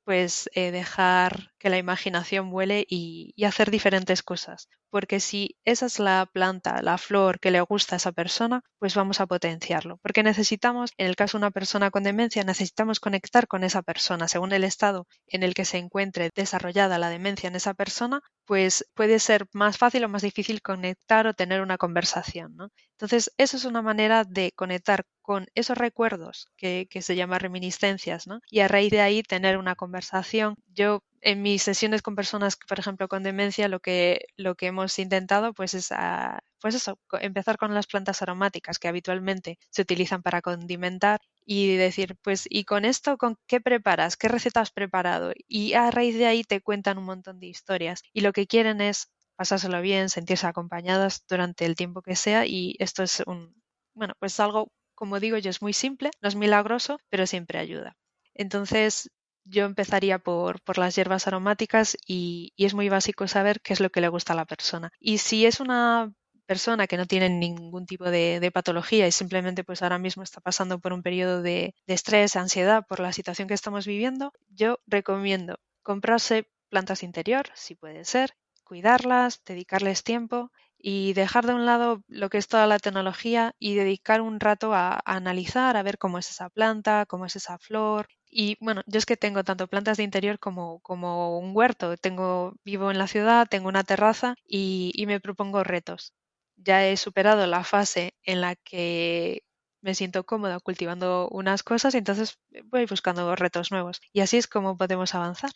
pues 0.04 0.50
eh, 0.54 0.72
dejar 0.72 1.52
que 1.60 1.70
la 1.70 1.78
imaginación 1.78 2.50
vuele 2.50 2.86
y, 2.90 3.34
hacer 3.46 3.72
diferentes 3.72 4.24
cosas. 4.24 4.70
Porque 4.90 5.20
si 5.20 5.58
esa 5.66 5.86
es 5.88 6.00
la 6.00 6.30
planta, 6.32 6.82
la 6.82 6.98
flor 6.98 7.40
que 7.40 7.52
le 7.52 7.62
gusta 7.62 7.96
a 7.96 7.98
esa 7.98 8.12
persona, 8.12 8.62
pues 8.80 8.96
vamos 8.96 9.20
a 9.22 9.28
potenciarlo. 9.28 9.98
Porque 10.02 10.24
necesitamos, 10.24 10.92
en 10.98 11.08
el 11.08 11.16
caso 11.16 11.38
de 11.38 11.44
una 11.44 11.52
persona 11.52 11.90
con 11.92 12.04
demencia, 12.04 12.44
necesitamos 12.44 13.00
conectar 13.00 13.48
con 13.48 13.64
esa 13.64 13.82
persona. 13.82 14.28
Según 14.28 14.52
el 14.52 14.64
estado 14.64 15.08
en 15.28 15.44
el 15.44 15.54
que 15.54 15.66
se 15.66 15.78
encuentre 15.78 16.30
desarrollada 16.36 17.00
la 17.00 17.10
demencia 17.10 17.48
en 17.48 17.56
esa 17.56 17.74
persona, 17.74 18.22
pues 18.46 18.86
puede 18.94 19.20
ser 19.20 19.48
más 19.54 19.78
fácil 19.78 20.04
o 20.04 20.10
más 20.10 20.22
difícil 20.22 20.62
conectar 20.62 21.28
o 21.28 21.34
tener 21.34 21.62
una 21.62 21.78
conversación. 21.78 22.56
¿no? 22.56 22.70
Entonces, 22.92 23.32
eso 23.38 23.58
es 23.58 23.66
una 23.66 23.82
manera 23.82 24.24
de 24.24 24.52
conectar 24.56 25.06
con 25.24 25.48
esos 25.56 25.78
recuerdos 25.78 26.48
que, 26.58 26.88
se 27.02 27.16
llama 27.16 27.40
reminiscencias, 27.40 28.28
¿no? 28.28 28.40
Y 28.52 28.60
a 28.60 28.68
raíz 28.68 28.92
de 28.92 29.02
ahí 29.02 29.24
tener 29.24 29.58
una 29.58 29.76
conversación. 29.76 30.56
Yo 30.68 31.02
en 31.22 31.42
mis 31.42 31.64
sesiones 31.64 32.02
con 32.02 32.16
personas, 32.16 32.58
por 32.68 32.80
ejemplo, 32.80 33.08
con 33.08 33.24
demencia, 33.24 33.68
lo 33.68 33.80
que, 33.80 34.26
lo 34.36 34.56
que 34.56 34.68
hemos 34.68 35.00
intentado 35.00 35.54
pues 35.54 35.74
es 35.74 35.92
a, 35.92 36.44
pues 36.62 36.76
eso, 36.76 37.00
empezar 37.22 37.58
con 37.58 37.74
las 37.74 37.88
plantas 37.88 38.22
aromáticas 38.22 38.78
que 38.78 38.90
habitualmente 38.90 39.58
se 39.70 39.82
utilizan 39.82 40.22
para 40.22 40.42
condimentar 40.42 41.22
y 41.46 41.76
decir, 41.78 42.18
pues, 42.22 42.46
¿y 42.50 42.66
con 42.66 42.86
esto 42.86 43.18
con 43.18 43.38
qué 43.48 43.62
preparas? 43.62 44.18
¿Qué 44.18 44.28
receta 44.28 44.62
has 44.62 44.72
preparado? 44.72 45.34
Y 45.48 45.74
a 45.74 45.90
raíz 45.92 46.18
de 46.18 46.28
ahí 46.28 46.44
te 46.44 46.62
cuentan 46.62 46.98
un 46.98 47.06
montón 47.06 47.40
de 47.40 47.48
historias 47.48 48.04
y 48.14 48.22
lo 48.22 48.34
que 48.34 48.46
quieren 48.46 48.82
es 48.82 49.10
pasárselo 49.36 49.82
bien, 49.82 50.10
sentirse 50.10 50.48
acompañadas 50.48 51.26
durante 51.28 51.66
el 51.66 51.76
tiempo 51.76 52.02
que 52.02 52.16
sea 52.16 52.46
y 52.46 52.76
esto 52.80 53.04
es 53.04 53.24
un, 53.26 53.56
bueno, 53.94 54.14
pues 54.20 54.40
algo, 54.40 54.72
como 55.04 55.20
digo 55.20 55.38
yo, 55.38 55.50
es 55.50 55.62
muy 55.62 55.74
simple, 55.74 56.12
no 56.22 56.30
es 56.30 56.36
milagroso, 56.38 56.98
pero 57.10 57.28
siempre 57.28 57.60
ayuda. 57.60 57.98
Entonces, 58.34 59.12
yo 59.44 59.66
empezaría 59.66 60.18
por, 60.18 60.62
por 60.62 60.78
las 60.78 60.96
hierbas 60.96 61.28
aromáticas 61.28 61.98
y, 62.08 62.54
es 62.56 62.74
muy 62.74 62.88
básico 62.88 63.28
saber 63.28 63.60
qué 63.60 63.74
es 63.74 63.82
lo 63.82 63.90
que 63.90 64.00
le 64.00 64.08
gusta 64.08 64.32
a 64.32 64.38
la 64.38 64.46
persona. 64.46 64.92
Y 65.02 65.18
si 65.18 65.46
es 65.46 65.60
una 65.60 66.14
persona 66.46 66.88
que 66.88 66.96
no 66.96 67.06
tiene 67.06 67.28
ningún 67.30 67.86
tipo 67.86 68.06
de, 68.06 68.40
de 68.40 68.52
patología 68.52 69.06
y 69.06 69.12
simplemente 69.12 69.66
pues 69.66 69.82
ahora 69.82 70.00
mismo 70.00 70.24
está 70.24 70.40
pasando 70.40 70.80
por 70.80 70.94
un 70.94 71.04
periodo 71.04 71.42
de, 71.42 71.76
de 71.86 71.94
estrés, 71.94 72.38
ansiedad 72.38 72.86
por 72.88 73.02
la 73.02 73.12
situación 73.12 73.50
que 73.50 73.56
estamos 73.56 73.86
viviendo, 73.86 74.32
yo 74.48 74.80
recomiendo 74.88 75.60
comprarse 75.82 76.48
plantas 76.70 77.04
interior, 77.04 77.50
si 77.56 77.76
puede 77.76 78.06
ser, 78.06 78.36
cuidarlas, 78.64 79.44
dedicarles 79.44 80.04
tiempo 80.04 80.50
y 80.86 81.14
dejar 81.14 81.46
de 81.46 81.54
un 81.54 81.66
lado 81.66 82.04
lo 82.10 82.30
que 82.30 82.38
es 82.38 82.50
toda 82.50 82.68
la 82.68 82.78
tecnología 82.78 83.56
y 83.58 83.74
dedicar 83.76 84.20
un 84.20 84.42
rato 84.42 84.74
a, 84.74 85.00
analizar, 85.06 85.78
a 85.78 85.82
ver 85.82 85.98
cómo 85.98 86.18
es 86.20 86.30
esa 86.30 86.50
planta, 86.50 87.06
cómo 87.06 87.26
es 87.26 87.38
esa 87.38 87.58
flor. 87.58 88.08
Y 88.30 88.58
bueno, 88.60 88.82
yo 88.86 88.98
es 88.98 89.06
que 89.06 89.16
tengo 89.16 89.46
tanto 89.46 89.68
plantas 89.70 89.96
de 89.96 90.04
interior 90.04 90.40
como, 90.40 90.82
como 90.82 91.40
un 91.40 91.56
huerto. 91.56 91.96
Tengo, 91.96 92.56
vivo 92.66 92.92
en 92.92 92.98
la 92.98 93.08
ciudad, 93.08 93.48
tengo 93.50 93.70
una 93.70 93.86
terraza 93.86 94.36
y, 94.46 94.92
y 94.94 95.06
me 95.06 95.22
propongo 95.22 95.64
retos. 95.64 96.14
Ya 96.58 96.86
he 96.86 96.98
superado 96.98 97.48
la 97.48 97.64
fase 97.64 98.14
en 98.24 98.42
la 98.42 98.56
que 98.56 99.44
me 99.82 99.96
siento 99.96 100.26
cómoda 100.26 100.60
cultivando 100.60 101.30
unas 101.30 101.64
cosas 101.64 101.96
y 101.96 102.00
entonces 102.00 102.40
voy 102.66 102.86
buscando 102.88 103.34
retos 103.38 103.72
nuevos. 103.72 104.02
Y 104.12 104.20
así 104.20 104.36
es 104.36 104.48
como 104.48 104.78
podemos 104.78 105.16
avanzar. 105.16 105.52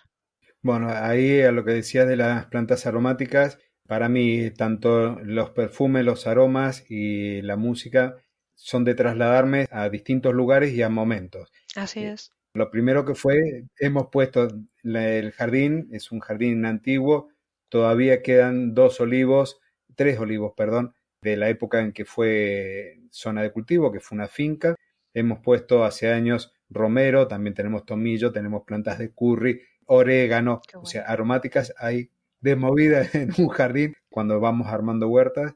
Bueno, 0.62 0.90
ahí 0.90 1.42
a 1.42 1.52
lo 1.52 1.66
que 1.66 1.72
decías 1.72 2.08
de 2.08 2.16
las 2.16 2.46
plantas 2.46 2.86
aromáticas, 2.86 3.60
para 3.88 4.10
mí, 4.10 4.52
tanto 4.52 5.20
los 5.22 5.52
perfumes, 5.52 6.04
los 6.04 6.28
aromas 6.28 6.86
y 6.90 7.42
la 7.42 7.56
música 7.56 8.18
son 8.56 8.84
de 8.84 8.96
trasladarme 8.96 9.68
a 9.72 9.90
distintos 9.90 10.34
lugares 10.34 10.74
y 10.74 10.82
a 10.82 10.90
momentos. 10.90 11.52
Así 11.76 12.04
es. 12.04 12.32
Lo 12.54 12.72
primero 12.72 13.06
que 13.06 13.16
fue, 13.16 13.66
hemos 13.80 14.08
puesto 14.12 14.48
el 14.84 15.32
jardín, 15.32 15.88
es 15.92 16.12
un 16.12 16.20
jardín 16.20 16.66
antiguo, 16.66 17.30
todavía 17.70 18.22
quedan 18.22 18.74
dos 18.74 19.00
olivos, 19.00 19.60
tres 19.96 20.20
olivos, 20.20 20.54
perdón, 20.58 20.96
de 21.22 21.38
la 21.38 21.50
época 21.50 21.82
en 21.82 21.94
que 21.94 22.06
fue 22.06 23.00
zona 23.12 23.42
de 23.44 23.52
cultivo, 23.52 23.92
que 23.92 24.00
fue 24.00 24.16
una 24.16 24.28
finca. 24.28 24.76
Hemos 25.14 25.40
puesto 25.40 25.84
hace 25.84 26.12
años 26.12 26.52
romero, 26.70 27.28
también 27.28 27.54
tenemos 27.54 27.86
tomillo, 27.86 28.32
tenemos 28.32 28.64
plantas 28.66 28.98
de 29.00 29.12
curry, 29.12 29.62
orégano, 29.86 30.62
bueno. 30.74 30.82
o 30.82 30.86
sea, 30.86 31.04
aromáticas 31.04 31.74
hay 31.78 32.10
de 32.42 32.56
movida 32.56 33.02
en 33.14 33.32
un 33.38 33.50
jardín 33.50 33.94
cuando 34.10 34.40
vamos 34.40 34.68
armando 34.68 35.08
huertas 35.08 35.56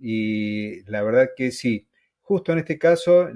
y 0.00 0.82
la 0.90 1.02
verdad 1.02 1.30
que 1.36 1.50
sí, 1.50 1.88
justo 2.20 2.52
en 2.52 2.58
este 2.58 2.78
caso, 2.78 3.28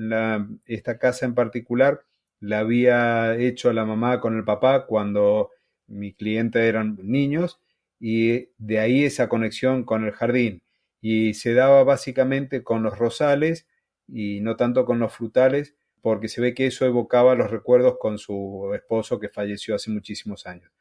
esta 0.67 0.99
casa 0.99 1.27
en 1.27 1.35
particular 1.35 2.03
la 2.41 2.61
había 2.61 3.37
hecho 3.37 3.73
la 3.73 3.85
mamá 3.85 4.21
con 4.21 4.37
el 4.37 4.45
papá 4.45 4.87
cuando 4.87 5.51
mi 5.87 6.13
cliente 6.15 6.69
eran 6.69 6.99
niños 7.03 7.61
y 7.99 8.49
de 8.59 8.79
ahí 8.79 9.05
esa 9.05 9.29
conexión 9.29 9.85
con 9.85 10.05
el 10.05 10.13
jardín 10.13 10.63
y 11.01 11.35
se 11.35 11.55
daba 11.55 11.85
básicamente 11.85 12.63
con 12.63 12.83
los 12.83 12.99
rosales 12.99 13.67
y 14.07 14.41
no 14.41 14.57
tanto 14.57 14.85
con 14.85 14.99
los 14.99 15.13
frutales 15.13 15.75
porque 16.03 16.29
se 16.29 16.41
ve 16.41 16.55
que 16.55 16.67
eso 16.67 16.87
evocaba 16.87 17.35
los 17.35 17.51
recuerdos 17.51 17.97
con 17.99 18.19
su 18.19 18.73
esposo 18.75 19.21
que 19.21 19.29
falleció 19.29 19.75
hace 19.75 19.91
muchísimos 19.91 20.47
años. 20.47 20.73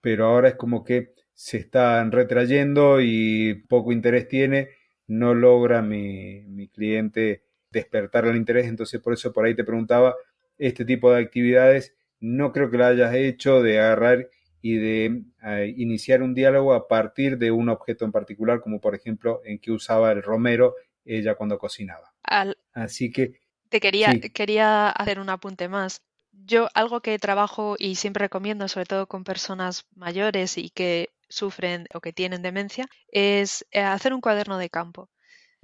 Pero 0.00 0.26
ahora 0.26 0.48
es 0.48 0.54
como 0.54 0.84
que 0.84 1.14
se 1.34 1.58
están 1.58 2.12
retrayendo 2.12 3.00
y 3.00 3.54
poco 3.68 3.92
interés 3.92 4.28
tiene, 4.28 4.68
no 5.06 5.34
logra 5.34 5.82
mi, 5.82 6.42
mi 6.42 6.68
cliente 6.68 7.42
despertar 7.70 8.26
el 8.26 8.36
interés, 8.36 8.66
entonces 8.66 9.00
por 9.00 9.12
eso 9.12 9.32
por 9.32 9.44
ahí 9.44 9.54
te 9.54 9.64
preguntaba, 9.64 10.14
este 10.56 10.84
tipo 10.84 11.12
de 11.12 11.20
actividades 11.20 11.94
no 12.20 12.52
creo 12.52 12.70
que 12.70 12.78
la 12.78 12.88
hayas 12.88 13.14
hecho 13.14 13.62
de 13.62 13.80
agarrar 13.80 14.28
y 14.62 14.76
de 14.76 15.24
uh, 15.42 15.62
iniciar 15.76 16.22
un 16.22 16.32
diálogo 16.32 16.72
a 16.72 16.88
partir 16.88 17.36
de 17.36 17.50
un 17.50 17.68
objeto 17.68 18.06
en 18.06 18.12
particular, 18.12 18.60
como 18.60 18.80
por 18.80 18.94
ejemplo 18.94 19.42
en 19.44 19.58
que 19.58 19.72
usaba 19.72 20.10
el 20.12 20.22
romero 20.22 20.74
ella 21.04 21.34
cuando 21.34 21.58
cocinaba. 21.58 22.14
Al... 22.22 22.56
Así 22.72 23.10
que... 23.10 23.40
Te 23.68 23.80
quería, 23.80 24.12
sí. 24.12 24.20
quería 24.30 24.88
hacer 24.88 25.18
un 25.18 25.28
apunte 25.28 25.68
más. 25.68 26.02
Yo 26.46 26.68
algo 26.74 27.00
que 27.00 27.18
trabajo 27.18 27.76
y 27.78 27.94
siempre 27.94 28.24
recomiendo, 28.24 28.68
sobre 28.68 28.86
todo 28.86 29.06
con 29.06 29.24
personas 29.24 29.86
mayores 29.94 30.58
y 30.58 30.70
que 30.70 31.10
sufren 31.28 31.86
o 31.94 32.00
que 32.00 32.12
tienen 32.12 32.42
demencia, 32.42 32.86
es 33.08 33.66
eh, 33.70 33.80
hacer 33.80 34.12
un 34.12 34.20
cuaderno 34.20 34.58
de 34.58 34.68
campo. 34.68 35.08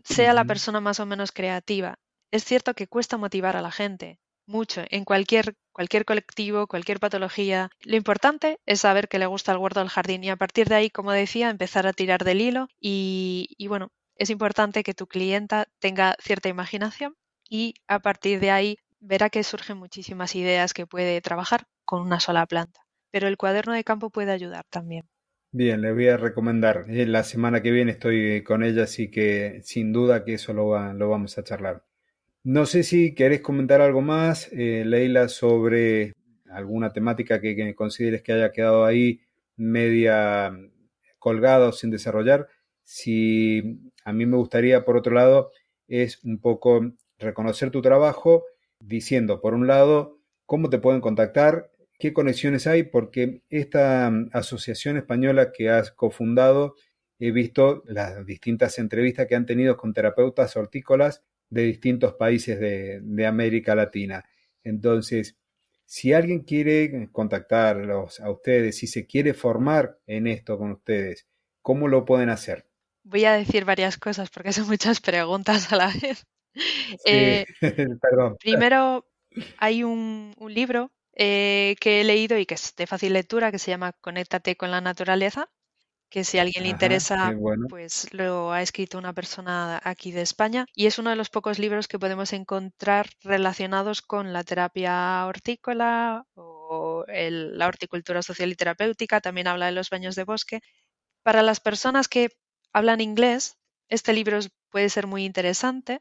Sea 0.04 0.32
la 0.32 0.46
persona 0.46 0.80
más 0.80 0.98
o 0.98 1.06
menos 1.06 1.32
creativa. 1.32 1.98
Es 2.30 2.44
cierto 2.44 2.74
que 2.74 2.86
cuesta 2.86 3.18
motivar 3.18 3.56
a 3.56 3.62
la 3.62 3.70
gente, 3.70 4.18
mucho, 4.46 4.82
en 4.88 5.04
cualquier, 5.04 5.54
cualquier 5.72 6.06
colectivo, 6.06 6.66
cualquier 6.66 6.98
patología. 6.98 7.70
Lo 7.82 7.96
importante 7.96 8.58
es 8.64 8.80
saber 8.80 9.08
que 9.08 9.18
le 9.18 9.26
gusta 9.26 9.52
el 9.52 9.58
huerto 9.58 9.80
del 9.80 9.90
jardín 9.90 10.24
y 10.24 10.30
a 10.30 10.36
partir 10.36 10.68
de 10.68 10.76
ahí, 10.76 10.90
como 10.90 11.12
decía, 11.12 11.50
empezar 11.50 11.86
a 11.86 11.92
tirar 11.92 12.24
del 12.24 12.40
hilo 12.40 12.68
y, 12.80 13.48
y 13.58 13.66
bueno, 13.68 13.92
es 14.16 14.30
importante 14.30 14.82
que 14.82 14.94
tu 14.94 15.06
clienta 15.06 15.68
tenga 15.78 16.16
cierta 16.20 16.48
imaginación 16.48 17.16
y 17.48 17.74
a 17.86 17.98
partir 17.98 18.40
de 18.40 18.50
ahí 18.50 18.78
verá 19.00 19.30
que 19.30 19.42
surgen 19.42 19.78
muchísimas 19.78 20.34
ideas 20.36 20.74
que 20.74 20.86
puede 20.86 21.20
trabajar 21.20 21.66
con 21.84 22.02
una 22.02 22.20
sola 22.20 22.46
planta. 22.46 22.80
Pero 23.10 23.26
el 23.26 23.36
cuaderno 23.36 23.72
de 23.72 23.84
campo 23.84 24.10
puede 24.10 24.30
ayudar 24.30 24.64
también. 24.70 25.04
Bien, 25.52 25.80
le 25.80 25.92
voy 25.92 26.06
a 26.06 26.16
recomendar. 26.16 26.84
La 26.88 27.24
semana 27.24 27.60
que 27.60 27.72
viene 27.72 27.90
estoy 27.92 28.44
con 28.44 28.62
ella, 28.62 28.84
así 28.84 29.10
que 29.10 29.60
sin 29.64 29.92
duda 29.92 30.24
que 30.24 30.34
eso 30.34 30.52
lo, 30.52 30.68
va, 30.68 30.92
lo 30.92 31.08
vamos 31.08 31.36
a 31.38 31.42
charlar. 31.42 31.82
No 32.44 32.66
sé 32.66 32.84
si 32.84 33.14
querés 33.14 33.40
comentar 33.40 33.80
algo 33.80 34.00
más, 34.00 34.48
eh, 34.52 34.84
Leila, 34.86 35.28
sobre 35.28 36.14
alguna 36.50 36.92
temática 36.92 37.40
que, 37.40 37.56
que, 37.56 37.74
consideres 37.74 38.22
que 38.22 38.32
haya 38.32 38.52
quedado 38.52 38.84
ahí 38.84 39.20
media 39.56 40.52
colgada 41.18 41.68
o 41.68 41.72
sin 41.72 41.90
desarrollar. 41.90 42.48
Si 42.84 43.80
a 44.04 44.12
mí 44.12 44.26
me 44.26 44.36
gustaría, 44.36 44.84
por 44.84 44.96
otro 44.96 45.14
lado, 45.14 45.50
es 45.88 46.22
un 46.24 46.40
poco 46.40 46.92
reconocer 47.18 47.70
tu 47.70 47.82
trabajo 47.82 48.44
diciendo, 48.80 49.40
por 49.40 49.54
un 49.54 49.66
lado, 49.66 50.18
cómo 50.46 50.70
te 50.70 50.78
pueden 50.78 51.00
contactar, 51.00 51.70
qué 51.98 52.12
conexiones 52.12 52.66
hay, 52.66 52.82
porque 52.82 53.42
esta 53.50 54.10
asociación 54.32 54.96
española 54.96 55.52
que 55.52 55.70
has 55.70 55.92
cofundado, 55.92 56.74
he 57.18 57.30
visto 57.30 57.82
las 57.86 58.24
distintas 58.26 58.78
entrevistas 58.78 59.26
que 59.26 59.36
han 59.36 59.46
tenido 59.46 59.76
con 59.76 59.92
terapeutas 59.92 60.56
hortícolas 60.56 61.22
de 61.50 61.62
distintos 61.62 62.14
países 62.14 62.58
de, 62.58 63.00
de 63.02 63.26
América 63.26 63.74
Latina. 63.74 64.24
Entonces, 64.64 65.36
si 65.84 66.12
alguien 66.12 66.40
quiere 66.40 67.08
contactarlos 67.10 68.20
a 68.20 68.30
ustedes, 68.30 68.78
si 68.78 68.86
se 68.86 69.06
quiere 69.06 69.34
formar 69.34 69.98
en 70.06 70.28
esto 70.28 70.56
con 70.56 70.70
ustedes, 70.70 71.26
¿cómo 71.62 71.88
lo 71.88 72.04
pueden 72.04 72.30
hacer? 72.30 72.66
Voy 73.02 73.24
a 73.24 73.32
decir 73.32 73.64
varias 73.64 73.98
cosas 73.98 74.30
porque 74.30 74.52
son 74.52 74.68
muchas 74.68 75.00
preguntas 75.00 75.72
a 75.72 75.76
la 75.76 75.92
vez. 76.00 76.26
Sí, 76.98 76.98
eh, 77.06 77.46
perdón. 78.00 78.36
Primero, 78.38 79.06
hay 79.58 79.84
un, 79.84 80.34
un 80.36 80.54
libro 80.54 80.90
eh, 81.14 81.76
que 81.80 82.00
he 82.00 82.04
leído 82.04 82.38
y 82.38 82.46
que 82.46 82.54
es 82.54 82.74
de 82.76 82.86
fácil 82.86 83.12
lectura 83.12 83.50
que 83.50 83.58
se 83.58 83.70
llama 83.70 83.92
Conéctate 83.92 84.56
con 84.56 84.70
la 84.70 84.80
naturaleza, 84.80 85.50
que 86.08 86.24
si 86.24 86.38
a 86.38 86.42
alguien 86.42 86.64
le 86.64 86.70
interesa, 86.70 87.32
bueno. 87.36 87.66
pues 87.68 88.12
lo 88.12 88.52
ha 88.52 88.62
escrito 88.62 88.98
una 88.98 89.12
persona 89.12 89.80
aquí 89.82 90.10
de 90.10 90.22
España 90.22 90.66
y 90.74 90.86
es 90.86 90.98
uno 90.98 91.10
de 91.10 91.16
los 91.16 91.30
pocos 91.30 91.58
libros 91.58 91.86
que 91.86 91.98
podemos 91.98 92.32
encontrar 92.32 93.10
relacionados 93.22 94.02
con 94.02 94.32
la 94.32 94.42
terapia 94.42 95.24
hortícola 95.26 96.26
o 96.34 97.04
el, 97.06 97.56
la 97.56 97.68
horticultura 97.68 98.22
social 98.22 98.50
y 98.50 98.56
terapéutica, 98.56 99.20
también 99.20 99.46
habla 99.46 99.66
de 99.66 99.72
los 99.72 99.88
baños 99.88 100.16
de 100.16 100.24
bosque. 100.24 100.60
Para 101.22 101.42
las 101.42 101.60
personas 101.60 102.08
que 102.08 102.30
hablan 102.72 103.00
inglés, 103.00 103.58
este 103.88 104.12
libro 104.12 104.38
puede 104.70 104.88
ser 104.88 105.06
muy 105.06 105.24
interesante. 105.24 106.00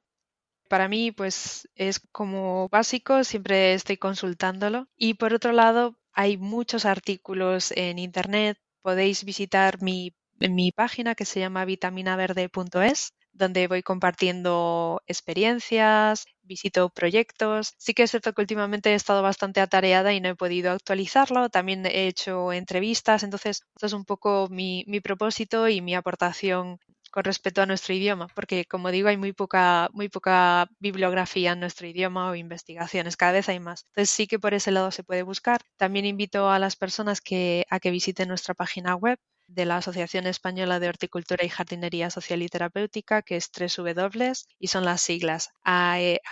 Para 0.69 0.87
mí, 0.87 1.11
pues 1.11 1.67
es 1.75 1.99
como 2.11 2.69
básico, 2.69 3.23
siempre 3.25 3.73
estoy 3.73 3.97
consultándolo. 3.97 4.87
Y 4.95 5.15
por 5.15 5.33
otro 5.33 5.51
lado, 5.51 5.97
hay 6.13 6.37
muchos 6.37 6.85
artículos 6.85 7.71
en 7.75 7.99
Internet 7.99 8.57
podéis 8.81 9.25
visitar 9.25 9.81
mi, 9.81 10.13
mi 10.39 10.71
página 10.71 11.13
que 11.15 11.25
se 11.25 11.39
llama 11.41 11.65
vitaminaverde.es 11.65 13.13
donde 13.33 13.67
voy 13.67 13.83
compartiendo 13.83 15.01
experiencias, 15.07 16.25
visito 16.43 16.89
proyectos. 16.89 17.73
Sí 17.77 17.93
que 17.93 18.03
es 18.03 18.11
cierto 18.11 18.33
que 18.33 18.41
últimamente 18.41 18.91
he 18.91 18.95
estado 18.95 19.21
bastante 19.21 19.61
atareada 19.61 20.13
y 20.13 20.19
no 20.21 20.29
he 20.29 20.35
podido 20.35 20.71
actualizarlo. 20.71 21.49
También 21.49 21.85
he 21.85 22.07
hecho 22.07 22.51
entrevistas, 22.51 23.23
entonces 23.23 23.61
esto 23.75 23.85
es 23.85 23.93
un 23.93 24.03
poco 24.05 24.47
mi, 24.49 24.83
mi 24.87 24.99
propósito 25.01 25.67
y 25.69 25.81
mi 25.81 25.95
aportación 25.95 26.79
con 27.11 27.23
respecto 27.23 27.61
a 27.61 27.65
nuestro 27.65 27.93
idioma, 27.93 28.27
porque 28.35 28.65
como 28.65 28.91
digo, 28.91 29.07
hay 29.09 29.17
muy 29.17 29.33
poca, 29.33 29.89
muy 29.93 30.09
poca 30.09 30.67
bibliografía 30.79 31.51
en 31.53 31.59
nuestro 31.59 31.87
idioma 31.87 32.29
o 32.29 32.35
investigaciones, 32.35 33.17
cada 33.17 33.33
vez 33.33 33.49
hay 33.49 33.59
más. 33.59 33.85
Entonces 33.89 34.09
sí 34.11 34.27
que 34.27 34.39
por 34.39 34.53
ese 34.53 34.71
lado 34.71 34.91
se 34.91 35.03
puede 35.03 35.23
buscar. 35.23 35.61
También 35.77 36.05
invito 36.05 36.49
a 36.49 36.59
las 36.59 36.75
personas 36.75 37.21
que, 37.21 37.65
a 37.69 37.79
que 37.79 37.91
visiten 37.91 38.27
nuestra 38.29 38.53
página 38.53 38.95
web 38.95 39.17
de 39.49 39.65
la 39.65 39.77
Asociación 39.77 40.27
Española 40.27 40.79
de 40.79 40.87
Horticultura 40.87 41.43
y 41.43 41.49
Jardinería 41.49 42.09
Social 42.09 42.41
y 42.41 42.47
Terapéutica, 42.47 43.21
que 43.21 43.35
es 43.35 43.51
W 43.51 44.33
y 44.59 44.67
son 44.67 44.85
las 44.85 45.01
siglas 45.01 45.49
aehjst.org. 45.63 46.23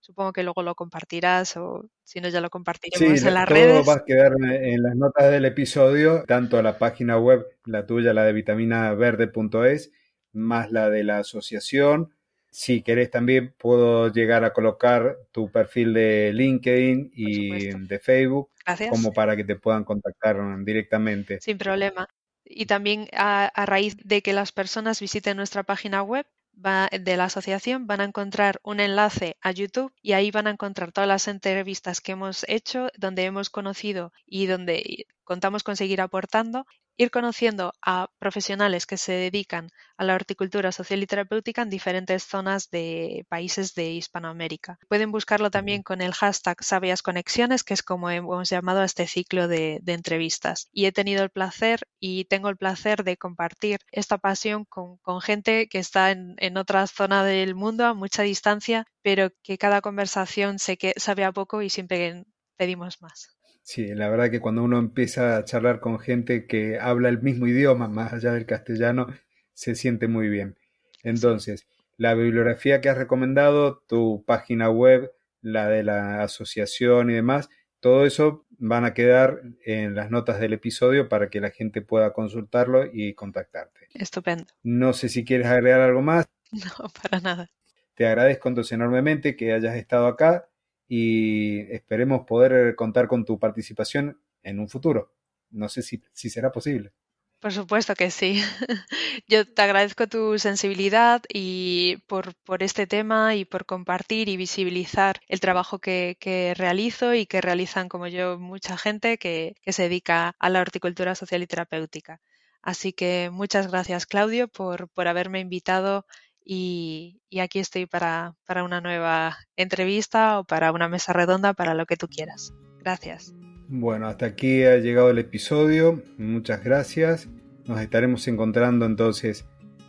Supongo 0.00 0.32
que 0.32 0.42
luego 0.42 0.62
lo 0.62 0.74
compartirás 0.74 1.56
o 1.56 1.84
si 2.04 2.20
no 2.20 2.28
ya 2.28 2.40
lo 2.40 2.50
compartiremos 2.50 3.22
en 3.22 3.34
las 3.34 3.46
todo 3.46 3.54
redes. 3.54 3.88
va 3.88 3.94
a 3.94 4.04
quedar 4.04 4.32
en 4.40 4.82
las 4.82 4.94
notas 4.96 5.30
del 5.30 5.44
episodio, 5.44 6.24
tanto 6.26 6.62
la 6.62 6.78
página 6.78 7.18
web, 7.18 7.46
la 7.64 7.86
tuya, 7.86 8.12
la 8.14 8.22
de 8.24 8.32
vitaminaverde.es, 8.32 9.92
más 10.32 10.70
la 10.70 10.88
de 10.88 11.02
la 11.02 11.18
asociación 11.18 12.15
si 12.56 12.80
querés 12.80 13.10
también 13.10 13.52
puedo 13.58 14.10
llegar 14.10 14.42
a 14.42 14.54
colocar 14.54 15.18
tu 15.30 15.50
perfil 15.52 15.92
de 15.92 16.32
LinkedIn 16.32 17.12
y 17.14 17.68
de 17.86 17.98
Facebook 17.98 18.48
como 18.88 19.12
para 19.12 19.36
que 19.36 19.44
te 19.44 19.56
puedan 19.56 19.84
contactar 19.84 20.38
directamente. 20.64 21.38
Sin 21.42 21.58
problema. 21.58 22.08
Y 22.46 22.64
también 22.64 23.08
a, 23.12 23.50
raíz 23.66 23.98
de 24.02 24.22
que 24.22 24.32
las 24.32 24.52
personas 24.52 25.00
visiten 25.00 25.36
nuestra 25.36 25.64
página 25.64 26.02
web 26.02 26.24
de 26.54 27.16
la 27.18 27.24
asociación 27.24 27.86
van 27.86 28.00
a 28.00 28.04
encontrar 28.04 28.58
un 28.62 28.80
enlace 28.80 29.36
a 29.42 29.50
YouTube 29.50 29.92
y 30.00 30.12
ahí 30.12 30.30
van 30.30 30.46
a 30.46 30.52
encontrar 30.52 30.92
todas 30.92 31.08
las 31.08 31.28
entrevistas 31.28 32.00
que 32.00 32.12
hemos 32.12 32.46
hecho, 32.48 32.88
donde 32.96 33.24
hemos 33.24 33.50
conocido 33.50 34.14
y 34.24 34.46
donde 34.46 35.06
contamos 35.24 35.62
con 35.62 35.76
seguir 35.76 36.00
aportando 36.00 36.64
ir 36.96 37.10
conociendo 37.10 37.72
a 37.82 38.08
profesionales 38.18 38.86
que 38.86 38.96
se 38.96 39.12
dedican 39.12 39.70
a 39.96 40.04
la 40.04 40.14
horticultura 40.14 40.72
social 40.72 41.02
y 41.02 41.06
terapéutica 41.06 41.62
en 41.62 41.70
diferentes 41.70 42.24
zonas 42.24 42.70
de 42.70 43.26
países 43.28 43.74
de 43.74 43.92
Hispanoamérica. 43.92 44.78
Pueden 44.88 45.12
buscarlo 45.12 45.50
también 45.50 45.82
con 45.82 46.00
el 46.00 46.12
hashtag 46.12 46.62
Sabias 46.62 47.02
Conexiones, 47.02 47.64
que 47.64 47.74
es 47.74 47.82
como 47.82 48.10
hemos 48.10 48.48
llamado 48.48 48.80
a 48.80 48.84
este 48.84 49.06
ciclo 49.06 49.48
de, 49.48 49.82
entrevistas. 49.86 50.68
Y 50.72 50.86
he 50.86 50.92
tenido 50.92 51.22
el 51.22 51.30
placer 51.30 51.80
y 51.98 52.24
tengo 52.26 52.48
el 52.48 52.56
placer 52.56 53.04
de 53.04 53.16
compartir 53.16 53.80
esta 53.90 54.18
pasión 54.18 54.64
con, 54.64 54.98
gente 55.20 55.68
que 55.68 55.78
está 55.78 56.10
en, 56.10 56.34
en 56.38 56.56
otra 56.58 56.86
zona 56.86 57.24
del 57.24 57.54
mundo 57.54 57.86
a 57.86 57.94
mucha 57.94 58.22
distancia, 58.22 58.86
pero 59.02 59.30
que 59.42 59.58
cada 59.58 59.80
conversación 59.80 60.58
sé 60.58 60.76
que 60.76 60.92
sabe 60.96 61.24
a 61.24 61.32
poco 61.32 61.62
y 61.62 61.70
siempre 61.70 62.24
pedimos 62.56 63.00
más. 63.00 63.35
Sí, 63.66 63.92
la 63.96 64.08
verdad 64.08 64.30
que 64.30 64.38
cuando 64.38 64.62
uno 64.62 64.78
empieza 64.78 65.36
a 65.36 65.44
charlar 65.44 65.80
con 65.80 65.98
gente 65.98 66.46
que 66.46 66.78
habla 66.78 67.08
el 67.08 67.20
mismo 67.20 67.48
idioma, 67.48 67.88
más 67.88 68.12
allá 68.12 68.32
del 68.32 68.46
castellano, 68.46 69.08
se 69.54 69.74
siente 69.74 70.06
muy 70.06 70.28
bien. 70.28 70.56
Entonces, 71.02 71.66
la 71.96 72.14
bibliografía 72.14 72.80
que 72.80 72.90
has 72.90 72.96
recomendado, 72.96 73.82
tu 73.88 74.22
página 74.24 74.70
web, 74.70 75.10
la 75.42 75.66
de 75.66 75.82
la 75.82 76.22
asociación 76.22 77.10
y 77.10 77.14
demás, 77.14 77.48
todo 77.80 78.06
eso 78.06 78.46
van 78.50 78.84
a 78.84 78.94
quedar 78.94 79.42
en 79.64 79.96
las 79.96 80.12
notas 80.12 80.38
del 80.38 80.52
episodio 80.52 81.08
para 81.08 81.28
que 81.28 81.40
la 81.40 81.50
gente 81.50 81.82
pueda 81.82 82.12
consultarlo 82.12 82.84
y 82.92 83.14
contactarte. 83.14 83.88
Estupendo. 83.94 84.46
No 84.62 84.92
sé 84.92 85.08
si 85.08 85.24
quieres 85.24 85.48
agregar 85.48 85.80
algo 85.80 86.02
más. 86.02 86.26
No, 86.52 86.88
para 87.02 87.20
nada. 87.20 87.50
Te 87.96 88.06
agradezco 88.06 88.48
entonces 88.48 88.70
enormemente 88.70 89.34
que 89.34 89.52
hayas 89.52 89.74
estado 89.74 90.06
acá 90.06 90.48
y 90.88 91.60
esperemos 91.72 92.26
poder 92.26 92.74
contar 92.76 93.08
con 93.08 93.24
tu 93.24 93.38
participación 93.38 94.20
en 94.42 94.60
un 94.60 94.68
futuro. 94.68 95.12
No 95.50 95.68
sé 95.68 95.82
si, 95.82 96.02
si 96.12 96.30
será 96.30 96.52
posible. 96.52 96.92
Por 97.40 97.52
supuesto 97.52 97.94
que 97.94 98.10
sí. 98.10 98.42
Yo 99.28 99.46
te 99.52 99.62
agradezco 99.62 100.06
tu 100.06 100.38
sensibilidad 100.38 101.22
y 101.32 101.98
por, 102.06 102.34
por, 102.44 102.62
este 102.62 102.86
tema 102.86 103.34
y 103.34 103.44
por 103.44 103.66
compartir 103.66 104.28
y 104.28 104.36
visibilizar 104.36 105.20
el 105.28 105.40
trabajo 105.40 105.78
que, 105.78 106.16
que, 106.18 106.54
realizo 106.54 107.14
y 107.14 107.26
que 107.26 107.40
realizan 107.40 107.88
como 107.88 108.06
yo 108.08 108.38
mucha 108.38 108.76
gente 108.78 109.18
que, 109.18 109.54
que 109.62 109.72
se 109.72 109.82
dedica 109.84 110.34
a 110.38 110.50
la 110.50 110.60
horticultura 110.60 111.14
social 111.14 111.42
y 111.42 111.46
terapéutica. 111.46 112.20
Así 112.62 112.92
que 112.92 113.30
muchas 113.30 113.70
gracias 113.70 114.06
Claudio 114.06 114.48
por, 114.48 114.88
por 114.88 115.06
haberme 115.06 115.40
invitado 115.40 116.06
y, 116.48 117.20
aquí 117.40 117.58
estoy 117.58 117.86
para, 117.86 118.34
para 118.46 118.64
una 118.64 118.80
nueva 118.80 119.36
entrevista 119.56 120.38
o 120.38 120.44
para 120.44 120.72
una 120.72 120.88
mesa 120.88 121.12
redonda, 121.12 121.52
para 121.52 121.74
lo 121.74 121.84
que 121.84 121.96
tú 121.96 122.06
quieras. 122.08 122.54
Gracias. 122.78 123.34
Bueno, 123.68 124.06
hasta 124.06 124.26
aquí 124.26 124.62
ha 124.64 124.78
llegado 124.78 125.10
el 125.10 125.18
episodio. 125.18 126.02
Muchas 126.18 126.62
gracias. 126.62 127.28
Nos 127.66 127.80
estaremos 127.80 128.26
encontrando 128.28 128.86
entonces 128.86 129.44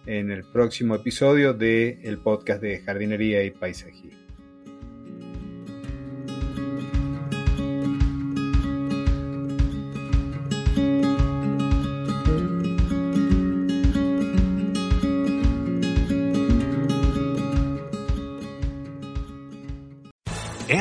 en 0.08 0.32
el 0.32 0.44
próximo 0.44 0.96
episodio 0.96 1.54
del 1.54 2.00
el 2.02 2.18
podcast 2.18 2.62
de 2.62 2.80
jardinería 2.80 3.44
y 3.44 3.52
paisajismo. 3.52 4.27